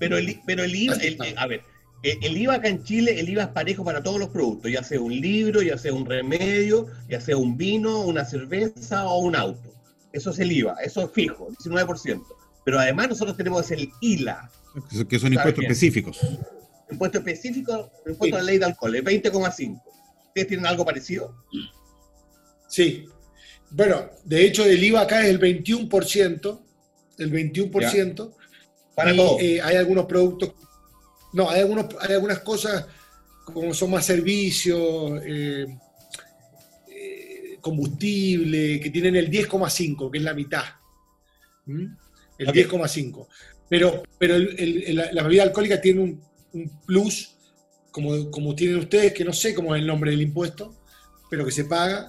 pero, 0.00 0.18
el, 0.18 0.40
pero 0.44 0.64
el 0.64 0.74
IVA, 0.74 0.96
a 1.36 1.46
ver, 1.46 1.60
el 2.02 2.36
IVA 2.36 2.54
acá 2.54 2.68
en 2.68 2.82
Chile, 2.82 3.18
el 3.18 3.28
IVA 3.28 3.44
es 3.44 3.48
parejo 3.50 3.84
para 3.84 4.02
todos 4.02 4.18
los 4.18 4.28
productos, 4.28 4.70
ya 4.70 4.82
sea 4.82 5.00
un 5.00 5.18
libro, 5.18 5.62
ya 5.62 5.78
sea 5.78 5.92
un 5.92 6.04
remedio, 6.04 6.88
ya 7.08 7.20
sea 7.20 7.36
un 7.36 7.56
vino, 7.56 8.00
una 8.00 8.24
cerveza 8.24 9.06
o 9.06 9.20
un 9.20 9.36
auto. 9.36 9.72
Eso 10.12 10.30
es 10.30 10.38
el 10.38 10.52
IVA, 10.52 10.76
eso 10.82 11.02
es 11.02 11.12
fijo, 11.12 11.48
19%. 11.50 12.22
Pero 12.64 12.78
además 12.78 13.08
nosotros 13.10 13.36
tenemos 13.36 13.70
el 13.70 13.90
ILA. 14.00 14.50
Que 15.08 15.18
son 15.18 15.32
impuestos 15.32 15.62
específicos. 15.62 16.20
Impuesto 16.90 17.18
específico, 17.18 17.90
impuesto 18.06 18.36
a 18.36 18.40
la 18.40 18.44
ley 18.44 18.58
de 18.58 18.66
alcohol, 18.66 18.94
el 18.94 19.04
20,5. 19.04 19.82
¿Ustedes 20.28 20.48
tienen 20.48 20.66
algo 20.66 20.84
parecido? 20.84 21.34
Sí. 22.68 23.06
Bueno, 23.70 24.10
de 24.24 24.44
hecho 24.44 24.64
el 24.64 24.82
IVA 24.82 25.02
acá 25.02 25.22
es 25.22 25.30
el 25.30 25.40
21%, 25.40 26.60
el 27.18 27.32
21%. 27.32 28.34
Para 28.94 29.16
todo. 29.16 29.38
Eh, 29.40 29.60
hay 29.60 29.76
algunos 29.76 30.06
productos, 30.06 30.52
no, 31.32 31.50
hay, 31.50 31.62
algunos, 31.62 31.86
hay 32.00 32.14
algunas 32.14 32.38
cosas 32.40 32.86
como 33.44 33.74
son 33.74 33.90
más 33.90 34.06
servicios, 34.06 35.20
eh, 35.24 35.66
eh, 36.88 37.58
combustible, 37.60 38.78
que 38.78 38.90
tienen 38.90 39.16
el 39.16 39.30
10,5, 39.30 40.10
que 40.10 40.18
es 40.18 40.24
la 40.24 40.34
mitad. 40.34 40.64
¿Mm? 41.66 41.86
el 42.38 42.48
10,5. 42.48 43.26
Pero, 43.74 44.04
pero 44.18 44.38
la, 44.38 45.22
bebida 45.24 45.42
alcohólica 45.42 45.80
tiene 45.80 46.00
un, 46.52 46.70
plus, 46.86 47.34
como, 47.90 48.30
como, 48.30 48.54
tienen 48.54 48.76
ustedes, 48.76 49.12
que 49.12 49.24
no 49.24 49.32
sé 49.32 49.52
cómo 49.52 49.74
es 49.74 49.80
el 49.80 49.88
nombre 49.88 50.12
del 50.12 50.22
impuesto, 50.22 50.76
pero 51.28 51.44
que 51.44 51.50
se 51.50 51.64
paga, 51.64 52.08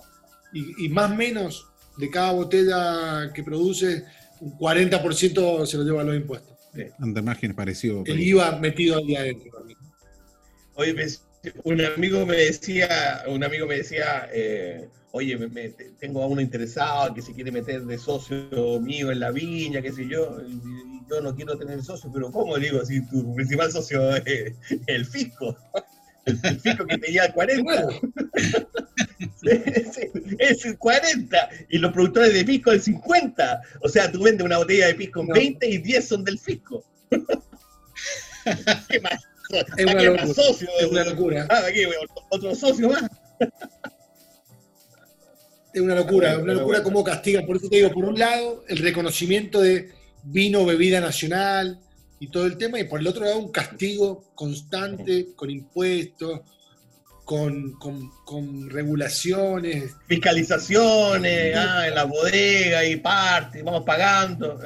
y, 0.53 0.87
más 0.89 1.09
o 1.09 1.15
menos 1.15 1.67
de 1.97 2.11
cada 2.11 2.33
botella 2.33 3.33
que 3.33 3.41
produce, 3.41 4.05
un 4.41 4.55
40% 4.59 5.65
se 5.65 5.77
lo 5.77 5.83
lleva 5.83 6.01
a 6.01 6.03
los 6.03 6.15
impuestos. 6.15 6.55
Anda 6.99 7.23
margen 7.23 7.55
parecido. 7.55 8.03
El 8.05 8.19
IVA 8.19 8.59
metido 8.59 8.99
ahí 8.99 9.15
adentro. 9.15 9.65
Oye, 10.75 10.93
un 11.63 11.81
amigo 11.81 12.25
me 12.25 12.37
decía, 12.37 13.23
un 13.27 13.43
amigo 13.43 13.67
me 13.67 13.77
decía, 13.77 14.29
eh, 14.31 14.87
oye, 15.11 15.37
me, 15.37 15.69
tengo 15.99 16.23
a 16.23 16.27
uno 16.27 16.41
interesado 16.41 17.13
que 17.13 17.21
se 17.21 17.33
quiere 17.33 17.51
meter 17.51 17.85
de 17.85 17.97
socio 17.97 18.79
mío 18.81 19.11
en 19.11 19.19
la 19.19 19.31
viña, 19.31 19.81
qué 19.81 19.91
sé 19.91 20.07
yo, 20.07 20.37
y, 20.47 20.59
yo 21.09 21.21
no 21.21 21.35
quiero 21.35 21.57
tener 21.57 21.83
socio, 21.83 22.11
pero 22.11 22.31
¿cómo 22.31 22.57
digo 22.57 22.83
si 22.83 23.05
tu 23.07 23.35
principal 23.35 23.71
socio 23.71 24.15
es 24.15 24.53
el 24.87 25.05
fisco? 25.05 25.55
El, 26.25 26.39
fisco 26.59 26.85
que 26.87 26.97
te 26.97 27.11
lleva 27.11 27.31
40. 27.31 27.87
es 30.39 30.65
el 30.65 30.77
40 30.79 31.49
y 31.69 31.77
los 31.77 31.93
productores 31.93 32.33
de 32.33 32.43
pisco 32.43 32.71
el 32.71 32.81
50. 32.81 33.61
O 33.81 33.89
sea, 33.89 34.11
tú 34.11 34.23
vendes 34.23 34.43
una 34.43 34.57
botella 34.57 34.87
de 34.87 34.95
pisco 34.95 35.21
en 35.21 35.27
20 35.27 35.69
y 35.69 35.77
10 35.77 36.07
son 36.07 36.23
del 36.23 36.39
fisco. 36.39 36.83
¿Qué 38.89 38.99
más? 39.01 39.23
Es 39.77 39.85
una, 39.85 40.03
locura. 40.03 40.27
Socio, 40.27 40.69
es 40.79 40.87
una 40.87 41.03
locura. 41.03 41.47
Ah, 41.49 41.61
aquí, 41.67 41.81
otro 42.29 42.55
socio 42.55 42.89
más 42.89 43.03
es 45.75 45.81
una 45.81 45.95
locura, 45.95 46.37
una 46.37 46.53
locura 46.53 46.81
cómo 46.81 47.03
castiga. 47.03 47.45
Por 47.45 47.57
eso 47.57 47.67
te 47.67 47.75
digo, 47.75 47.91
por 47.91 48.05
un 48.05 48.17
lado, 48.17 48.63
el 48.69 48.77
reconocimiento 48.77 49.59
de 49.59 49.91
vino, 50.23 50.65
bebida 50.65 51.01
nacional 51.01 51.81
y 52.17 52.27
todo 52.29 52.45
el 52.45 52.57
tema, 52.57 52.79
y 52.79 52.85
por 52.85 53.01
el 53.01 53.07
otro 53.07 53.25
lado, 53.25 53.39
un 53.39 53.51
castigo 53.51 54.23
constante 54.35 55.33
con 55.35 55.49
impuestos, 55.49 56.39
con, 57.25 57.73
con, 57.73 58.69
regulaciones. 58.69 59.95
Fiscalizaciones, 60.07 61.57
ah, 61.57 61.89
en 61.89 61.95
la 61.95 62.05
bodega 62.05 62.85
y 62.85 62.95
parte, 62.95 63.61
vamos 63.61 63.83
pagando. 63.83 64.57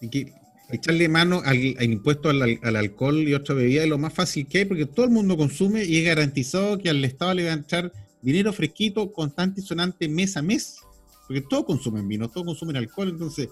Y 0.00 0.32
echarle 0.70 1.08
mano 1.08 1.42
al, 1.44 1.82
impuesto 1.82 2.28
al, 2.28 2.58
al, 2.62 2.76
alcohol 2.76 3.16
y 3.26 3.34
otra 3.34 3.54
bebida 3.54 3.82
es 3.82 3.88
lo 3.88 3.98
más 3.98 4.12
fácil 4.12 4.46
que 4.46 4.58
hay, 4.58 4.64
porque 4.64 4.86
todo 4.86 5.06
el 5.06 5.12
mundo 5.12 5.36
consume 5.36 5.84
y 5.84 5.98
es 5.98 6.04
garantizado 6.04 6.78
que 6.78 6.90
al 6.90 7.04
Estado 7.04 7.34
le 7.34 7.46
van 7.46 7.60
a 7.60 7.62
echar 7.62 7.92
dinero 8.20 8.52
fresquito, 8.52 9.12
constante 9.12 9.60
y 9.60 9.64
sonante 9.64 10.08
mes 10.08 10.36
a 10.36 10.42
mes, 10.42 10.78
porque 11.26 11.40
todos 11.42 11.64
consumen 11.64 12.06
vino, 12.06 12.28
todos 12.28 12.46
consumen 12.46 12.76
alcohol, 12.76 13.08
entonces 13.08 13.48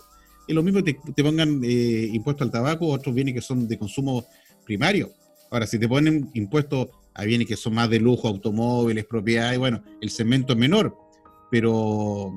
es 0.46 0.54
lo 0.54 0.62
mismo 0.62 0.82
que 0.82 0.94
te, 0.94 1.24
pongan 1.24 1.60
eh, 1.64 2.10
impuesto 2.12 2.44
al 2.44 2.50
tabaco, 2.50 2.88
otros 2.88 3.14
bienes 3.14 3.34
que 3.34 3.40
son 3.40 3.66
de 3.66 3.78
consumo 3.78 4.26
primario. 4.64 5.10
Ahora, 5.50 5.66
si 5.66 5.78
te 5.78 5.88
ponen 5.88 6.30
impuestos 6.34 6.88
a 7.14 7.24
bienes 7.24 7.48
que 7.48 7.56
son 7.56 7.74
más 7.74 7.88
de 7.90 7.98
lujo, 7.98 8.28
automóviles, 8.28 9.06
propiedades, 9.06 9.58
bueno, 9.58 9.82
el 10.00 10.10
segmento 10.10 10.52
es 10.52 10.58
menor, 10.58 10.96
pero 11.50 12.32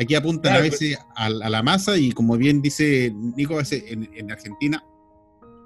aquí 0.00 0.14
apuntan 0.14 0.54
a 0.54 0.60
veces 0.60 0.98
a, 1.14 1.28
la 1.28 1.62
masa 1.62 1.98
y 1.98 2.12
como 2.12 2.36
bien 2.36 2.62
dice 2.62 3.12
Nico, 3.14 3.58
a 3.58 3.62
en, 3.70 4.10
en, 4.14 4.32
Argentina, 4.32 4.82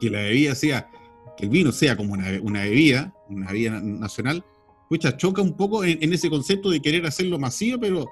que 0.01 0.11
la 0.11 0.23
bebida 0.23 0.55
sea, 0.55 0.91
que 1.37 1.45
el 1.45 1.51
vino 1.51 1.71
sea 1.71 1.97
como 1.97 2.15
una, 2.15 2.27
una 2.43 2.63
bebida, 2.63 3.15
una 3.29 3.53
bebida 3.53 3.81
nacional, 3.81 4.45
pucha, 4.89 5.17
choca 5.17 5.41
un 5.41 5.57
poco 5.57 5.85
en, 5.85 6.13
ese 6.13 6.29
concepto 6.29 6.71
de 6.71 6.81
querer 6.81 7.07
hacerlo 7.07 7.39
masivo, 7.39 7.79
pero 7.81 8.11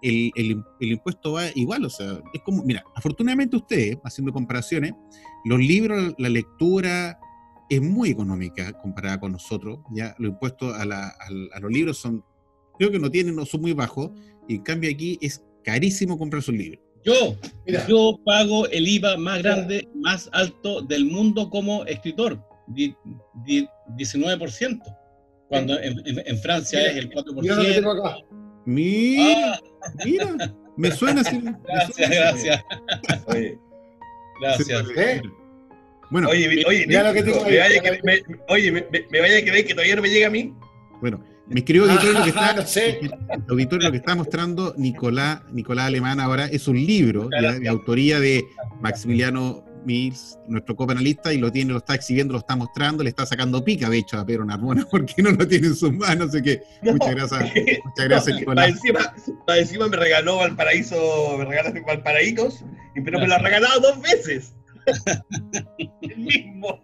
el, 0.00 0.64
impuesto 0.80 1.32
va 1.32 1.44
igual, 1.54 1.84
o 1.84 1.90
sea, 1.90 2.22
es 2.32 2.40
como, 2.42 2.62
mira, 2.64 2.82
afortunadamente 2.94 3.56
ustedes, 3.56 3.98
haciendo 4.04 4.32
comparaciones, 4.32 4.92
los 5.44 5.58
libros, 5.58 6.14
la 6.18 6.28
lectura 6.28 7.18
es 7.68 7.82
muy 7.82 8.10
económica 8.10 8.72
comparada 8.80 9.20
con 9.20 9.32
nosotros, 9.32 9.80
ya 9.90 10.14
los 10.18 10.30
impuestos 10.30 10.74
a, 10.74 10.86
los 11.60 11.70
libros 11.70 11.98
son, 11.98 12.24
creo 12.78 12.90
que 12.90 12.98
no 12.98 13.10
tienen, 13.10 13.36
no 13.36 13.44
son 13.44 13.60
muy 13.60 13.72
bajos, 13.72 14.10
y 14.48 14.56
en 14.56 14.62
cambio 14.62 14.90
aquí 14.90 15.18
es 15.20 15.44
carísimo 15.62 16.18
comprar 16.18 16.42
sus 16.42 16.54
libros. 16.54 16.82
Yo, 17.04 17.36
yo 17.88 18.18
pago 18.24 18.66
el 18.68 18.88
IVA 18.88 19.16
más 19.16 19.42
grande, 19.42 19.88
más 19.94 20.28
alto 20.32 20.82
del 20.82 21.06
mundo 21.06 21.48
como 21.48 21.84
escritor, 21.84 22.38
19%. 22.68 24.82
Cuando 25.48 25.80
en, 25.80 26.38
Francia 26.38 26.82
es 26.82 26.96
el 26.96 27.08
4%. 27.10 27.40
Mira 27.40 27.54
lo 27.54 27.62
que 27.62 27.72
tengo 27.72 27.92
acá. 27.92 28.18
Mira, 28.66 29.54
ah. 29.54 29.60
mira, 30.04 30.54
me 30.76 30.90
suena 30.90 31.22
así. 31.22 31.40
Gracias, 31.64 32.10
gracias. 32.10 32.62
Oye, 33.26 33.58
gracias. 34.42 34.84
¿Eh? 34.94 35.22
Bueno, 36.10 36.28
oye, 36.28 36.62
oye, 36.66 36.86
me, 36.86 36.96
me, 39.10 39.20
vaya 39.20 39.38
a 39.38 39.42
creer 39.42 39.66
que 39.66 39.74
todavía 39.74 39.96
no 39.96 40.02
me 40.02 40.10
llega 40.10 40.26
a 40.26 40.30
mí. 40.30 40.52
Bueno, 41.00 41.24
mi 41.48 41.62
querido 41.62 41.90
auditor, 41.90 42.14
lo 42.14 42.22
que 42.22 42.28
está, 42.30 42.52
no 42.54 42.66
sé. 42.66 43.00
auditor, 43.48 43.82
lo 43.82 43.90
que 43.90 43.96
está 43.96 44.14
mostrando 44.14 44.74
Nicolás, 44.76 45.42
Nicolás 45.52 45.86
Alemán 45.86 46.20
ahora 46.20 46.46
es 46.46 46.68
un 46.68 46.76
libro 46.76 47.28
de, 47.28 47.60
de 47.60 47.68
autoría 47.68 48.20
de 48.20 48.44
Maximiliano 48.80 49.64
Mills, 49.84 50.38
nuestro 50.46 50.76
copanalista, 50.76 51.32
y 51.32 51.38
lo 51.38 51.50
tiene, 51.50 51.72
lo 51.72 51.78
está 51.78 51.94
exhibiendo, 51.94 52.32
lo 52.32 52.40
está 52.40 52.56
mostrando, 52.56 53.02
le 53.02 53.10
está 53.10 53.24
sacando 53.26 53.64
pica, 53.64 53.88
de 53.88 53.98
hecho, 53.98 54.18
a 54.18 54.26
Pedro 54.26 54.44
Narbona, 54.44 54.86
porque 54.90 55.22
no 55.22 55.30
lo 55.30 55.46
tiene 55.46 55.68
en 55.68 55.74
sus 55.74 55.92
manos. 55.92 56.28
Así 56.28 56.42
que 56.42 56.62
muchas 56.82 57.14
gracias, 57.14 57.52
muchas 57.84 58.08
gracias, 58.08 58.36
Nicolás. 58.36 58.80
Para 59.46 59.58
encima, 59.58 59.88
me 59.88 59.96
regaló 59.96 60.36
Valparaíso, 60.36 61.36
me 61.38 61.44
regalaste 61.44 61.80
Valparaísos, 61.80 62.64
pero 63.04 63.18
me 63.18 63.26
lo 63.26 63.34
ha 63.34 63.38
regalado 63.38 63.80
dos 63.80 64.00
veces. 64.02 64.54
El 66.02 66.16
mismo. 66.18 66.80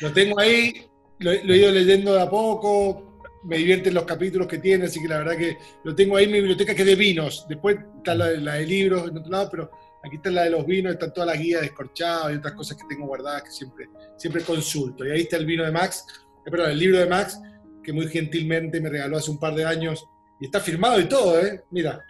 Lo 0.00 0.12
tengo 0.12 0.38
ahí, 0.40 0.86
lo, 1.18 1.32
he 1.32 1.56
ido 1.56 1.70
leyendo 1.72 2.14
de 2.14 2.22
a 2.22 2.30
poco, 2.30 3.09
me 3.44 3.58
divierten 3.58 3.94
los 3.94 4.04
capítulos 4.04 4.46
que 4.46 4.58
tiene, 4.58 4.86
así 4.86 5.00
que 5.00 5.08
la 5.08 5.18
verdad 5.18 5.36
que 5.36 5.56
lo 5.84 5.94
tengo 5.94 6.16
ahí 6.16 6.24
en 6.24 6.32
mi 6.32 6.38
biblioteca 6.38 6.74
que 6.74 6.82
es 6.82 6.88
de 6.88 6.94
vinos. 6.94 7.46
Después 7.48 7.78
está 7.96 8.14
la, 8.14 8.30
la 8.30 8.54
de 8.54 8.66
libros 8.66 9.08
en 9.08 9.18
otro 9.18 9.30
lado, 9.30 9.48
pero 9.50 9.70
Aquí 10.02 10.16
está 10.16 10.30
la 10.30 10.44
de 10.44 10.50
los 10.50 10.66
vinos, 10.66 10.92
están 10.92 11.12
todas 11.12 11.28
las 11.28 11.38
guías 11.38 11.60
de 11.60 11.66
escorchados 11.66 12.32
y 12.32 12.36
otras 12.36 12.54
cosas 12.54 12.76
que 12.76 12.84
tengo 12.88 13.06
guardadas 13.06 13.42
que 13.42 13.50
siempre, 13.50 13.88
siempre 14.16 14.42
consulto. 14.42 15.06
Y 15.06 15.10
ahí 15.10 15.20
está 15.22 15.36
el 15.36 15.44
vino 15.44 15.64
de 15.64 15.70
Max, 15.70 16.06
eh, 16.46 16.50
perdón, 16.50 16.70
el 16.70 16.78
libro 16.78 16.98
de 16.98 17.06
Max, 17.06 17.38
que 17.82 17.92
muy 17.92 18.08
gentilmente 18.08 18.80
me 18.80 18.88
regaló 18.88 19.18
hace 19.18 19.30
un 19.30 19.38
par 19.38 19.54
de 19.54 19.64
años 19.64 20.06
y 20.40 20.46
está 20.46 20.60
firmado 20.60 20.98
y 21.00 21.04
todo, 21.04 21.38
¿eh? 21.40 21.62
Mira. 21.70 22.02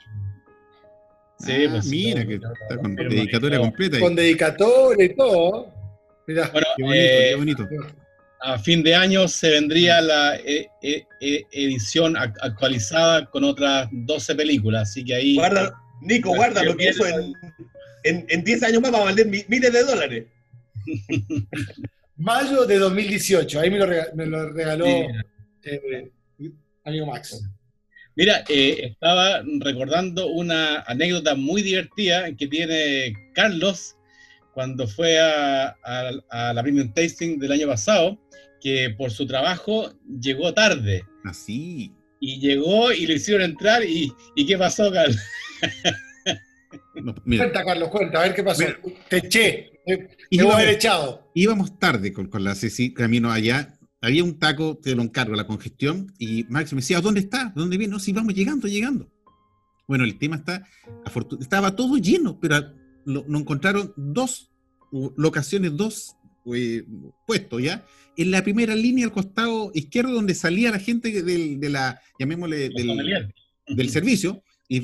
Sí, 1.40 1.64
ah, 1.66 1.70
pues, 1.70 1.86
mira, 1.86 2.24
que 2.24 2.34
está 2.34 2.76
con 2.76 2.94
dedicatoria 2.94 3.58
completa. 3.58 3.98
Con 3.98 4.14
dedicatoria 4.14 5.04
y 5.04 5.16
todo. 5.16 5.74
Mira, 6.28 6.48
bueno, 6.52 6.66
qué 6.76 6.82
bonito, 7.34 7.68
qué 7.68 7.74
eh, 7.74 7.78
bonito. 7.78 7.99
A 8.42 8.58
fin 8.58 8.82
de 8.82 8.94
año 8.94 9.28
se 9.28 9.50
vendría 9.50 10.00
la 10.00 10.36
eh, 10.36 10.68
eh, 10.82 11.06
edición 11.52 12.16
actualizada 12.16 13.26
con 13.26 13.44
otras 13.44 13.88
12 13.92 14.34
películas, 14.34 14.88
así 14.88 15.04
que 15.04 15.14
ahí... 15.14 15.34
Guarda, 15.34 15.74
Nico, 16.00 16.34
guarda 16.34 16.62
lo 16.64 16.76
que 16.76 16.88
eso 16.88 17.04
en, 17.06 18.24
en, 18.28 18.44
10 18.44 18.62
años 18.62 18.80
más 18.80 18.94
va 18.94 18.98
a 18.98 19.04
valer 19.04 19.26
miles 19.26 19.72
de 19.72 19.82
dólares. 19.84 20.26
Mayo 22.16 22.64
de 22.64 22.78
2018, 22.78 23.60
ahí 23.60 23.70
me 23.70 23.78
lo 24.26 24.52
regaló, 24.52 24.86
amigo 26.84 27.06
Max. 27.06 27.42
Mira, 28.16 28.44
eh, 28.48 28.88
estaba 28.92 29.42
recordando 29.60 30.26
una 30.26 30.80
anécdota 30.82 31.34
muy 31.34 31.62
divertida 31.62 32.34
que 32.36 32.48
tiene 32.48 33.14
Carlos 33.34 33.96
cuando 34.52 34.86
fue 34.86 35.18
a, 35.18 35.74
la 36.52 36.62
Premium 36.62 36.92
Tasting 36.92 37.38
del 37.38 37.52
año 37.52 37.68
pasado, 37.68 38.18
que 38.60 38.90
por 38.90 39.10
su 39.10 39.26
trabajo 39.26 39.92
llegó 40.20 40.52
tarde. 40.54 41.04
Así. 41.24 41.92
Ah, 41.92 41.96
y 42.20 42.38
llegó 42.38 42.92
y 42.92 43.06
le 43.06 43.14
hicieron 43.14 43.42
entrar 43.42 43.82
y, 43.82 44.12
¿qué 44.46 44.58
pasó, 44.58 44.92
Carlos? 44.92 45.16
cuenta, 47.24 47.64
Carlos, 47.64 47.88
cuenta, 47.88 48.20
a 48.20 48.22
ver 48.24 48.34
qué 48.34 48.42
pasó. 48.42 48.64
Te 49.08 49.16
eché, 49.18 49.72
íbamos, 50.28 50.62
echado. 50.64 51.30
Íbamos 51.34 51.78
tarde 51.78 52.12
con, 52.12 52.26
con 52.26 52.44
la 52.44 52.54
Ceci 52.54 52.92
camino 52.92 53.32
allá 53.32 53.80
había 54.02 54.24
un 54.24 54.38
taco, 54.38 54.78
te 54.78 54.94
lo 54.94 55.02
encargo, 55.02 55.34
la 55.34 55.46
congestión, 55.46 56.12
y 56.18 56.44
Max 56.44 56.72
me 56.72 56.80
decía, 56.80 57.00
¿dónde 57.00 57.20
está? 57.20 57.52
¿Dónde 57.54 57.76
viene? 57.76 57.92
No, 57.92 57.98
si 57.98 58.12
vamos 58.12 58.34
llegando, 58.34 58.66
llegando. 58.66 59.10
Bueno, 59.86 60.04
el 60.04 60.18
tema 60.18 60.36
está, 60.36 60.66
estaba 61.40 61.76
todo 61.76 61.96
lleno, 61.96 62.38
pero 62.40 62.72
lo, 63.04 63.24
encontraron 63.38 63.92
dos 63.96 64.50
locaciones, 65.16 65.76
dos 65.76 66.16
eh, 66.54 66.84
puestos 67.26 67.62
ya, 67.62 67.84
en 68.22 68.30
la 68.30 68.42
primera 68.42 68.74
línea 68.74 69.06
al 69.06 69.12
costado 69.12 69.70
izquierdo 69.74 70.12
donde 70.12 70.34
salía 70.34 70.70
la 70.70 70.78
gente 70.78 71.22
del, 71.22 71.60
de 71.60 71.68
la, 71.70 72.00
llamémosle, 72.18 72.70
del, 73.66 73.90
servicio, 73.90 74.42
y 74.68 74.80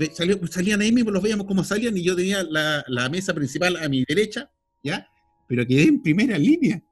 salían 0.50 0.80
ahí 0.80 0.92
mismo, 0.92 1.10
los 1.10 1.22
veíamos 1.22 1.46
como 1.46 1.64
salían, 1.64 1.96
y 1.96 2.02
yo 2.02 2.16
tenía 2.16 2.42
la, 2.44 2.84
la 2.88 3.08
mesa 3.08 3.34
principal 3.34 3.76
a 3.76 3.88
mi 3.88 4.04
derecha, 4.06 4.50
¿ya? 4.82 5.08
Pero 5.48 5.66
quedé 5.66 5.84
en 5.84 6.02
primera 6.02 6.38
línea 6.38 6.82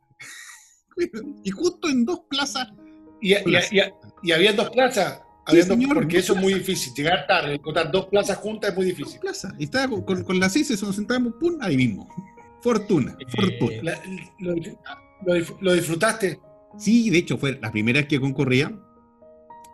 y 1.45 1.51
justo 1.51 1.89
en 1.89 2.05
dos 2.05 2.21
plazas. 2.29 2.69
Y, 3.21 3.33
y, 3.33 4.33
había 4.33 4.53
dos 4.53 4.71
plazas. 4.71 5.21
porque 5.95 6.19
eso 6.19 6.35
es 6.35 6.41
muy 6.41 6.55
difícil. 6.55 6.93
Llegar 6.95 7.27
tarde, 7.27 7.55
encontrar 7.55 7.91
dos 7.91 8.07
plazas 8.07 8.37
juntas 8.37 8.71
es 8.71 8.77
muy 8.77 8.87
difícil. 8.87 9.19
Plaza. 9.19 9.55
Y 9.59 9.65
estaba 9.65 10.05
con, 10.05 10.25
con, 10.25 10.39
las 10.39 10.55
S, 10.57 10.77
nos 10.85 10.95
sentábamos, 10.95 11.35
pum, 11.41 11.57
ahí 11.61 11.77
mismo. 11.77 12.09
Fortuna, 12.63 13.17
eh, 13.19 13.27
fortuna. 13.29 14.01
lo, 14.41 14.55
disfrutaste? 15.25 16.39
Sí, 16.79 17.11
de 17.11 17.19
hecho, 17.19 17.39
fue 17.39 17.59
la 17.61 17.71
primera 17.71 18.01
vez 18.01 18.09
que 18.09 18.21
concurría. 18.21 18.73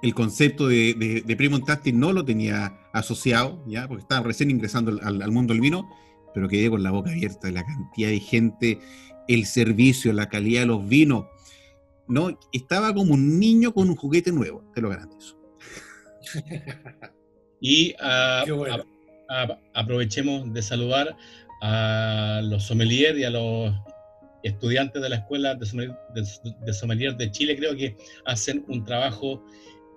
El 0.02 0.14
concepto 0.14 0.66
de, 0.68 0.94
de, 0.94 1.20
de 1.20 1.36
Primo 1.36 1.58
no 1.92 2.12
lo 2.12 2.24
tenía 2.24 2.78
asociado, 2.92 3.62
ya, 3.66 3.86
porque 3.86 4.02
estaba 4.02 4.26
recién 4.26 4.50
ingresando 4.50 4.98
al, 5.02 5.22
al 5.22 5.32
mundo 5.32 5.52
del 5.52 5.60
vino, 5.60 5.88
pero 6.32 6.48
quedé 6.48 6.70
con 6.70 6.82
la 6.82 6.90
boca 6.90 7.10
abierta 7.10 7.48
de 7.48 7.52
la 7.52 7.64
cantidad 7.64 8.08
de 8.08 8.20
gente 8.20 8.78
el 9.28 9.46
servicio, 9.46 10.12
la 10.12 10.28
calidad 10.28 10.62
de 10.62 10.66
los 10.66 10.88
vinos. 10.88 11.26
No, 12.08 12.38
estaba 12.52 12.92
como 12.92 13.14
un 13.14 13.38
niño 13.38 13.72
con 13.72 13.88
un 13.88 13.96
juguete 13.96 14.32
nuevo, 14.32 14.64
te 14.74 14.80
lo 14.80 14.88
garantizo. 14.88 15.38
y 17.60 17.94
ah, 18.00 18.44
aprovechemos 19.74 20.52
de 20.52 20.62
saludar 20.62 21.16
a 21.62 22.40
los 22.42 22.64
sommeliers 22.64 23.18
y 23.18 23.24
a 23.24 23.30
los 23.30 23.74
estudiantes 24.42 25.02
de 25.02 25.08
la 25.08 25.16
Escuela 25.16 25.54
de 25.54 26.72
sommelier, 26.72 27.16
de, 27.16 27.30
Chile. 27.30 27.56
Creo 27.56 27.76
que 27.76 27.96
hacen 28.24 28.64
un 28.68 28.84
trabajo 28.84 29.44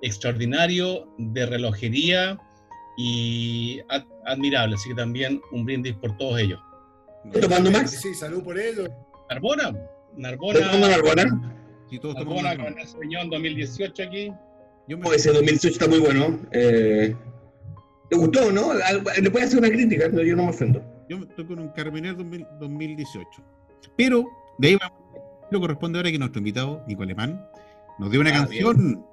extraordinario 0.02 1.08
de 1.18 1.46
relojería 1.46 2.38
y 2.98 3.80
admirable. 4.26 4.76
Así 4.76 4.90
que 4.90 4.96
también 4.96 5.42
un 5.52 5.66
brindis 5.66 5.94
por 5.96 6.18
todos 6.18 6.40
ellos. 6.40 6.60
¿Tomando 7.42 7.72
más? 7.72 7.92
Sí, 7.92 8.14
salud 8.14 8.44
por 8.44 8.60
ellos. 8.60 8.90
Narbona. 9.30 9.74
Narbona. 10.18 10.78
Narbona? 10.78 11.56
Sí, 11.90 12.00
todos 12.00 12.16
Narbona 12.16 12.58
con 12.58 12.78
el 12.78 12.88
Señor 12.88 13.30
2018 13.30 14.04
aquí. 14.04 14.32
Yo 14.88 14.98
me... 14.98 15.10
Ese 15.16 15.32
2018 15.32 15.74
está 15.74 15.88
muy 15.88 16.00
bueno. 16.00 16.40
Eh, 16.52 17.16
¿Te 18.10 18.18
gustó, 18.18 18.52
no? 18.52 18.74
Le 18.74 19.32
puedes 19.32 19.48
hacer 19.48 19.60
una 19.60 19.70
crítica, 19.70 20.08
pero 20.12 20.24
yo 20.24 20.36
no 20.36 20.44
me 20.44 20.50
ofendo. 20.50 20.84
Yo 21.10 21.18
estoy 21.18 21.46
con 21.46 21.60
un 21.60 21.70
Carabiner 21.70 22.16
2018. 22.16 23.44
Pero, 23.96 24.30
de 24.58 24.70
ahí 24.70 24.78
lo 25.52 25.60
corresponde 25.60 26.00
ahora 26.00 26.12
que 26.12 26.20
nuestro 26.20 26.40
invitado, 26.40 26.84
Nico 26.88 27.04
Alemán, 27.04 27.46
nos 28.00 28.12
dio 28.12 28.22
una 28.22 28.32
ah, 28.32 28.46
canción, 28.46 29.06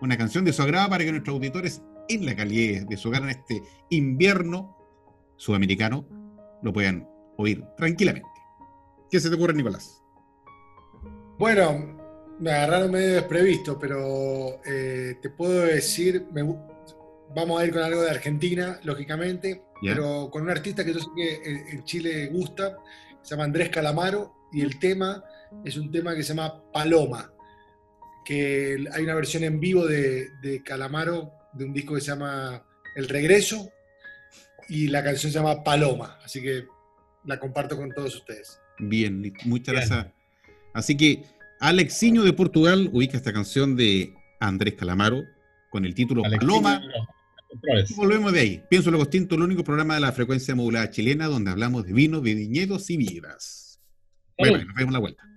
una 0.00 0.16
canción 0.16 0.44
de 0.44 0.52
su 0.52 0.62
agrado 0.62 0.90
para 0.90 1.04
que 1.04 1.12
nuestros 1.12 1.34
auditores 1.34 1.82
en 2.08 2.26
la 2.26 2.36
calidad 2.36 2.86
de 2.86 2.96
su 2.96 3.08
hogar 3.08 3.22
en 3.22 3.30
este 3.30 3.62
invierno 3.90 4.76
sudamericano 5.36 6.06
lo 6.62 6.72
puedan 6.72 7.08
oír 7.36 7.64
tranquilamente. 7.76 8.28
¿Qué 9.10 9.20
se 9.20 9.28
te 9.28 9.36
ocurre, 9.36 9.54
Nicolás? 9.54 10.02
Bueno, 11.38 11.96
me 12.38 12.50
agarraron 12.50 12.90
medio 12.90 13.14
desprevisto, 13.14 13.78
pero 13.78 14.60
eh, 14.64 15.18
te 15.20 15.30
puedo 15.30 15.60
decir, 15.62 16.26
vamos 17.34 17.60
a 17.60 17.64
ir 17.64 17.72
con 17.72 17.82
algo 17.82 18.02
de 18.02 18.10
Argentina, 18.10 18.80
lógicamente, 18.84 19.62
pero 19.82 20.30
con 20.30 20.42
un 20.42 20.50
artista 20.50 20.84
que 20.84 20.94
yo 20.94 21.00
sé 21.00 21.06
que 21.14 21.70
en 21.70 21.84
Chile 21.84 22.26
gusta, 22.28 22.78
se 23.26 23.34
llama 23.34 23.44
Andrés 23.44 23.70
Calamaro, 23.70 24.32
y 24.52 24.60
el 24.60 24.78
tema 24.78 25.24
es 25.64 25.76
un 25.76 25.90
tema 25.90 26.14
que 26.14 26.22
se 26.22 26.28
llama 26.28 26.62
Paloma, 26.72 27.32
que 28.24 28.86
hay 28.92 29.02
una 29.02 29.14
versión 29.16 29.42
en 29.42 29.58
vivo 29.58 29.84
de, 29.84 30.28
de 30.42 30.62
Calamaro 30.62 31.32
de 31.52 31.64
un 31.64 31.72
disco 31.72 31.94
que 31.94 32.00
se 32.00 32.12
llama 32.12 32.64
El 32.94 33.08
Regreso, 33.08 33.68
y 34.68 34.86
la 34.86 35.02
canción 35.02 35.32
se 35.32 35.38
llama 35.38 35.64
Paloma, 35.64 36.18
así 36.24 36.40
que 36.40 36.66
la 37.24 37.40
comparto 37.40 37.76
con 37.76 37.90
todos 37.92 38.14
ustedes. 38.14 38.60
Bien, 38.78 39.32
muchas 39.44 39.74
gracias. 39.74 40.06
Así 40.72 40.96
que 40.96 41.24
Alexiño 41.58 42.22
de 42.22 42.32
Portugal 42.32 42.90
ubica 42.92 43.16
esta 43.16 43.32
canción 43.32 43.74
de 43.74 44.14
Andrés 44.38 44.74
Calamaro 44.74 45.24
con 45.70 45.84
el 45.84 45.94
título 45.94 46.22
Paloma. 46.22 46.80
Y 47.88 47.94
volvemos 47.94 48.32
de 48.32 48.40
ahí. 48.40 48.62
Pienso 48.68 48.90
lo 48.90 48.98
Costinto, 48.98 49.34
el 49.34 49.42
único 49.42 49.64
programa 49.64 49.94
de 49.94 50.00
la 50.00 50.12
frecuencia 50.12 50.54
modulada 50.54 50.90
chilena 50.90 51.26
donde 51.26 51.50
hablamos 51.50 51.86
de 51.86 51.92
vinos, 51.92 52.22
viñedos 52.22 52.90
y 52.90 52.96
vidas. 52.96 53.80
Bueno, 54.38 54.64
nos 54.64 54.74
vemos 54.74 54.92
la 54.92 54.98
vuelta. 54.98 55.35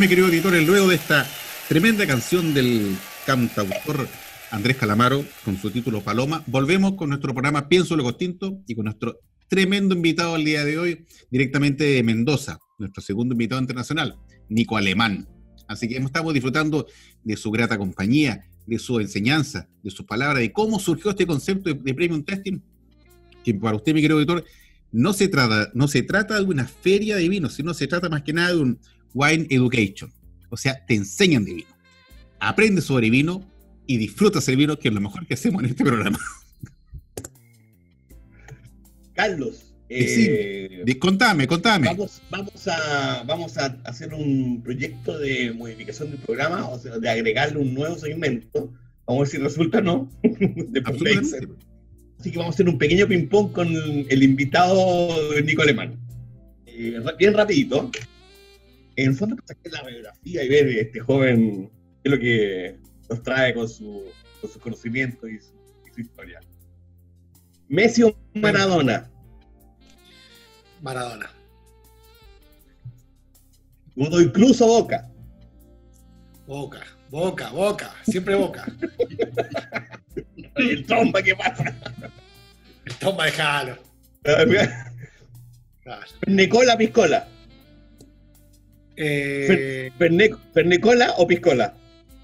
Me 0.00 0.08
querido 0.08 0.28
editores, 0.28 0.66
luego 0.66 0.88
de 0.88 0.94
esta 0.94 1.26
tremenda 1.68 2.06
canción 2.06 2.54
del 2.54 2.96
cantautor 3.26 4.08
Andrés 4.50 4.78
Calamaro 4.78 5.22
con 5.44 5.58
su 5.58 5.70
título 5.70 6.00
Paloma, 6.00 6.42
volvemos 6.46 6.94
con 6.94 7.10
nuestro 7.10 7.34
programa 7.34 7.68
Pienso 7.68 7.96
lo 7.96 8.02
Costinto 8.02 8.62
y 8.66 8.74
con 8.74 8.86
nuestro 8.86 9.20
tremendo 9.46 9.94
invitado 9.94 10.36
al 10.36 10.44
día 10.46 10.64
de 10.64 10.78
hoy, 10.78 11.04
directamente 11.30 11.84
de 11.84 12.02
Mendoza, 12.02 12.58
nuestro 12.78 13.02
segundo 13.02 13.34
invitado 13.34 13.60
internacional, 13.60 14.16
Nico 14.48 14.78
Alemán. 14.78 15.28
Así 15.68 15.86
que 15.86 15.98
estamos 15.98 16.32
disfrutando 16.32 16.86
de 17.22 17.36
su 17.36 17.50
grata 17.50 17.76
compañía, 17.76 18.42
de 18.66 18.78
su 18.78 19.00
enseñanza, 19.00 19.68
de 19.82 19.90
sus 19.90 20.06
palabras, 20.06 20.38
de 20.38 20.50
cómo 20.50 20.80
surgió 20.80 21.10
este 21.10 21.26
concepto 21.26 21.74
de, 21.74 21.94
Premium 21.94 22.24
Testing, 22.24 22.58
que 23.44 23.52
para 23.52 23.76
usted, 23.76 23.92
mi 23.92 24.00
querido 24.00 24.18
auditor, 24.18 24.46
no 24.92 25.12
se, 25.12 25.28
trata, 25.28 25.70
no 25.74 25.88
se 25.88 26.02
trata 26.02 26.36
de 26.36 26.44
una 26.44 26.66
feria 26.66 27.16
de 27.16 27.28
vino, 27.28 27.50
sino 27.50 27.74
se 27.74 27.86
trata 27.86 28.08
más 28.08 28.22
que 28.22 28.32
nada 28.32 28.48
de 28.54 28.60
un 28.60 28.80
wine 29.14 29.46
education. 29.50 30.12
O 30.48 30.56
sea, 30.56 30.84
te 30.86 30.94
enseñan 30.94 31.44
de 31.44 31.54
vino. 31.54 31.70
Aprende 32.38 32.80
sobre 32.80 33.10
vino 33.10 33.44
y 33.86 33.96
disfrutas 33.96 34.48
el 34.48 34.56
vino, 34.56 34.78
que 34.78 34.88
es 34.88 34.94
lo 34.94 35.00
mejor 35.00 35.26
que 35.26 35.34
hacemos 35.34 35.62
en 35.62 35.70
este 35.70 35.84
programa. 35.84 36.18
Carlos, 39.14 39.70
eh, 39.92 40.84
sí, 40.86 40.94
contame, 40.94 41.48
contame. 41.48 41.88
Vamos, 41.88 42.22
vamos, 42.30 42.68
a, 42.68 43.24
vamos 43.26 43.58
a 43.58 43.76
hacer 43.84 44.14
un 44.14 44.62
proyecto 44.62 45.18
de 45.18 45.52
modificación 45.52 46.12
del 46.12 46.20
programa, 46.20 46.68
o 46.68 46.78
sea, 46.78 46.98
de 46.98 47.10
agregarle 47.10 47.58
un 47.58 47.74
nuevo 47.74 47.98
segmento. 47.98 48.72
Vamos 49.04 49.18
a 49.18 49.22
ver 49.22 49.28
si 49.28 49.38
resulta 49.38 49.78
o 49.78 49.82
no. 49.82 50.10
Así 52.20 52.30
que 52.30 52.38
vamos 52.38 52.52
a 52.52 52.54
hacer 52.54 52.68
un 52.68 52.78
pequeño 52.78 53.08
ping-pong 53.08 53.50
con 53.50 53.68
el 53.68 54.22
invitado 54.22 55.08
Nico 55.42 55.62
Alemán. 55.62 55.98
Eh, 56.66 57.00
bien 57.18 57.34
rapidito. 57.34 57.90
En 59.00 59.08
el 59.08 59.16
fondo, 59.16 59.34
sacar 59.46 59.72
la 59.72 59.82
biografía 59.88 60.44
y 60.44 60.48
ver 60.50 60.68
este 60.68 61.00
joven 61.00 61.70
qué 62.02 62.10
es 62.10 62.12
lo 62.12 62.18
que 62.18 62.78
nos 63.08 63.22
trae 63.22 63.54
con 63.54 63.66
su, 63.66 64.04
con 64.42 64.50
su 64.50 64.60
conocimiento 64.60 65.26
y 65.26 65.38
su, 65.38 65.54
y 65.86 65.94
su 65.94 66.00
historia. 66.02 66.38
Messi 67.68 68.02
o 68.02 68.14
Maradona. 68.34 69.10
Maradona. 70.82 71.30
Incluso 73.96 74.66
Boca. 74.66 75.10
Boca, 76.46 76.82
Boca, 77.08 77.50
Boca, 77.52 77.94
siempre 78.02 78.34
Boca. 78.34 78.66
el 80.56 80.84
tromba, 80.84 81.22
¿qué 81.22 81.34
pasa? 81.34 81.74
El 82.84 82.94
tromba 82.96 83.24
de 83.24 83.32
Jalo. 83.32 83.78
Pernecola, 86.20 86.76
piscola. 86.76 87.39
Eh, 89.02 89.90
¿Pernecola 89.96 91.14
o 91.16 91.26
piscola? 91.26 91.74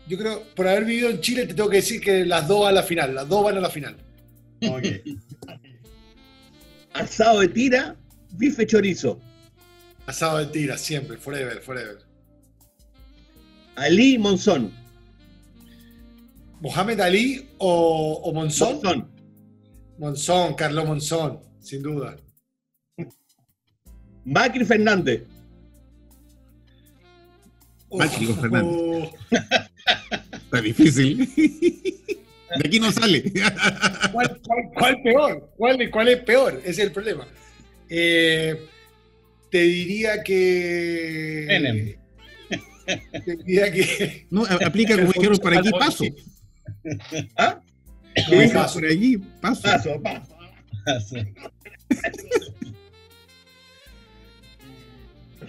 Yo 0.07 0.18
creo, 0.18 0.43
por 0.55 0.68
haber 0.68 0.85
vivido 0.85 1.09
en 1.09 1.20
Chile, 1.22 1.47
te 1.47 1.55
tengo 1.55 1.70
que 1.70 1.77
decir 1.77 2.03
que 2.03 2.27
las 2.27 2.47
dos 2.47 2.66
a 2.66 2.72
la 2.72 2.83
final. 2.83 3.14
Las 3.14 3.27
dos 3.27 3.43
van 3.45 3.57
a 3.57 3.61
la 3.61 3.70
final. 3.70 3.97
Okay. 4.62 5.03
Asado 6.93 7.41
de 7.41 7.49
tira, 7.49 7.97
bife 8.33 8.66
chorizo. 8.66 9.18
Asado 10.05 10.37
de 10.37 10.47
tira, 10.47 10.77
siempre, 10.77 11.16
forever, 11.16 11.62
forever. 11.62 11.99
Ali 13.77 14.18
Monzón. 14.18 14.70
¿Mohamed 16.61 17.01
Ali 17.01 17.49
o, 17.57 18.20
o 18.22 18.33
Monzón? 18.35 18.81
Monzón. 18.83 19.11
Monzón, 19.99 20.55
Carlos 20.55 20.87
Monzón, 20.87 21.41
sin 21.59 21.83
duda. 21.83 22.16
Macri 24.27 24.64
Fernández. 24.64 25.22
Fernández. 28.41 29.11
Está 30.32 30.61
difícil. 30.61 31.28
De 31.37 32.68
aquí 32.68 32.80
no 32.80 32.93
sale. 32.93 33.24
¿Cuál, 34.12 34.41
cuál, 34.74 35.03
peor? 35.03 35.53
¿Cuál, 35.57 35.91
¿Cuál, 35.91 36.09
es 36.09 36.22
peor? 36.22 36.61
Ese 36.61 36.70
es 36.70 36.78
el 36.78 36.93
problema. 36.93 37.26
Eh, 37.89 38.66
te 39.51 39.62
diría 39.62 40.22
que. 40.22 41.47
Enem. 41.49 41.97
Te 43.24 43.37
diría 43.45 43.72
que. 43.72 44.26
No, 44.30 44.45
aplica 44.45 44.97
como 44.97 45.12
dijeron 45.12 45.39
por 45.39 45.57
aquí, 45.57 45.70
paso. 45.70 46.05
¿Ah? 47.37 47.61
No, 48.30 48.53
paso. 48.53 48.74
por 48.74 48.89
allí, 48.89 49.18
paso. 49.41 49.62
Paso, 49.62 50.03
paso. 50.03 50.37
paso. 50.84 51.16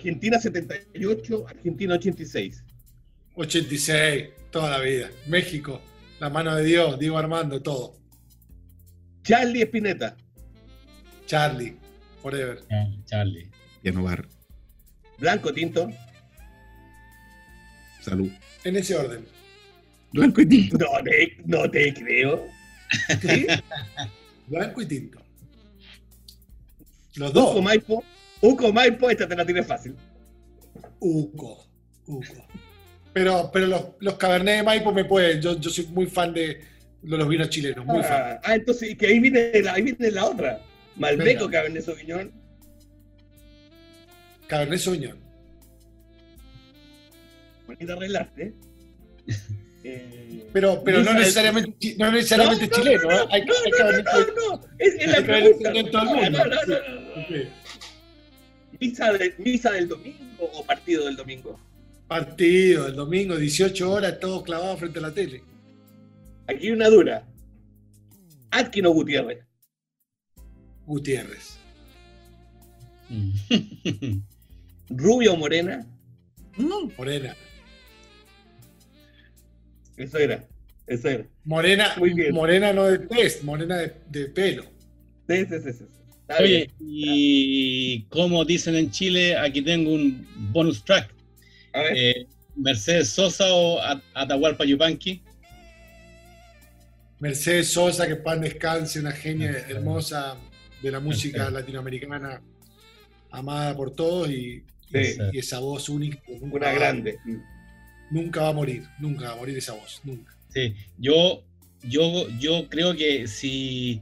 Argentina 0.07 0.39
78, 0.39 1.47
Argentina 1.49 1.95
86. 1.95 2.63
86, 3.35 4.29
toda 4.51 4.69
la 4.69 4.79
vida. 4.79 5.09
México, 5.27 5.81
la 6.21 6.29
mano 6.29 6.55
de 6.55 6.63
Dios, 6.63 6.97
Diego 6.97 7.17
Armando, 7.17 7.61
todo. 7.61 7.97
Charlie 9.23 9.63
Espineta. 9.63 10.15
Charlie, 11.25 11.75
forever. 12.21 12.63
Charlie. 13.03 13.51
no 13.83 14.03
Bar. 14.03 14.25
Blanco 15.19 15.53
Tinto. 15.53 15.91
Salud. 17.99 18.31
En 18.63 18.77
ese 18.77 18.95
orden. 18.95 19.25
Blanco 20.13 20.39
y 20.39 20.45
tinto. 20.45 20.77
No 20.77 21.03
te, 21.03 21.37
no 21.43 21.69
te 21.69 21.93
creo. 21.93 22.47
¿Sí? 23.21 23.45
Blanco 24.47 24.81
y 24.81 24.85
tinto. 24.85 25.21
Los 27.15 27.33
dos. 27.33 27.61
Maipo. 27.61 28.05
Uco 28.41 28.71
Maipo, 28.71 29.09
esta 29.09 29.27
te 29.27 29.35
la 29.35 29.45
tiene 29.45 29.63
fácil. 29.63 29.95
Uco. 30.99 31.67
Uco. 32.05 32.47
Pero, 33.13 33.49
pero 33.51 33.67
los, 33.67 33.83
los 33.99 34.13
Cabernet 34.15 34.57
de 34.57 34.63
Maipo 34.63 34.91
me 34.91 35.05
pueden. 35.05 35.41
Yo, 35.41 35.59
yo 35.59 35.69
soy 35.69 35.87
muy 35.87 36.05
fan 36.05 36.33
de, 36.33 36.61
los 37.01 37.27
vinos 37.27 37.49
chilenos. 37.49 37.85
Muy 37.85 37.99
ah, 37.99 38.03
fan. 38.03 38.39
Ah, 38.43 38.55
entonces, 38.55 38.95
que 38.95 39.07
ahí 39.07 39.19
viene 39.19 39.51
la, 39.61 39.73
ahí 39.73 39.81
viene 39.81 40.11
la 40.11 40.25
otra. 40.25 40.61
Malbeco 40.95 41.49
Cabernet 41.49 41.83
Sauvignon. 41.83 42.31
Cabernet 44.47 44.79
Sauvignon. 44.79 45.19
Bonita 47.65 47.93
arreglaste. 47.93 48.53
Eh, 49.83 50.49
pero 50.51 50.83
pero 50.83 51.01
no 51.01 51.13
necesariamente, 51.13 51.95
no 51.97 52.11
necesariamente 52.11 52.67
no, 52.67 52.75
chileno. 52.75 53.03
No, 53.03 53.21
¿eh? 53.21 53.27
hay, 53.29 53.45
no, 53.45 53.53
no, 53.53 53.91
no, 54.01 54.57
no, 54.57 54.67
es, 54.79 54.95
es 54.95 55.07
la 55.07 55.21
pregunta. 55.21 55.71
En 55.71 55.91
todo 55.91 56.01
el 56.01 56.07
mundo. 56.07 56.29
No, 56.29 56.45
no, 56.45 56.65
no, 56.65 57.21
okay. 57.23 57.49
¿Misa, 58.79 59.11
de, 59.13 59.33
¿Misa 59.37 59.71
del 59.71 59.87
domingo 59.87 60.45
o 60.53 60.65
partido 60.65 61.05
del 61.05 61.15
domingo? 61.15 61.59
Partido 62.07 62.85
del 62.85 62.95
domingo, 62.95 63.35
18 63.35 63.91
horas, 63.91 64.19
todos 64.19 64.43
clavados 64.43 64.79
frente 64.79 64.99
a 64.99 65.01
la 65.03 65.13
tele. 65.13 65.43
Aquí 66.47 66.67
hay 66.67 66.71
una 66.71 66.89
dura. 66.89 67.25
Atkin 68.51 68.85
o 68.85 68.91
Gutiérrez. 68.91 69.39
Gutiérrez. 70.85 71.57
¿Rubio 74.89 75.33
o 75.33 75.37
morena? 75.37 75.85
No. 76.57 76.89
Morena. 76.97 77.35
Eso 79.97 80.17
era, 80.17 80.45
eso 80.85 81.09
era. 81.09 81.25
Morena, 81.43 81.95
Muy 81.97 82.13
bien. 82.13 82.33
morena 82.33 82.71
no 82.71 82.85
de 82.85 82.99
test, 82.99 83.43
morena 83.43 83.77
de, 83.77 83.93
de 84.09 84.25
pelo. 84.27 84.63
Sí, 85.27 85.45
sí, 85.45 85.59
sí. 85.63 85.73
sí. 85.73 85.85
Oye, 86.39 86.69
y 86.79 88.01
como 88.09 88.43
dicen 88.43 88.75
en 88.75 88.91
Chile, 88.91 89.37
aquí 89.37 89.61
tengo 89.61 89.91
un 89.93 90.27
bonus 90.51 90.83
track. 90.83 91.13
A 91.73 91.81
ver. 91.81 91.93
Eh, 91.97 92.27
Mercedes 92.55 93.09
Sosa 93.09 93.45
o 93.53 93.79
Atahualpa 94.13 94.65
Yupanqui. 94.65 95.21
Mercedes 97.19 97.69
Sosa, 97.69 98.07
que 98.07 98.15
pan 98.15 98.41
descanse, 98.41 98.99
una 98.99 99.11
genia 99.11 99.49
hermosa 99.69 100.37
de 100.81 100.91
la 100.91 100.99
música 100.99 101.49
latinoamericana, 101.49 102.41
amada 103.31 103.75
por 103.75 103.91
todos 103.95 104.29
y, 104.29 104.63
Sí. 104.91 105.17
y 105.33 105.39
esa 105.39 105.59
voz 105.59 105.89
única. 105.89 106.19
nunca 106.29 106.55
Una 106.57 106.67
va- 106.67 106.73
grande. 106.73 107.17
Nunca 108.11 108.41
va 108.43 108.49
a 108.49 108.53
morir, 108.53 108.83
nunca 108.99 109.25
va 109.29 109.33
a 109.33 109.35
morir 109.35 109.57
esa 109.57 109.73
voz, 109.73 109.99
nunca. 110.03 110.33
Sí, 110.49 110.73
yo, 110.97 111.43
yo, 111.83 112.27
yo 112.39 112.69
creo 112.69 112.95
que 112.95 113.27
si, 113.27 114.01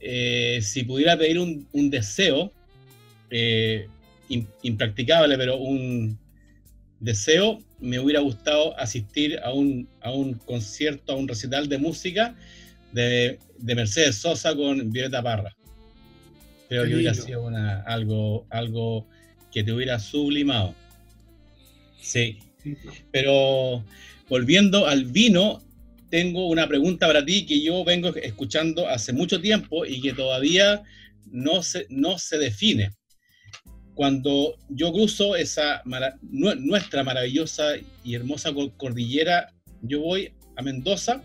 eh, 0.00 0.60
si 0.62 0.84
pudiera 0.84 1.16
pedir 1.16 1.38
un, 1.38 1.66
un 1.72 1.90
deseo, 1.90 2.52
eh, 3.30 3.88
im- 4.28 4.46
impracticable, 4.62 5.36
pero 5.36 5.56
un 5.56 6.18
deseo, 7.00 7.58
me 7.80 7.98
hubiera 7.98 8.20
gustado 8.20 8.78
asistir 8.78 9.38
a 9.42 9.52
un, 9.52 9.88
a 10.00 10.12
un 10.12 10.34
concierto, 10.34 11.12
a 11.12 11.16
un 11.16 11.28
recital 11.28 11.68
de 11.68 11.78
música 11.78 12.34
de, 12.92 13.38
de 13.58 13.74
Mercedes 13.74 14.16
Sosa 14.16 14.54
con 14.54 14.90
Violeta 14.90 15.22
Parra. 15.22 15.54
Creo 16.68 16.82
Qué 16.84 16.88
que 16.88 16.94
hubiera 16.96 17.12
lindo. 17.12 17.26
sido 17.26 17.42
una, 17.44 17.82
algo, 17.82 18.46
algo 18.50 19.06
que 19.52 19.62
te 19.62 19.72
hubiera 19.72 19.98
sublimado. 19.98 20.74
Sí. 22.00 22.38
Pero 23.12 23.84
volviendo 24.28 24.86
al 24.86 25.04
vino, 25.04 25.62
tengo 26.10 26.46
una 26.46 26.68
pregunta 26.68 27.06
para 27.06 27.24
ti 27.24 27.46
que 27.46 27.60
yo 27.62 27.84
vengo 27.84 28.14
escuchando 28.16 28.88
hace 28.88 29.12
mucho 29.12 29.40
tiempo 29.40 29.84
y 29.84 30.00
que 30.00 30.12
todavía 30.12 30.82
no 31.30 31.62
se, 31.62 31.86
no 31.90 32.18
se 32.18 32.38
define. 32.38 32.92
cuando 33.94 34.56
yo 34.68 34.92
cruzo 34.92 35.36
esa 35.36 35.82
nuestra 36.22 37.02
maravillosa 37.02 37.76
y 38.04 38.14
hermosa 38.14 38.52
cordillera, 38.76 39.52
yo 39.80 40.00
voy 40.00 40.34
a 40.54 40.62
Mendoza 40.62 41.22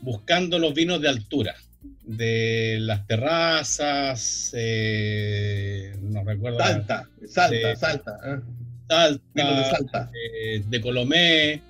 buscando 0.00 0.58
los 0.58 0.74
vinos 0.74 1.00
de 1.00 1.08
altura, 1.08 1.56
de 2.04 2.78
las 2.80 3.06
terrazas, 3.06 4.52
eh, 4.56 5.92
no 6.00 6.22
recuerdo. 6.24 6.58
Salta, 6.58 7.08
Salta, 7.26 7.68
de, 7.68 7.76
Salta. 7.76 8.18
¿eh? 8.24 8.40
Salta, 8.88 9.20
de, 9.34 9.64
Salta. 9.64 10.10
Eh, 10.14 10.62
de 10.68 10.80
Colomé. 10.80 11.62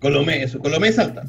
Colomé, 0.00 0.42
eso, 0.42 0.58
Colomé, 0.58 0.92
Salta. 0.92 1.24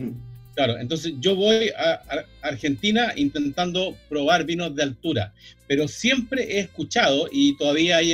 Claro, 0.55 0.77
entonces 0.77 1.13
yo 1.19 1.35
voy 1.35 1.69
a, 1.75 2.01
Argentina 2.41 3.13
intentando 3.15 3.97
probar 4.07 4.45
vinos 4.45 4.75
de 4.75 4.83
altura, 4.83 5.33
pero 5.67 5.87
siempre 5.87 6.57
he 6.57 6.59
escuchado, 6.59 7.27
y 7.31 7.57
todavía 7.57 7.97
hay 7.97 8.13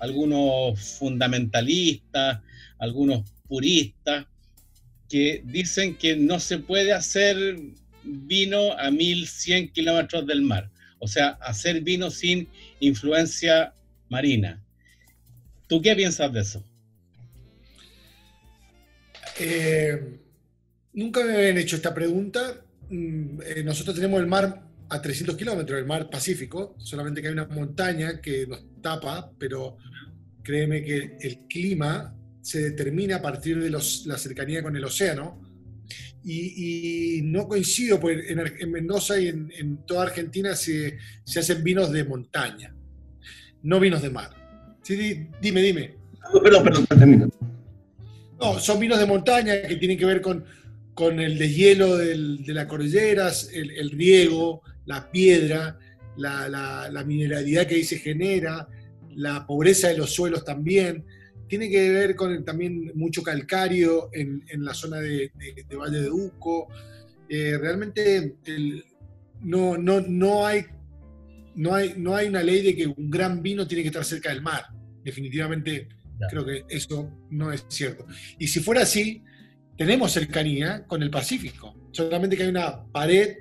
algunos 0.00 0.80
fundamentalistas, 0.98 2.40
algunos 2.78 3.28
puristas, 3.48 4.26
que 5.08 5.42
dicen 5.44 5.96
que 5.96 6.16
no 6.16 6.38
se 6.38 6.58
puede 6.58 6.92
hacer 6.92 7.36
vino 8.04 8.72
a 8.78 8.90
1100 8.90 9.72
kilómetros 9.72 10.26
del 10.26 10.42
mar, 10.42 10.70
o 11.00 11.08
sea, 11.08 11.30
hacer 11.40 11.80
vino 11.80 12.10
sin 12.10 12.48
influencia 12.78 13.74
marina. 14.08 14.62
¿Tú 15.66 15.82
qué 15.82 15.96
piensas 15.96 16.32
de 16.32 16.40
eso? 16.40 16.64
Eh 19.40 20.21
Nunca 20.94 21.24
me 21.24 21.34
habían 21.34 21.58
hecho 21.58 21.76
esta 21.76 21.94
pregunta. 21.94 22.64
Mm, 22.90 23.40
eh, 23.46 23.62
nosotros 23.64 23.96
tenemos 23.96 24.20
el 24.20 24.26
mar 24.26 24.62
a 24.88 25.00
300 25.00 25.36
kilómetros, 25.36 25.78
el 25.78 25.86
mar 25.86 26.10
Pacífico, 26.10 26.74
solamente 26.78 27.22
que 27.22 27.28
hay 27.28 27.32
una 27.32 27.46
montaña 27.46 28.20
que 28.20 28.46
nos 28.46 28.62
tapa, 28.82 29.30
pero 29.38 29.78
créeme 30.42 30.82
que 30.82 31.16
el 31.20 31.46
clima 31.48 32.14
se 32.42 32.60
determina 32.60 33.16
a 33.16 33.22
partir 33.22 33.58
de 33.62 33.70
la 33.70 34.18
cercanía 34.18 34.62
con 34.62 34.76
el 34.76 34.84
océano. 34.84 35.40
Y, 36.24 37.20
no 37.24 37.48
coincido, 37.48 37.98
porque 37.98 38.26
en, 38.28 38.70
Mendoza 38.70 39.18
y 39.18 39.28
en, 39.28 39.78
toda 39.86 40.04
Argentina 40.04 40.54
se, 40.54 40.98
hacen 41.26 41.64
vinos 41.64 41.90
de 41.90 42.04
montaña, 42.04 42.72
no 43.62 43.80
vinos 43.80 44.02
de 44.02 44.10
mar. 44.10 44.30
Sí, 44.82 45.26
dime, 45.40 45.62
dime. 45.62 45.96
Perdón, 46.42 46.62
perdón, 46.62 46.86
termino. 46.86 47.28
No, 48.38 48.58
son 48.60 48.78
vinos 48.78 49.00
de 49.00 49.06
montaña 49.06 49.62
que 49.62 49.76
tienen 49.76 49.98
que 49.98 50.04
ver 50.04 50.20
con, 50.20 50.44
con 50.94 51.20
el 51.20 51.38
deshielo 51.38 51.96
del, 51.96 52.44
de 52.44 52.54
las 52.54 52.66
cordilleras, 52.66 53.50
el, 53.52 53.90
riego, 53.90 54.62
la 54.84 55.10
piedra, 55.10 55.78
la, 56.16 57.04
mineralidad 57.06 57.66
que 57.66 57.76
ahí 57.76 57.84
se 57.84 57.98
genera, 57.98 58.68
la 59.14 59.46
pobreza 59.46 59.88
de 59.88 59.96
los 59.96 60.10
suelos 60.10 60.44
también. 60.44 61.04
Tiene 61.48 61.70
que 61.70 61.90
ver 61.90 62.16
con 62.16 62.44
también 62.44 62.92
mucho 62.94 63.22
calcario 63.22 64.10
en, 64.12 64.42
la 64.64 64.74
zona 64.74 65.00
de, 65.00 65.30
Valle 65.78 66.02
de 66.02 66.10
Uco. 66.10 66.68
Eh, 67.28 67.56
realmente 67.58 68.36
no, 69.40 69.78
no, 69.78 70.00
no, 70.00 70.46
hay, 70.46 70.64
no, 71.54 71.74
hay, 71.74 71.94
no 71.96 72.14
hay 72.14 72.28
una 72.28 72.42
ley 72.42 72.62
de 72.62 72.76
que 72.76 72.86
un 72.86 73.10
gran 73.10 73.42
vino 73.42 73.66
tiene 73.66 73.82
que 73.82 73.88
estar 73.88 74.04
cerca 74.04 74.28
del 74.28 74.42
mar. 74.42 74.64
Definitivamente 75.02 75.88
creo 76.28 76.44
que 76.44 76.64
eso 76.68 77.10
no 77.30 77.50
es 77.52 77.64
cierto. 77.68 78.06
Y 78.38 78.46
si 78.48 78.60
fuera 78.60 78.82
así, 78.82 79.22
tenemos 79.76 80.12
cercanía 80.12 80.84
con 80.86 81.02
el 81.02 81.10
Pacífico, 81.10 81.74
solamente 81.92 82.36
que 82.36 82.44
hay 82.44 82.48
una 82.48 82.84
pared 82.84 83.36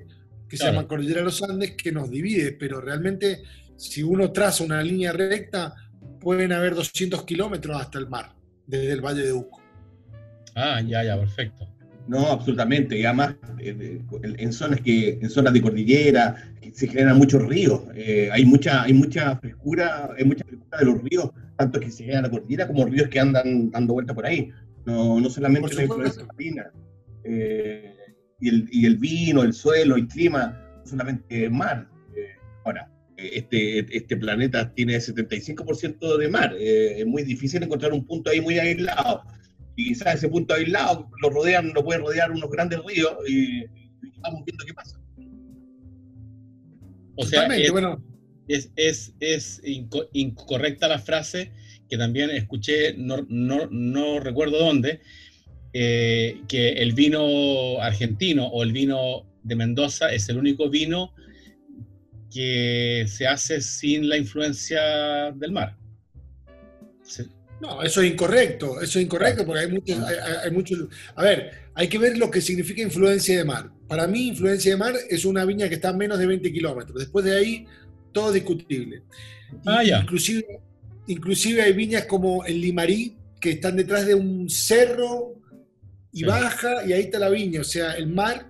que 0.47 0.57
se 0.57 0.65
llama 0.65 0.87
Cordillera 0.87 1.19
de 1.19 1.25
los 1.25 1.41
Andes 1.43 1.71
que 1.71 1.91
nos 1.91 2.09
divide, 2.09 2.51
pero 2.51 2.81
realmente 2.81 3.43
si 3.77 4.03
uno 4.03 4.31
traza 4.31 4.63
una 4.63 4.83
línea 4.83 5.13
recta, 5.13 5.73
pueden 6.19 6.51
haber 6.51 6.75
200 6.75 7.23
kilómetros 7.23 7.79
hasta 7.79 7.99
el 7.99 8.07
mar, 8.07 8.35
desde 8.67 8.91
el 8.91 9.01
Valle 9.01 9.23
de 9.23 9.33
Uco. 9.33 9.61
Ah, 10.55 10.81
ya, 10.81 11.03
ya, 11.03 11.17
perfecto. 11.17 11.67
No, 12.07 12.27
absolutamente. 12.27 12.99
Y 12.99 13.05
además, 13.05 13.35
eh, 13.59 14.01
en 14.21 14.53
zonas 14.53 14.81
que, 14.81 15.19
en 15.21 15.29
zonas 15.29 15.53
de 15.53 15.61
cordillera, 15.61 16.35
se 16.73 16.87
generan 16.87 17.17
muchos 17.17 17.41
ríos. 17.47 17.83
Eh, 17.95 18.29
hay 18.31 18.45
mucha, 18.45 18.83
hay 18.83 18.93
mucha 18.93 19.37
frescura, 19.37 20.09
hay 20.17 20.25
mucha 20.25 20.43
frescura 20.43 20.77
de 20.79 20.85
los 20.85 21.01
ríos, 21.03 21.29
tanto 21.57 21.79
que 21.79 21.91
se 21.91 22.03
generan 22.03 22.23
la 22.23 22.29
cordillera 22.29 22.67
como 22.67 22.85
ríos 22.85 23.07
que 23.07 23.19
andan 23.19 23.71
dando 23.71 23.93
vuelta 23.93 24.13
por 24.13 24.25
ahí. 24.25 24.51
No, 24.85 25.19
no 25.19 25.29
solamente 25.29 25.75
la 25.75 25.83
influencia 25.83 26.25
marina. 26.25 26.71
Eh, 27.23 27.95
y, 28.39 28.49
el, 28.49 28.67
y, 28.71 28.85
el, 28.85 28.97
vino, 28.97 29.43
el 29.43 29.53
suelo, 29.53 29.95
el 29.95 30.07
clima, 30.07 30.59
no 30.79 30.85
solamente 30.85 31.49
mar. 31.49 31.87
Eh, 32.15 32.35
ahora, 32.65 32.91
eh, 33.17 33.31
este, 33.33 33.79
este 33.95 34.17
planeta 34.17 34.73
tiene 34.73 34.97
75% 34.97 36.17
de 36.17 36.27
mar. 36.27 36.55
es 36.59 37.05
muy 37.05 37.23
difícil 37.23 37.61
encontrar 37.63 37.93
un 37.93 38.05
punto 38.05 38.31
ahí 38.31 38.41
muy 38.41 38.57
aislado. 38.57 39.23
Y 39.75 39.89
quizás 39.89 40.15
ese 40.15 40.27
punto 40.27 40.53
aislado 40.53 41.09
lo 41.21 41.29
rodean, 41.29 41.71
lo 41.73 41.83
puede 41.83 41.99
rodear 41.99 42.31
unos 42.31 42.49
grandes 42.49 42.79
ríos 42.85 43.13
y, 43.27 43.65
vamos 44.19 44.43
viendo 44.45 44.65
qué 44.65 44.73
pasa. 44.73 44.99
O 47.15 47.23
sea, 47.23 47.45
es, 47.55 47.71
bueno. 47.71 48.03
es, 48.47 48.71
es, 48.75 49.13
es 49.19 49.61
incorrecta 50.13 50.87
la 50.87 50.97
frase 50.97 51.51
que 51.91 51.97
también 51.97 52.29
escuché, 52.29 52.93
no, 52.93 53.25
no, 53.27 53.67
no 53.69 54.21
recuerdo 54.21 54.57
dónde, 54.57 55.01
eh, 55.73 56.41
que 56.47 56.69
el 56.69 56.93
vino 56.93 57.81
argentino 57.81 58.47
o 58.47 58.63
el 58.63 58.71
vino 58.71 59.25
de 59.43 59.57
Mendoza 59.57 60.13
es 60.13 60.29
el 60.29 60.37
único 60.37 60.69
vino 60.69 61.13
que 62.33 63.03
se 63.09 63.27
hace 63.27 63.59
sin 63.59 64.07
la 64.07 64.15
influencia 64.15 65.33
del 65.33 65.51
mar. 65.51 65.77
No, 67.59 67.83
eso 67.83 68.01
es 68.01 68.09
incorrecto, 68.09 68.79
eso 68.79 68.97
es 68.97 69.05
incorrecto 69.05 69.45
porque 69.45 69.59
hay 69.59 69.71
muchos, 69.71 69.99
hay, 70.45 70.51
muchos... 70.51 70.87
A 71.15 71.23
ver, 71.23 71.51
hay 71.75 71.89
que 71.89 71.97
ver 71.97 72.17
lo 72.17 72.31
que 72.31 72.39
significa 72.39 72.81
influencia 72.81 73.37
de 73.37 73.43
mar. 73.43 73.69
Para 73.89 74.07
mí, 74.07 74.29
influencia 74.29 74.71
de 74.71 74.77
mar 74.77 74.93
es 75.09 75.25
una 75.25 75.43
viña 75.43 75.67
que 75.67 75.75
está 75.75 75.89
a 75.89 75.93
menos 75.93 76.17
de 76.17 76.25
20 76.25 76.53
kilómetros. 76.53 76.97
Después 76.97 77.25
de 77.25 77.35
ahí, 77.35 77.65
todo 78.13 78.31
discutible. 78.31 79.03
Ah, 79.65 79.83
ya. 79.83 79.99
Inclusive, 79.99 80.45
Inclusive 81.07 81.61
hay 81.61 81.73
viñas 81.73 82.05
como 82.05 82.45
el 82.45 82.61
Limarí, 82.61 83.17
que 83.39 83.51
están 83.51 83.75
detrás 83.75 84.05
de 84.05 84.15
un 84.15 84.49
cerro 84.49 85.35
y 86.11 86.23
baja 86.23 86.85
y 86.85 86.93
ahí 86.93 87.01
está 87.01 87.19
la 87.19 87.29
viña. 87.29 87.61
O 87.61 87.65
sea, 87.65 87.93
el 87.93 88.07
mar, 88.07 88.45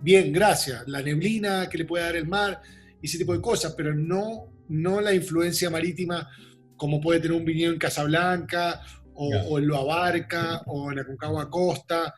bien, 0.00 0.32
gracias. 0.32 0.86
La 0.86 1.02
neblina 1.02 1.68
que 1.68 1.78
le 1.78 1.84
puede 1.84 2.04
dar 2.04 2.16
el 2.16 2.26
mar 2.26 2.60
y 3.00 3.06
ese 3.06 3.18
tipo 3.18 3.32
de 3.32 3.40
cosas, 3.40 3.74
pero 3.76 3.94
no, 3.94 4.52
no 4.68 5.00
la 5.00 5.14
influencia 5.14 5.70
marítima 5.70 6.28
como 6.76 7.00
puede 7.00 7.20
tener 7.20 7.36
un 7.36 7.44
viñedo 7.44 7.72
en 7.72 7.78
Casablanca 7.78 8.80
o, 9.14 9.58
en 9.58 9.66
Lo 9.66 9.76
Abarca 9.76 10.62
o 10.66 10.92
en 10.92 11.00
Aconcagua 11.00 11.50
Costa, 11.50 12.14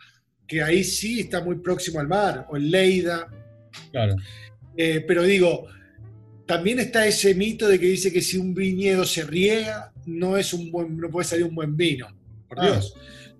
que 0.46 0.62
ahí 0.62 0.84
sí 0.84 1.20
está 1.20 1.42
muy 1.42 1.56
próximo 1.56 1.98
al 1.98 2.08
mar, 2.08 2.46
o 2.50 2.56
en 2.58 2.70
Leida. 2.70 3.26
Claro. 3.90 4.16
Eh, 4.76 5.02
pero 5.08 5.22
digo, 5.22 5.66
también 6.50 6.80
está 6.80 7.06
ese 7.06 7.32
mito 7.32 7.68
de 7.68 7.78
que 7.78 7.86
dice 7.86 8.12
que 8.12 8.20
si 8.20 8.36
un 8.36 8.52
viñedo 8.52 9.04
se 9.04 9.22
riega, 9.22 9.92
no, 10.06 10.36
es 10.36 10.52
un 10.52 10.72
buen, 10.72 10.96
no 10.96 11.08
puede 11.08 11.28
salir 11.28 11.44
un 11.44 11.54
buen 11.54 11.76
vino. 11.76 12.08
Por 12.48 12.58
ah. 12.58 12.64
Dios. 12.64 12.92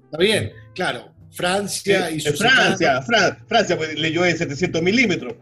Está 0.05 0.17
bien, 0.17 0.53
claro. 0.77 1.13
Francia 1.33 2.09
y 2.13 2.21
su 2.21 2.33
Francia, 2.35 3.03
Francia 3.03 3.77
pues, 3.77 3.99
le 3.99 4.13
llueve 4.13 4.37
700 4.37 4.81
milímetros. 4.81 5.35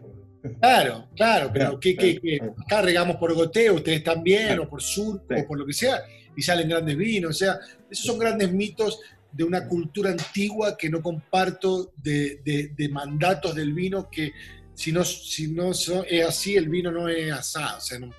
Claro, 0.59 1.09
claro, 1.15 1.51
pero 1.53 1.79
¿qué, 1.79 2.39
acá 2.65 2.81
regamos 2.81 3.17
por 3.17 3.35
goteo, 3.35 3.75
ustedes 3.75 4.03
también, 4.03 4.57
o 4.57 4.67
por 4.67 4.81
sur, 4.81 5.21
o 5.29 5.47
por 5.47 5.59
lo 5.59 5.65
que 5.67 5.73
sea, 5.73 6.01
y 6.35 6.41
salen 6.41 6.69
grandes 6.69 6.97
vinos. 6.97 7.29
O 7.29 7.33
sea, 7.33 7.59
esos 7.87 8.03
son 8.03 8.17
grandes 8.17 8.51
mitos 8.51 8.99
de 9.31 9.43
una 9.43 9.67
cultura 9.67 10.09
antigua 10.09 10.75
que 10.75 10.89
no 10.89 11.03
comparto 11.03 11.93
de, 11.97 12.41
de 12.75 12.89
mandatos 12.89 13.53
del 13.53 13.73
vino 13.73 14.09
que 14.09 14.31
si 14.79 14.93
no, 14.93 15.03
si 15.03 15.49
no 15.49 15.71
es 15.71 16.25
así, 16.25 16.55
el 16.55 16.69
vino 16.69 16.89
no 16.89 17.09
es 17.09 17.29
asado. 17.33 17.79
O 17.79 17.81
sea, 17.81 17.99
no, 17.99 18.13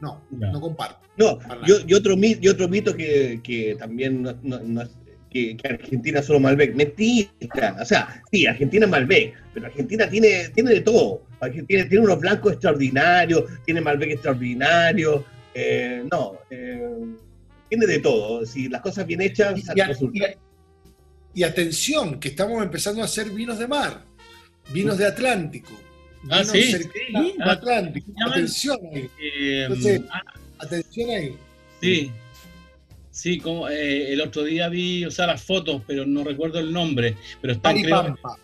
no, 0.00 0.22
no, 0.30 0.60
comparto. 0.60 1.00
No, 1.16 1.40
yo, 1.66 1.78
y, 1.84 1.92
otro, 1.92 2.14
y 2.16 2.46
otro 2.46 2.68
mito 2.68 2.94
que, 2.96 3.40
que 3.42 3.74
también 3.76 4.22
no, 4.22 4.82
es 4.82 4.90
que, 5.28 5.56
Argentina 5.68 6.20
es 6.20 6.26
solo 6.26 6.38
Malbec. 6.38 6.72
Mentira. 6.76 7.28
O 7.80 7.84
sea, 7.84 8.22
sí, 8.30 8.46
Argentina 8.46 8.84
es 8.84 8.92
Malbec, 8.92 9.34
pero 9.52 9.66
Argentina 9.66 10.08
tiene, 10.08 10.50
tiene 10.50 10.74
de 10.74 10.80
todo. 10.82 11.24
Argentina 11.40 11.84
tiene 11.88 12.04
unos 12.04 12.20
blancos 12.20 12.52
extraordinarios, 12.52 13.46
tiene 13.64 13.80
Malbec 13.80 14.12
extraordinario. 14.12 15.24
Eh, 15.52 16.04
no, 16.12 16.38
eh, 16.48 17.06
tiene 17.68 17.86
de 17.86 17.98
todo. 17.98 18.46
Si 18.46 18.68
las 18.68 18.82
cosas 18.82 19.04
bien 19.04 19.20
hechas, 19.20 19.58
y, 19.58 20.20
y, 21.34 21.42
atención, 21.42 22.20
que 22.20 22.28
estamos 22.28 22.62
empezando 22.62 23.02
a 23.02 23.06
hacer 23.06 23.30
vinos 23.30 23.58
de 23.58 23.66
mar, 23.66 24.04
vinos 24.72 24.96
de 24.96 25.06
Atlántico. 25.06 25.72
Ah, 26.30 26.44
sí. 26.44 26.74
Atlántico. 27.40 28.12
Atención 28.26 28.78
ahí. 28.92 29.10
Eh, 29.20 29.68
ah. 30.10 30.22
atención 30.58 31.10
ahí. 31.10 31.36
Sí. 31.80 32.12
Sí, 33.10 33.38
como 33.38 33.68
eh, 33.68 34.12
el 34.12 34.20
otro 34.20 34.42
día 34.42 34.68
vi, 34.68 35.04
o 35.04 35.10
sea, 35.10 35.26
las 35.28 35.42
fotos, 35.42 35.82
pero 35.86 36.04
no 36.04 36.24
recuerdo 36.24 36.58
el 36.58 36.72
nombre. 36.72 37.16
Pero 37.40 37.54
están 37.54 37.76
Maripampa. 37.76 38.36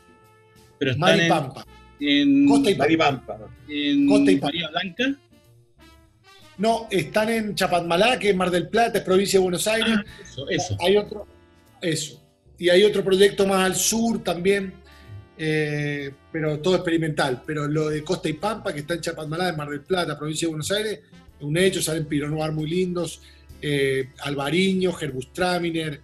pero 0.79 0.93
están 0.93 1.17
Maripampa. 1.17 1.67
En, 2.01 2.47
Costa 2.49 2.71
y 2.71 2.97
Pampa. 2.97 3.39
En 3.69 4.09
Costa 4.09 4.31
y 4.31 4.37
Blanca. 4.39 5.15
No, 6.57 6.87
están 6.91 7.31
en 7.31 7.55
Chapadmalá, 7.55 8.19
que 8.19 8.31
es 8.31 8.37
Mar 8.37 8.51
del 8.51 8.69
Plata, 8.69 8.99
es 8.99 9.05
provincia 9.05 9.39
de 9.39 9.43
Buenos 9.43 9.67
Aires. 9.67 9.97
Ah, 9.97 10.05
eso, 10.23 10.49
eso. 10.49 10.77
Hay 10.81 10.97
otro, 10.97 11.27
eso. 11.81 12.23
Y 12.59 12.69
hay 12.69 12.85
otro 12.85 13.03
proyecto 13.03 13.47
más 13.47 13.65
al 13.65 13.75
sur 13.75 14.23
también, 14.23 14.75
eh, 15.43 16.11
pero 16.31 16.59
todo 16.61 16.75
experimental. 16.77 17.43
Pero 17.47 17.67
lo 17.67 17.89
de 17.89 18.05
Costa 18.05 18.29
y 18.29 18.35
Pampa, 18.35 18.75
que 18.75 18.81
está 18.81 18.93
en 18.95 19.01
Chapadmalá, 19.01 19.49
en 19.49 19.57
Mar 19.57 19.71
del 19.71 19.81
Plata, 19.81 20.19
provincia 20.19 20.47
de 20.47 20.51
Buenos 20.51 20.71
Aires, 20.71 21.01
es 21.39 21.43
un 21.43 21.57
hecho, 21.57 21.81
salen 21.81 22.05
Pinot 22.05 22.29
Noir 22.31 22.53
muy 22.53 22.69
lindos, 22.69 23.23
eh, 23.63 24.11
Albariño, 24.21 24.93
Gerbustraminer, 24.93 26.01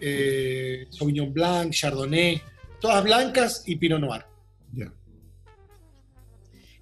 eh, 0.00 0.86
Sauvignon 0.90 1.32
Blanc, 1.32 1.72
Chardonnay, 1.72 2.42
todas 2.80 3.04
blancas 3.04 3.62
y 3.66 3.76
Pinot 3.76 4.00
Noir. 4.00 4.24
Ya. 4.72 4.92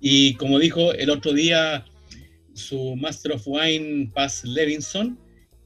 Y 0.01 0.35
como 0.37 0.59
dijo 0.59 0.95
el 0.95 1.11
otro 1.11 1.35
día 1.35 1.85
su 2.55 2.97
Master 2.97 3.33
of 3.33 3.43
Wine, 3.45 4.11
Paz 4.15 4.43
Levinson, 4.45 5.19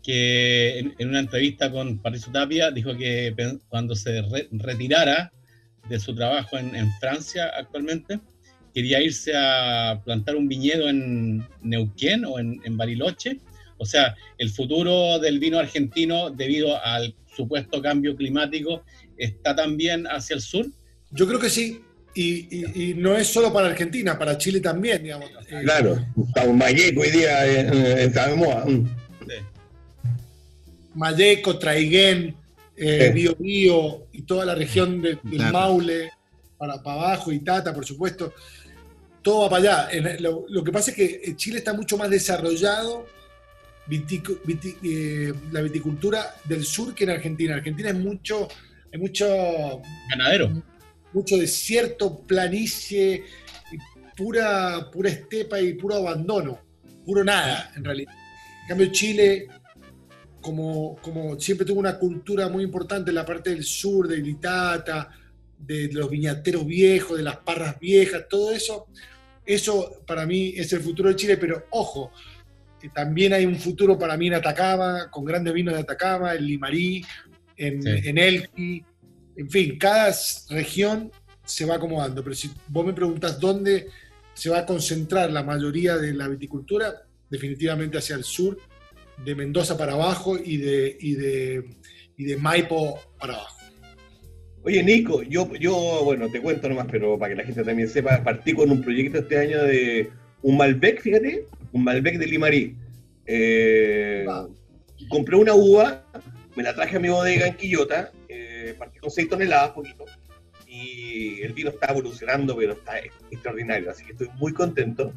que 0.02 0.80
en, 0.80 0.94
en 0.98 1.08
una 1.08 1.20
entrevista 1.20 1.70
con 1.70 1.98
Patricio 1.98 2.32
Tapia 2.32 2.72
dijo 2.72 2.96
que 2.96 3.34
cuando 3.68 3.94
se 3.94 4.20
re- 4.22 4.48
retirara 4.50 5.32
de 5.88 5.98
su 6.00 6.14
trabajo 6.14 6.56
en, 6.58 6.74
en 6.74 6.90
Francia 7.00 7.50
actualmente, 7.56 8.20
quería 8.74 9.00
irse 9.02 9.32
a 9.36 10.00
plantar 10.04 10.34
un 10.36 10.48
viñedo 10.48 10.88
en 10.88 11.46
Neuquén 11.62 12.24
o 12.24 12.38
en, 12.38 12.60
en 12.64 12.76
Bariloche. 12.76 13.40
O 13.78 13.84
sea, 13.84 14.14
el 14.38 14.50
futuro 14.50 15.18
del 15.18 15.38
vino 15.38 15.58
argentino, 15.58 16.30
debido 16.30 16.82
al 16.82 17.14
supuesto 17.36 17.82
cambio 17.82 18.16
climático, 18.16 18.82
está 19.16 19.54
también 19.54 20.06
hacia 20.06 20.34
el 20.36 20.40
sur. 20.42 20.66
Yo 21.10 21.26
creo 21.26 21.38
que 21.38 21.50
sí. 21.50 21.80
Y, 22.16 22.46
y- 22.56 22.90
y 22.90 22.94
no 22.94 23.16
es 23.16 23.26
solo 23.26 23.52
para 23.52 23.66
Argentina, 23.68 24.16
para 24.16 24.38
Chile 24.38 24.60
también, 24.60 25.02
digamos. 25.02 25.28
Eh, 25.50 25.60
Claro, 25.64 25.98
estamos 26.28 26.56
Mayeco 26.56 27.00
hoy 27.00 27.10
día 27.10 27.44
eh, 27.46 28.04
eh, 28.04 28.36
moda. 28.36 28.64
Mm. 28.66 28.88
Mayeco, 30.94 31.58
Traiguén, 31.58 32.36
eh, 32.76 33.06
Sí. 33.08 33.12
Bío 33.14 33.36
Bío 33.36 34.06
y 34.12 34.22
toda 34.22 34.44
la 34.44 34.54
región 34.54 35.00
de- 35.02 35.18
del 35.22 35.38
Tata. 35.38 35.52
Maule, 35.52 36.10
para, 36.58 36.82
para 36.82 37.00
abajo, 37.00 37.32
y 37.32 37.40
Tata, 37.40 37.72
por 37.74 37.84
supuesto. 37.84 38.32
Todo 39.22 39.42
va 39.42 39.50
para 39.50 39.62
allá. 39.62 39.88
En- 39.92 40.22
lo, 40.22 40.44
lo 40.48 40.62
que 40.64 40.72
pasa 40.72 40.90
es 40.90 40.96
que 40.96 41.20
eh, 41.24 41.36
Chile 41.36 41.58
está 41.58 41.72
mucho 41.72 41.96
más 41.96 42.10
desarrollado 42.10 43.06
viti- 43.86 44.76
eh, 44.82 45.32
la 45.52 45.60
viticultura 45.60 46.34
del 46.44 46.64
sur 46.64 46.94
que 46.94 47.04
en 47.04 47.10
Argentina. 47.10 47.54
Argentina 47.54 47.90
es 47.90 47.94
mucho, 47.96 48.48
hay 48.92 48.98
mucho, 48.98 49.82
Ganadero. 50.10 50.62
mucho 51.12 51.36
desierto, 51.36 52.18
planicie, 52.26 53.24
y 53.72 53.76
pura, 54.16 54.88
pura 54.90 55.10
estepa 55.10 55.60
y 55.60 55.74
puro 55.74 55.96
abandono, 55.96 56.58
puro 57.04 57.24
nada, 57.24 57.72
en 57.76 57.84
realidad. 57.84 58.12
En 58.62 58.68
cambio, 58.68 58.86
Chile, 58.92 59.46
como, 60.44 60.96
como 61.00 61.40
siempre 61.40 61.66
tuvo 61.66 61.80
una 61.80 61.98
cultura 61.98 62.50
muy 62.50 62.64
importante 62.64 63.10
en 63.10 63.14
la 63.14 63.24
parte 63.24 63.48
del 63.48 63.64
sur, 63.64 64.06
de 64.06 64.18
Itata, 64.18 65.10
de 65.58 65.90
los 65.90 66.10
viñateros 66.10 66.66
viejos, 66.66 67.16
de 67.16 67.22
las 67.22 67.38
parras 67.38 67.80
viejas, 67.80 68.26
todo 68.28 68.52
eso, 68.52 68.86
eso 69.46 70.02
para 70.06 70.26
mí 70.26 70.52
es 70.54 70.70
el 70.74 70.80
futuro 70.80 71.08
de 71.08 71.16
Chile, 71.16 71.38
pero 71.38 71.64
ojo, 71.70 72.12
que 72.78 72.90
también 72.90 73.32
hay 73.32 73.46
un 73.46 73.56
futuro 73.56 73.98
para 73.98 74.18
mí 74.18 74.26
en 74.26 74.34
Atacama, 74.34 75.10
con 75.10 75.24
grandes 75.24 75.54
vinos 75.54 75.72
de 75.72 75.80
Atacama, 75.80 76.34
en 76.34 76.44
Limarí, 76.44 77.02
en, 77.56 77.82
Sí. 77.82 77.88
en 78.04 78.18
Elqui, 78.18 78.84
en 79.36 79.48
fin, 79.48 79.78
cada 79.78 80.14
región 80.50 81.10
se 81.42 81.64
va 81.64 81.76
acomodando, 81.76 82.22
pero 82.22 82.36
si 82.36 82.50
vos 82.68 82.84
me 82.84 82.92
preguntas 82.92 83.40
dónde 83.40 83.88
se 84.34 84.50
va 84.50 84.58
a 84.58 84.66
concentrar 84.66 85.32
la 85.32 85.42
mayoría 85.42 85.96
de 85.96 86.12
la 86.12 86.28
viticultura, 86.28 87.02
definitivamente 87.30 87.96
hacia 87.96 88.16
el 88.16 88.24
sur, 88.24 88.58
de 89.24 89.34
Mendoza 89.34 89.76
para 89.76 89.92
abajo 89.94 90.36
y 90.42 90.56
de, 90.58 90.96
y 91.00 91.14
de, 91.14 91.64
y 92.16 92.24
de 92.24 92.36
Maipo 92.36 92.98
para 93.18 93.34
abajo. 93.34 93.56
Oye, 94.62 94.82
Nico, 94.82 95.22
yo, 95.22 95.52
yo, 95.56 96.00
bueno, 96.04 96.30
te 96.30 96.40
cuento 96.40 96.68
nomás, 96.68 96.86
pero 96.90 97.18
para 97.18 97.34
que 97.34 97.36
la 97.42 97.44
gente 97.44 97.62
también 97.64 97.88
sepa, 97.88 98.22
partí 98.24 98.54
con 98.54 98.70
un 98.70 98.80
proyecto 98.82 99.18
este 99.18 99.38
año 99.38 99.62
de 99.62 100.10
un 100.42 100.56
Malbec, 100.56 101.02
fíjate, 101.02 101.46
un 101.72 101.84
Malbec 101.84 102.18
de 102.18 102.26
Limarí. 102.26 102.74
Eh, 103.26 104.24
Ah. 104.28 104.46
compré 105.08 105.36
una 105.36 105.54
uva, 105.54 106.04
me 106.56 106.62
la 106.62 106.74
traje 106.74 106.96
a 106.96 107.00
mi 107.00 107.08
bodega 107.08 107.46
en 107.46 107.54
Quillota, 107.56 108.10
eh, 108.28 108.74
partí 108.78 108.98
con 109.00 109.10
6 109.10 109.28
toneladas, 109.28 109.72
poquito, 109.72 110.06
y 110.66 111.42
el 111.42 111.52
vino 111.52 111.70
está 111.70 111.90
evolucionando, 111.90 112.56
pero 112.56 112.72
está 112.72 112.98
extraordinario, 113.30 113.90
así 113.90 114.04
que 114.04 114.12
estoy 114.12 114.28
muy 114.38 114.52
contento. 114.54 115.12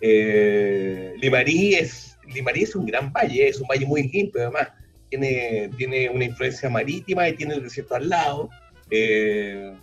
Eh, 0.00 1.14
Limarí, 1.20 1.74
es, 1.74 2.18
Limarí 2.32 2.62
es 2.62 2.74
un 2.74 2.86
gran 2.86 3.12
valle, 3.12 3.48
es 3.48 3.60
un 3.60 3.68
valle 3.68 3.86
muy 3.86 4.08
limpio, 4.08 4.42
además, 4.42 4.68
tiene, 5.10 5.70
tiene 5.76 6.08
una 6.08 6.24
influencia 6.24 6.70
marítima 6.70 7.28
y 7.28 7.34
tiene 7.34 7.54
el 7.54 7.64
desierto 7.64 7.96
al 7.96 8.08
lado 8.08 8.48
eh, 8.90 9.74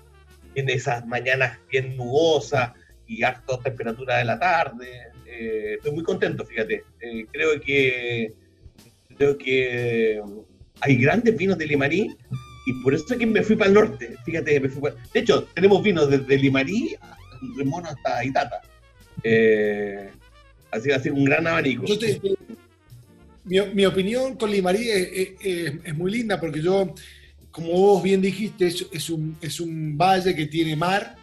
en 0.56 0.70
esas 0.70 1.06
mañanas 1.06 1.60
bien 1.70 1.96
nubosas 1.96 2.72
y 3.06 3.24
harta 3.24 3.60
temperatura 3.60 4.18
de 4.18 4.26
la 4.26 4.40
tarde. 4.40 4.88
Eh, 5.26 5.76
estoy 5.78 5.92
muy 5.92 6.04
contento, 6.04 6.46
fíjate. 6.46 6.84
Eh, 7.00 7.26
creo 7.32 7.60
que 7.62 8.34
creo 9.18 9.38
que 9.38 10.22
hay 10.80 10.96
grandes 10.98 11.36
vinos 11.36 11.58
de 11.58 11.66
Limarí 11.66 12.16
y 12.66 12.74
por 12.84 12.94
eso 12.94 13.06
es 13.10 13.20
que 13.20 13.26
me 13.26 13.44
fui 13.44 13.56
para 13.56 13.70
el 13.70 13.74
norte. 13.74 14.16
Fíjate, 14.26 14.60
de 14.60 15.20
hecho, 15.20 15.44
tenemos 15.54 15.84
vinos 15.84 16.10
desde 16.10 16.38
Limarí 16.38 16.96
Remono 17.56 17.90
hasta 17.90 18.24
Itata. 18.24 18.62
Así 20.72 20.90
va 20.90 20.96
a 20.98 21.00
ser 21.02 21.14
un 21.14 21.26
gran 21.26 21.46
abanico. 21.48 21.86
Yo 21.86 21.98
te- 21.98 22.16
te- 22.16 22.36
mi, 23.46 23.60
mi 23.74 23.86
opinión 23.86 24.36
con 24.36 24.52
Limarí 24.52 24.90
es, 24.90 25.08
es- 25.14 25.30
es- 25.42 25.74
es 25.84 25.96
muy 25.96 26.12
linda 26.12 26.40
porque 26.40 26.62
yo, 26.62 26.94
como 27.52 27.70
vos 27.72 28.04
bien 28.04 28.22
dijiste, 28.22 28.68
es, 28.68 28.86
es 28.92 29.10
un, 29.10 29.38
es 29.42 29.60
un 29.60 29.98
valle 29.98 30.36
que 30.36 30.46
tiene 30.48 30.76
mar 30.76 31.16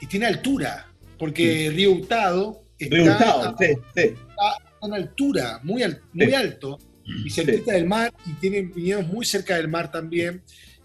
y 0.00 0.06
tiene 0.06 0.26
altura, 0.26 0.86
porque 1.18 1.70
Río 1.74 1.92
Hurtado 1.92 2.64
está, 2.78 2.96
Resultado, 2.96 3.56
sí, 3.58 3.66
sí. 3.94 4.00
está 4.02 4.56
en 4.82 4.92
altura, 4.94 5.60
muy, 5.62 5.82
al- 5.82 6.00
muy 6.12 6.26
Sí. 6.26 6.34
alto, 6.34 6.78
y 7.24 7.30
cerquita 7.30 7.72
del 7.72 7.86
mar, 7.86 8.12
y 8.26 8.32
tiene 8.34 8.62
viñedos 8.62 9.06
muy 9.06 9.24
cerca 9.24 9.56
del 9.56 9.68
mar 9.68 9.90
también. 9.90 10.42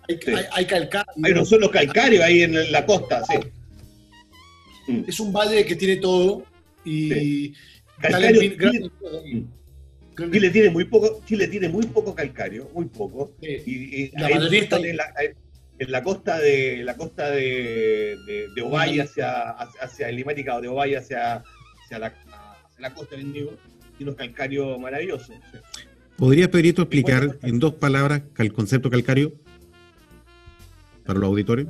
Hay, 0.10 0.18
Sí. 0.24 0.32
hay, 0.32 0.46
hay 0.52 0.66
calcáreos. 0.66 1.16
Hay 1.24 1.32
unos 1.32 1.50
suelos 1.50 1.70
calcáreos 1.70 2.24
ahí 2.24 2.42
en 2.44 2.72
la 2.72 2.86
costa, 2.86 3.24
sí. 3.26 3.36
Es 5.08 5.20
un 5.20 5.34
valle 5.34 5.66
que 5.66 5.76
tiene 5.76 5.98
todo 5.98 6.44
y 6.86 7.54
Calcario, 8.00 8.42
Chile, 10.32 10.50
tiene 10.50 10.70
muy 10.72 10.86
poco, 10.86 11.22
Chile 11.26 11.48
tiene 11.48 11.70
muy 11.70 11.86
poco 11.86 12.16
calcario, 12.16 12.70
muy 12.74 12.86
poco. 12.86 13.34
sí. 13.42 13.62
Y, 13.66 13.96
y 14.04 14.12
La 14.14 14.28
hay 14.28 14.34
mayoría 14.36 14.60
unos 14.62 14.64
está 14.64 14.78
en 14.78 14.98
la, 14.98 15.14
en 15.80 15.92
la 15.92 16.04
costa 16.04 16.40
de 16.40 16.84
la 16.84 16.98
costa 16.98 17.30
de, 17.30 18.18
de, 18.26 18.48
de 18.56 18.62
Ovalle 18.62 19.02
hacia, 19.02 19.52
hacia, 19.52 20.10
el 20.10 20.16
Limática 20.16 20.56
o 20.56 20.62
de 20.62 20.68
Ovalle 20.68 20.98
hacia, 20.98 21.44
hacia, 21.84 22.00
la, 22.00 22.08
hacia 22.08 22.80
la 22.80 22.94
costa 22.94 23.16
del 23.16 23.32
Diego, 23.32 23.54
y 24.00 24.04
unos 24.04 24.16
calcarios 24.16 24.80
maravillosos. 24.80 25.28
sí. 25.52 25.58
¿Podrías, 26.18 26.48
Pedrito, 26.48 26.82
explicar 26.82 27.38
en 27.44 27.60
dos 27.60 27.76
palabras 27.76 28.24
el 28.40 28.52
concepto 28.52 28.90
calcario 28.90 29.34
para 31.06 31.20
los 31.20 31.28
auditores? 31.30 31.68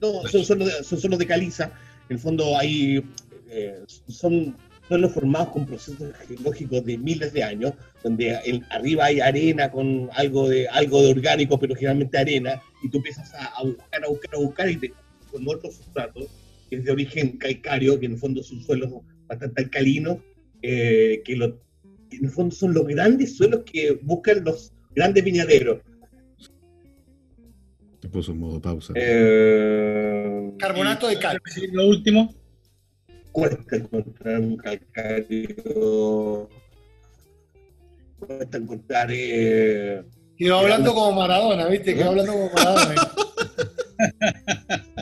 No, 0.00 0.22
son 0.26 0.42
suelos 0.42 0.68
de, 0.68 0.84
son 0.84 0.98
suelos 0.98 1.18
de 1.18 1.26
caliza. 1.26 1.70
En 2.08 2.16
el 2.16 2.18
fondo 2.18 2.56
hay 2.58 3.04
eh, 3.50 3.84
son 4.08 4.56
suelos 4.88 5.12
formados 5.12 5.48
con 5.48 5.64
procesos 5.66 6.12
geológicos 6.26 6.84
de 6.84 6.98
miles 6.98 7.32
de 7.32 7.42
años, 7.42 7.72
donde 8.02 8.38
el- 8.44 8.64
arriba 8.70 9.06
hay 9.06 9.20
arena 9.20 9.70
con 9.70 10.08
algo 10.12 10.48
de 10.48 10.68
algo 10.68 11.02
de 11.02 11.10
orgánico, 11.12 11.58
pero 11.58 11.74
generalmente 11.74 12.18
arena, 12.18 12.60
y 12.82 12.90
tú 12.90 12.98
empiezas 12.98 13.32
a, 13.34 13.46
a 13.46 13.62
buscar, 13.64 14.04
a 14.04 14.08
buscar, 14.08 14.34
a 14.34 14.38
buscar, 14.38 14.70
y 14.70 14.76
te, 14.76 14.92
con 15.30 15.48
otros 15.48 15.74
sustratos, 15.76 16.26
que 16.68 16.76
es 16.76 16.84
de 16.84 16.92
origen 16.92 17.38
calcáreo, 17.38 17.98
que 17.98 18.06
en 18.06 18.12
el 18.12 18.18
fondo 18.18 18.42
son 18.42 18.60
suelos 18.62 18.90
bastante 19.26 19.62
alcalinos, 19.62 20.18
eh, 20.62 21.22
que, 21.24 21.34
lo- 21.36 21.58
que 22.10 22.16
en 22.18 22.24
el 22.26 22.30
fondo 22.30 22.54
son 22.54 22.74
los 22.74 22.86
grandes 22.86 23.36
suelos 23.36 23.62
que 23.64 23.98
buscan 24.02 24.44
los 24.44 24.72
grandes 24.94 25.24
viñaderos. 25.24 25.80
Te 28.00 28.08
puso 28.10 28.32
en 28.32 28.38
modo 28.38 28.60
pausa. 28.60 28.92
Eh, 28.96 30.52
Carbonato 30.58 31.08
de 31.08 31.18
cal. 31.18 31.40
Sí, 31.46 31.68
Lo 31.72 31.88
último, 31.88 32.34
cuesta 33.34 33.76
encontrar 33.76 34.40
un 34.40 34.56
calcario. 34.56 36.48
Cuesta 38.20 38.56
encontrar. 38.58 39.08
Eh, 39.10 40.02
Quedó 40.38 40.58
hablando 40.58 40.94
como 40.94 41.12
Maradona, 41.20 41.66
¿viste? 41.66 41.94
Quedó 41.94 42.10
hablando 42.10 42.32
como 42.32 42.50
Maradona. 42.52 42.94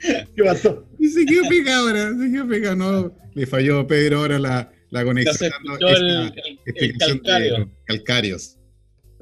¿Qué 0.00 0.44
pasó? 0.44 0.86
Y 0.98 1.08
se 1.08 1.24
quedó 1.26 1.48
pegado 1.48 1.88
ahora, 1.88 2.10
se 2.16 2.30
quedó 2.32 2.48
pegado. 2.48 2.76
No, 2.76 3.12
le 3.34 3.46
falló 3.46 3.80
a 3.80 3.86
Pedro 3.86 4.18
ahora 4.20 4.38
la, 4.38 4.72
la 4.90 5.04
conexión. 5.04 5.50
el, 5.80 6.32
esta 6.64 6.80
el- 6.80 6.92
de 6.92 6.98
calcario. 6.98 7.70
calcarios. 7.84 8.56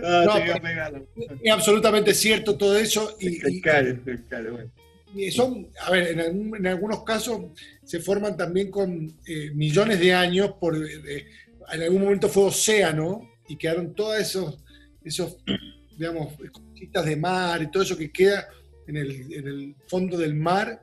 Ah, 0.03 0.25
No. 0.27 0.37
Es 1.43 1.53
absolutamente 1.53 2.13
cierto 2.15 2.57
todo 2.57 2.77
eso. 2.79 3.17
Y, 3.19 3.29
El 3.29 3.35
y- 3.55 3.61
calcario, 3.63 3.91
el 3.93 4.05
calcario, 4.05 4.53
bueno. 4.53 4.71
Son, 5.31 5.69
a 5.83 5.91
ver, 5.91 6.09
en, 6.09 6.21
algún- 6.21 6.57
en 6.57 6.67
algunos 6.67 7.05
casos 7.05 7.53
se 7.85 8.01
forman 8.01 8.37
también 8.37 8.71
con 8.71 9.15
eh, 9.27 9.51
millones 9.55 10.01
de 10.01 10.15
años 10.15 10.53
por 10.61 10.77
eh, 10.77 11.27
en 11.73 11.83
algún 11.83 12.03
momento 12.03 12.29
fue 12.29 12.45
océano 12.45 13.29
y 13.49 13.57
quedaron 13.57 13.95
todos 13.95 14.19
esos, 14.19 14.59
esos 15.05 15.37
digamos, 15.99 16.35
cositas 16.53 17.05
de 17.05 17.17
mar 17.17 17.63
y 17.63 17.71
todo 17.71 17.83
eso 17.83 17.97
que 17.97 18.11
queda 18.11 18.49
en 18.87 18.97
el, 18.97 19.75
fondo 19.89 20.17
del 20.17 20.35
mar 20.35 20.83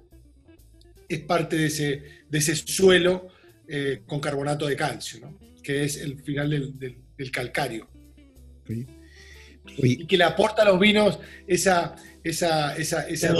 es 1.07 1.19
parte 1.21 1.55
de 1.55 1.67
ese, 1.67 2.03
de 2.29 2.37
ese 2.37 2.55
suelo 2.55 3.27
eh, 3.67 4.01
con 4.05 4.19
carbonato 4.19 4.67
de 4.67 4.75
calcio, 4.75 5.21
¿no? 5.21 5.37
que 5.61 5.83
es 5.85 5.97
el 5.97 6.21
final 6.21 6.49
del, 6.49 7.31
calcario. 7.31 7.87
Y 9.77 10.05
que 10.05 10.17
le 10.17 10.25
aporta 10.25 10.63
a 10.63 10.65
los 10.65 10.79
vinos 10.79 11.19
esa, 11.47 11.95
esa, 12.23 12.75
esa, 12.77 13.07
esa, 13.07 13.33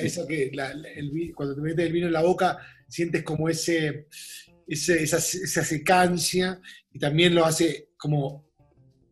esa, 0.00 0.26
que 0.26 0.50
cuando 1.34 1.54
te 1.54 1.60
metes 1.60 1.86
el 1.86 1.92
vino 1.92 2.06
en 2.06 2.12
la 2.12 2.22
boca 2.22 2.58
sientes 2.88 3.22
como 3.22 3.48
ese, 3.48 4.08
esa, 4.66 5.20
secancia 5.20 6.60
y 6.92 6.98
también 6.98 7.34
lo 7.34 7.44
hace 7.44 7.90
como 7.96 8.48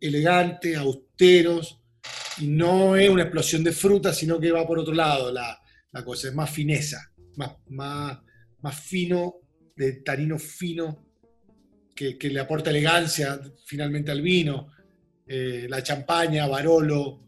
elegante, 0.00 0.76
austeros, 0.76 1.80
y 2.38 2.48
no 2.48 2.96
es 2.96 3.08
una 3.08 3.22
explosión 3.22 3.62
de 3.62 3.72
fruta, 3.72 4.12
sino 4.12 4.40
que 4.40 4.50
va 4.50 4.66
por 4.66 4.78
otro 4.78 4.94
lado 4.94 5.32
la, 5.32 5.60
cosa, 6.04 6.28
es 6.28 6.34
más 6.34 6.50
fineza, 6.50 7.12
más, 7.36 7.52
más, 7.68 8.18
más 8.60 8.80
fino, 8.80 9.36
de 9.76 9.92
tarino 10.02 10.38
fino, 10.38 11.04
que, 11.94 12.16
le 12.20 12.40
aporta 12.40 12.70
elegancia 12.70 13.40
finalmente 13.64 14.10
al 14.10 14.20
vino. 14.20 14.68
Eh, 15.26 15.66
la 15.68 15.82
champaña, 15.82 16.46
Barolo, 16.46 17.23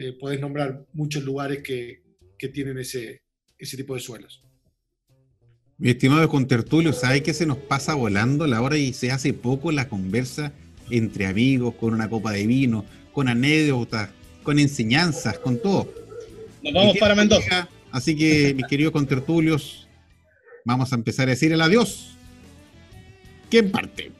eh, 0.00 0.14
podés 0.14 0.40
nombrar 0.40 0.86
muchos 0.94 1.22
lugares 1.24 1.62
que, 1.62 2.00
que 2.38 2.48
tienen 2.48 2.78
ese, 2.78 3.20
ese 3.58 3.76
tipo 3.76 3.94
de 3.94 4.00
suelos. 4.00 4.42
Mi 5.76 5.90
estimado 5.90 6.26
contertulio, 6.28 6.94
¿sabe 6.94 7.22
que 7.22 7.34
se 7.34 7.44
nos 7.44 7.58
pasa 7.58 7.94
volando 7.94 8.46
la 8.46 8.62
hora 8.62 8.78
y 8.78 8.94
se 8.94 9.10
hace 9.10 9.34
poco 9.34 9.72
la 9.72 9.88
conversa 9.88 10.52
entre 10.90 11.26
amigos, 11.26 11.74
con 11.74 11.92
una 11.92 12.08
copa 12.08 12.32
de 12.32 12.46
vino, 12.46 12.86
con 13.12 13.28
anécdotas, 13.28 14.08
con 14.42 14.58
enseñanzas, 14.58 15.38
con 15.38 15.60
todo? 15.60 15.92
Nos 16.62 16.72
vamos 16.72 16.96
para 16.98 17.14
Mendoza. 17.14 17.68
Así 17.90 18.16
que, 18.16 18.54
mis 18.56 18.66
queridos 18.66 18.92
contertulios, 18.92 19.86
vamos 20.64 20.92
a 20.92 20.96
empezar 20.96 21.28
a 21.28 21.32
decir 21.32 21.52
el 21.52 21.60
adiós. 21.60 22.16
¿Quién 23.50 23.70
parte? 23.70 24.12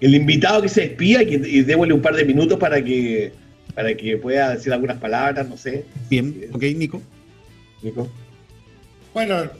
El 0.00 0.14
invitado 0.14 0.60
que 0.60 0.68
se 0.68 0.82
despida 0.82 1.22
y, 1.22 1.34
y 1.34 1.62
démosle 1.62 1.94
un 1.94 2.02
par 2.02 2.14
de 2.14 2.26
minutos 2.26 2.58
para 2.58 2.84
que, 2.84 3.32
para 3.74 3.94
que 3.96 4.16
pueda 4.16 4.54
decir 4.54 4.72
algunas 4.72 4.98
palabras, 4.98 5.48
no 5.48 5.56
sé. 5.56 5.84
Bien, 6.08 6.48
ok, 6.52 6.62
Nico. 6.62 7.02
Bueno, 9.12 9.50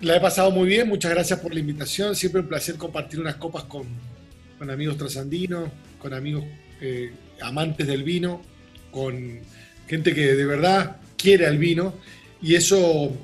la 0.00 0.16
he 0.16 0.20
pasado 0.20 0.50
muy 0.50 0.68
bien, 0.68 0.88
muchas 0.88 1.10
gracias 1.10 1.38
por 1.40 1.54
la 1.54 1.60
invitación, 1.60 2.14
siempre 2.14 2.40
un 2.40 2.48
placer 2.48 2.76
compartir 2.76 3.20
unas 3.20 3.36
copas 3.36 3.64
con, 3.64 3.86
amigos 4.60 4.96
trasandinos, 4.98 5.70
con 5.98 6.12
amigos 6.12 6.44
eh, 6.80 7.12
amantes 7.40 7.86
del 7.86 8.02
vino, 8.02 8.42
con 8.90 9.40
gente 9.88 10.14
que 10.14 10.34
de 10.34 10.44
verdad 10.44 10.96
quiere 11.16 11.46
el 11.46 11.58
vino 11.58 11.94
y 12.42 12.54
eso 12.54 13.16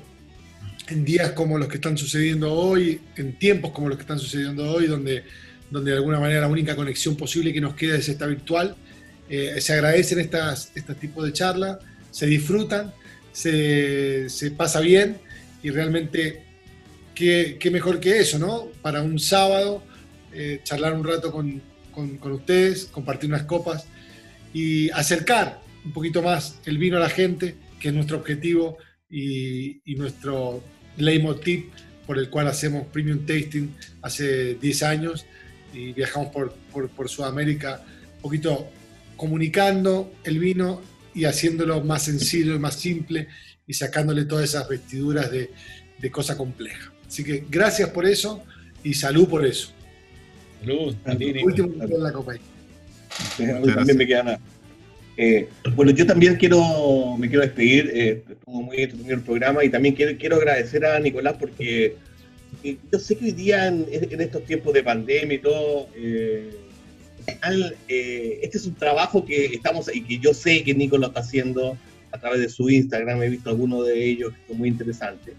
en 0.89 1.05
días 1.05 1.31
como 1.31 1.57
los 1.57 1.67
que 1.67 1.75
están 1.75 1.97
sucediendo 1.97 2.53
hoy, 2.53 3.01
en 3.15 3.37
tiempos 3.37 3.71
como 3.71 3.89
los 3.89 3.97
que 3.97 4.03
están 4.03 4.19
sucediendo 4.19 4.71
hoy, 4.71 4.87
donde, 4.87 5.23
donde 5.69 5.91
de 5.91 5.97
alguna 5.97 6.19
manera 6.19 6.41
la 6.41 6.47
única 6.47 6.75
conexión 6.75 7.15
posible 7.15 7.53
que 7.53 7.61
nos 7.61 7.75
queda 7.75 7.97
es 7.97 8.07
esta 8.09 8.25
virtual, 8.25 8.75
eh, 9.29 9.59
se 9.59 9.73
agradecen 9.73 10.19
estas, 10.19 10.71
estos 10.75 10.97
tipos 10.97 11.25
de 11.25 11.33
charlas, 11.33 11.77
se 12.11 12.25
disfrutan 12.25 12.93
se, 13.37 14.51
pasa 14.57 14.79
bien 14.79 15.17
y 15.61 15.69
realmente 15.69 16.43
qué, 17.13 17.69
mejor 17.71 17.99
que 17.99 18.19
eso, 18.19 18.39
¿no? 18.39 18.69
Para 18.81 19.01
un 19.03 19.19
sábado, 19.19 19.83
eh, 20.33 20.61
charlar 20.63 20.93
un 20.93 21.03
rato 21.03 21.31
con, 21.31 21.61
ustedes, 22.31 22.85
compartir 22.85 23.29
unas 23.29 23.43
copas 23.43 23.85
y 24.53 24.89
acercar 24.91 25.61
un 25.85 25.93
poquito 25.93 26.21
más 26.21 26.59
el 26.65 26.77
vino 26.77 26.97
a 26.97 26.99
la 26.99 27.09
gente, 27.09 27.55
que 27.79 27.89
es 27.89 27.93
nuestro 27.93 28.17
objetivo 28.17 28.77
y, 29.09 29.81
nuestro 29.97 30.63
leitmotiv 30.97 31.69
por 32.05 32.17
el 32.17 32.29
cual 32.29 32.47
hacemos 32.47 32.87
Premium 32.87 33.25
Tasting 33.25 33.75
hace 34.01 34.55
10 34.55 34.83
años 34.83 35.25
y 35.73 35.93
viajamos 35.93 36.29
por, 36.29 36.53
por, 36.71 36.89
por 36.89 37.09
Sudamérica, 37.09 37.83
un 38.15 38.21
poquito 38.21 38.67
comunicando 39.17 40.13
el 40.23 40.39
vino 40.39 40.81
y 41.13 41.25
haciéndolo 41.25 41.83
más 41.83 42.03
sencillo 42.03 42.55
y 42.55 42.59
más 42.59 42.75
simple 42.75 43.27
y 43.65 43.73
sacándole 43.73 44.25
todas 44.25 44.45
esas 44.45 44.69
vestiduras 44.69 45.29
de, 45.31 45.49
de 45.99 46.11
cosa 46.11 46.37
compleja. 46.37 46.93
Así 47.05 47.23
que 47.23 47.43
gracias 47.49 47.89
por 47.89 48.05
eso 48.05 48.43
y 48.83 48.93
salud 48.93 49.27
por 49.27 49.45
eso. 49.45 49.71
Salud, 50.61 50.95
último 51.43 51.83
en 51.83 52.03
la 52.03 52.11
copa. 52.11 52.33
también 53.37 53.97
me 53.97 54.07
queda 54.07 54.23
nada. 54.23 54.39
Eh, 55.17 55.49
bueno, 55.75 55.91
yo 55.91 56.05
también 56.05 56.35
quiero, 56.35 57.17
me 57.17 57.27
quiero 57.27 57.41
despedir, 57.41 57.91
eh, 57.91 58.23
estuvo 58.29 58.61
muy 58.61 58.77
entretenido 58.77 59.15
el 59.15 59.23
programa 59.23 59.63
y 59.63 59.69
también 59.69 59.95
quiero, 59.95 60.15
quiero 60.15 60.35
agradecer 60.35 60.85
a 60.85 60.99
Nicolás 60.99 61.37
porque 61.39 61.95
eh, 62.63 62.77
yo 62.91 62.99
sé 62.99 63.15
que 63.15 63.25
hoy 63.25 63.31
día 63.31 63.67
en, 63.67 63.87
en, 63.91 64.21
estos 64.21 64.45
tiempos 64.45 64.75
de 64.75 64.83
pandemia 64.83 65.35
y 65.35 65.39
todo, 65.39 65.87
eh, 67.27 67.77
eh, 67.87 68.39
este 68.41 68.57
es 68.57 68.65
un 68.65 68.75
trabajo 68.75 69.25
que 69.25 69.45
estamos 69.45 69.93
y 69.93 70.01
que 70.03 70.17
yo 70.19 70.33
sé 70.33 70.63
que 70.63 70.73
Nico 70.73 70.97
lo 70.97 71.07
está 71.07 71.19
haciendo 71.19 71.77
a 72.11 72.19
través 72.19 72.39
de 72.39 72.49
su 72.49 72.69
Instagram, 72.69 73.21
he 73.21 73.29
visto 73.29 73.49
algunos 73.49 73.85
de 73.85 74.05
ellos 74.05 74.33
que 74.33 74.47
son 74.47 74.57
muy 74.57 74.69
interesantes. 74.69 75.33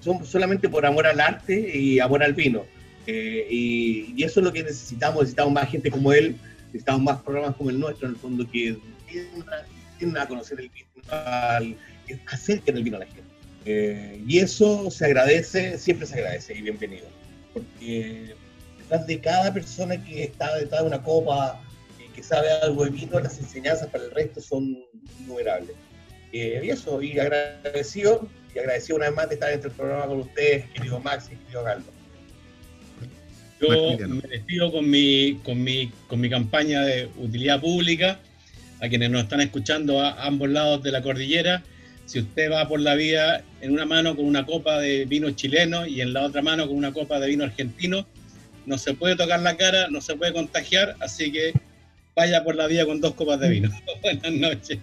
Son 0.00 0.24
solamente 0.24 0.68
por 0.68 0.86
amor 0.86 1.06
al 1.06 1.20
arte 1.20 1.76
y 1.76 1.98
amor 2.00 2.22
al 2.22 2.34
vino. 2.34 2.64
Eh, 3.06 3.46
y, 3.50 4.22
eso 4.22 4.40
es 4.40 4.44
lo 4.44 4.52
que 4.52 4.62
necesitamos, 4.62 5.20
necesitamos 5.20 5.52
más 5.52 5.70
gente 5.70 5.90
como 5.90 6.12
él, 6.12 6.36
necesitamos 6.66 7.02
más 7.02 7.22
programas 7.22 7.56
como 7.56 7.70
el 7.70 7.80
nuestro, 7.80 8.06
en 8.06 8.14
el 8.14 8.20
fondo, 8.20 8.48
que 8.50 8.76
tiendan 9.98 10.22
a 10.22 10.28
conocer 10.28 10.60
el 10.60 10.68
vino, 10.68 10.88
al, 11.10 11.76
que 12.06 12.18
acerquen 12.26 12.76
el 12.76 12.84
vino 12.84 12.96
a 12.96 13.00
la 13.00 13.06
gente. 13.06 13.22
Eh, 13.64 14.22
y 14.26 14.38
eso 14.38 14.90
se 14.90 15.04
agradece, 15.06 15.78
siempre 15.78 16.06
se 16.06 16.14
agradece 16.14 16.56
y 16.56 16.62
bienvenido. 16.62 17.06
Porque 17.52 18.34
de 18.98 19.20
cada 19.20 19.52
persona 19.52 20.02
que 20.04 20.24
está 20.24 20.56
detrás 20.56 20.82
de 20.82 20.86
una 20.88 21.02
copa, 21.02 21.60
y 21.98 22.12
que 22.12 22.22
sabe 22.22 22.50
algo 22.62 22.84
de 22.84 22.90
vino, 22.90 23.18
las 23.20 23.38
enseñanzas 23.38 23.88
para 23.88 24.04
el 24.04 24.10
resto 24.10 24.40
son 24.40 24.78
innumerables. 25.20 25.76
Eh, 26.32 26.60
y 26.64 26.70
eso, 26.70 27.02
y 27.02 27.18
agradecido, 27.18 28.28
y 28.54 28.58
agradecido 28.58 28.96
una 28.96 29.06
vez 29.06 29.16
más 29.16 29.28
de 29.28 29.34
estar 29.34 29.50
en 29.50 29.56
este 29.56 29.70
programa 29.70 30.06
con 30.06 30.20
ustedes, 30.20 30.66
querido 30.70 31.00
Max 31.00 31.28
y 31.32 31.36
querido 31.36 31.64
Galdo. 31.64 31.90
Yo 33.60 33.98
me 34.08 34.22
despido 34.28 34.72
con 34.72 34.88
mi, 34.88 35.38
con, 35.44 35.62
mi, 35.62 35.92
con 36.08 36.20
mi 36.20 36.30
campaña 36.30 36.82
de 36.82 37.10
utilidad 37.18 37.60
pública 37.60 38.18
a 38.80 38.88
quienes 38.88 39.10
nos 39.10 39.24
están 39.24 39.42
escuchando 39.42 40.00
a 40.00 40.24
ambos 40.24 40.48
lados 40.48 40.82
de 40.82 40.90
la 40.92 41.02
cordillera. 41.02 41.62
Si 42.06 42.18
usted 42.20 42.50
va 42.50 42.66
por 42.66 42.80
la 42.80 42.94
vía 42.94 43.44
en 43.60 43.72
una 43.72 43.84
mano 43.84 44.16
con 44.16 44.24
una 44.24 44.46
copa 44.46 44.78
de 44.78 45.04
vino 45.04 45.30
chileno 45.32 45.86
y 45.86 46.00
en 46.00 46.14
la 46.14 46.22
otra 46.22 46.40
mano 46.40 46.66
con 46.66 46.76
una 46.76 46.92
copa 46.92 47.20
de 47.20 47.28
vino 47.28 47.44
argentino, 47.44 48.06
no 48.66 48.78
se 48.78 48.94
puede 48.94 49.16
tocar 49.16 49.40
la 49.40 49.56
cara, 49.56 49.88
no 49.88 50.00
se 50.00 50.16
puede 50.16 50.32
contagiar, 50.32 50.96
así 51.00 51.32
que 51.32 51.52
vaya 52.14 52.44
por 52.44 52.54
la 52.54 52.66
vía 52.66 52.84
con 52.86 53.00
dos 53.00 53.14
copas 53.14 53.40
de 53.40 53.48
vino. 53.48 53.70
Buenas 54.02 54.32
noches. 54.32 54.78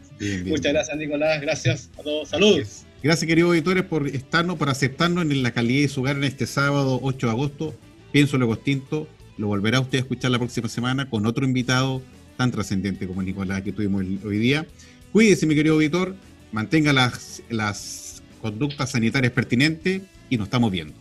Muchas 0.46 0.74
gracias, 0.74 0.98
Nicolás. 0.98 1.42
Gracias 1.42 1.90
a 1.98 2.04
todos. 2.04 2.30
Saludos. 2.30 2.86
Gracias, 3.04 3.28
queridos 3.28 3.50
auditores, 3.50 3.84
por 3.84 4.08
estarnos, 4.08 4.58
por 4.58 4.70
aceptarnos 4.70 5.24
en 5.24 5.44
la 5.44 5.52
calidad 5.52 5.82
de 5.82 5.88
su 5.88 6.02
hogar 6.02 6.18
en 6.18 6.24
este 6.24 6.48
sábado 6.48 7.00
8 7.02 7.28
de 7.28 7.32
agosto. 7.32 7.76
Pienso 8.12 8.38
lo 8.38 8.48
distinto. 8.48 9.08
Lo 9.38 9.48
volverá 9.48 9.80
usted 9.80 10.00
a 10.00 10.02
escuchar 10.02 10.32
la 10.32 10.40
próxima 10.40 10.68
semana 10.68 11.10
con 11.10 11.26
otro 11.28 11.46
invitado 11.46 12.02
tan 12.38 12.52
trascendente 12.52 13.08
como 13.08 13.22
Nicolás 13.22 13.62
que 13.62 13.72
tuvimos 13.72 14.04
hoy 14.24 14.38
día. 14.38 14.66
Cuídese, 15.12 15.46
mi 15.46 15.56
querido 15.56 15.76
auditor. 15.76 16.16
Mantenga 16.52 16.94
las, 16.94 17.44
las 17.50 18.24
conductas 18.42 18.92
sanitarias 18.92 19.34
pertinentes 19.34 20.02
y 20.30 20.38
nos 20.38 20.48
estamos 20.48 20.72
viendo. 20.72 20.94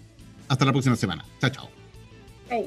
Hasta 0.48 0.64
la 0.64 0.72
próxima 0.72 0.96
semana. 0.96 1.24
Chao, 1.40 1.50
chao. 2.50 2.66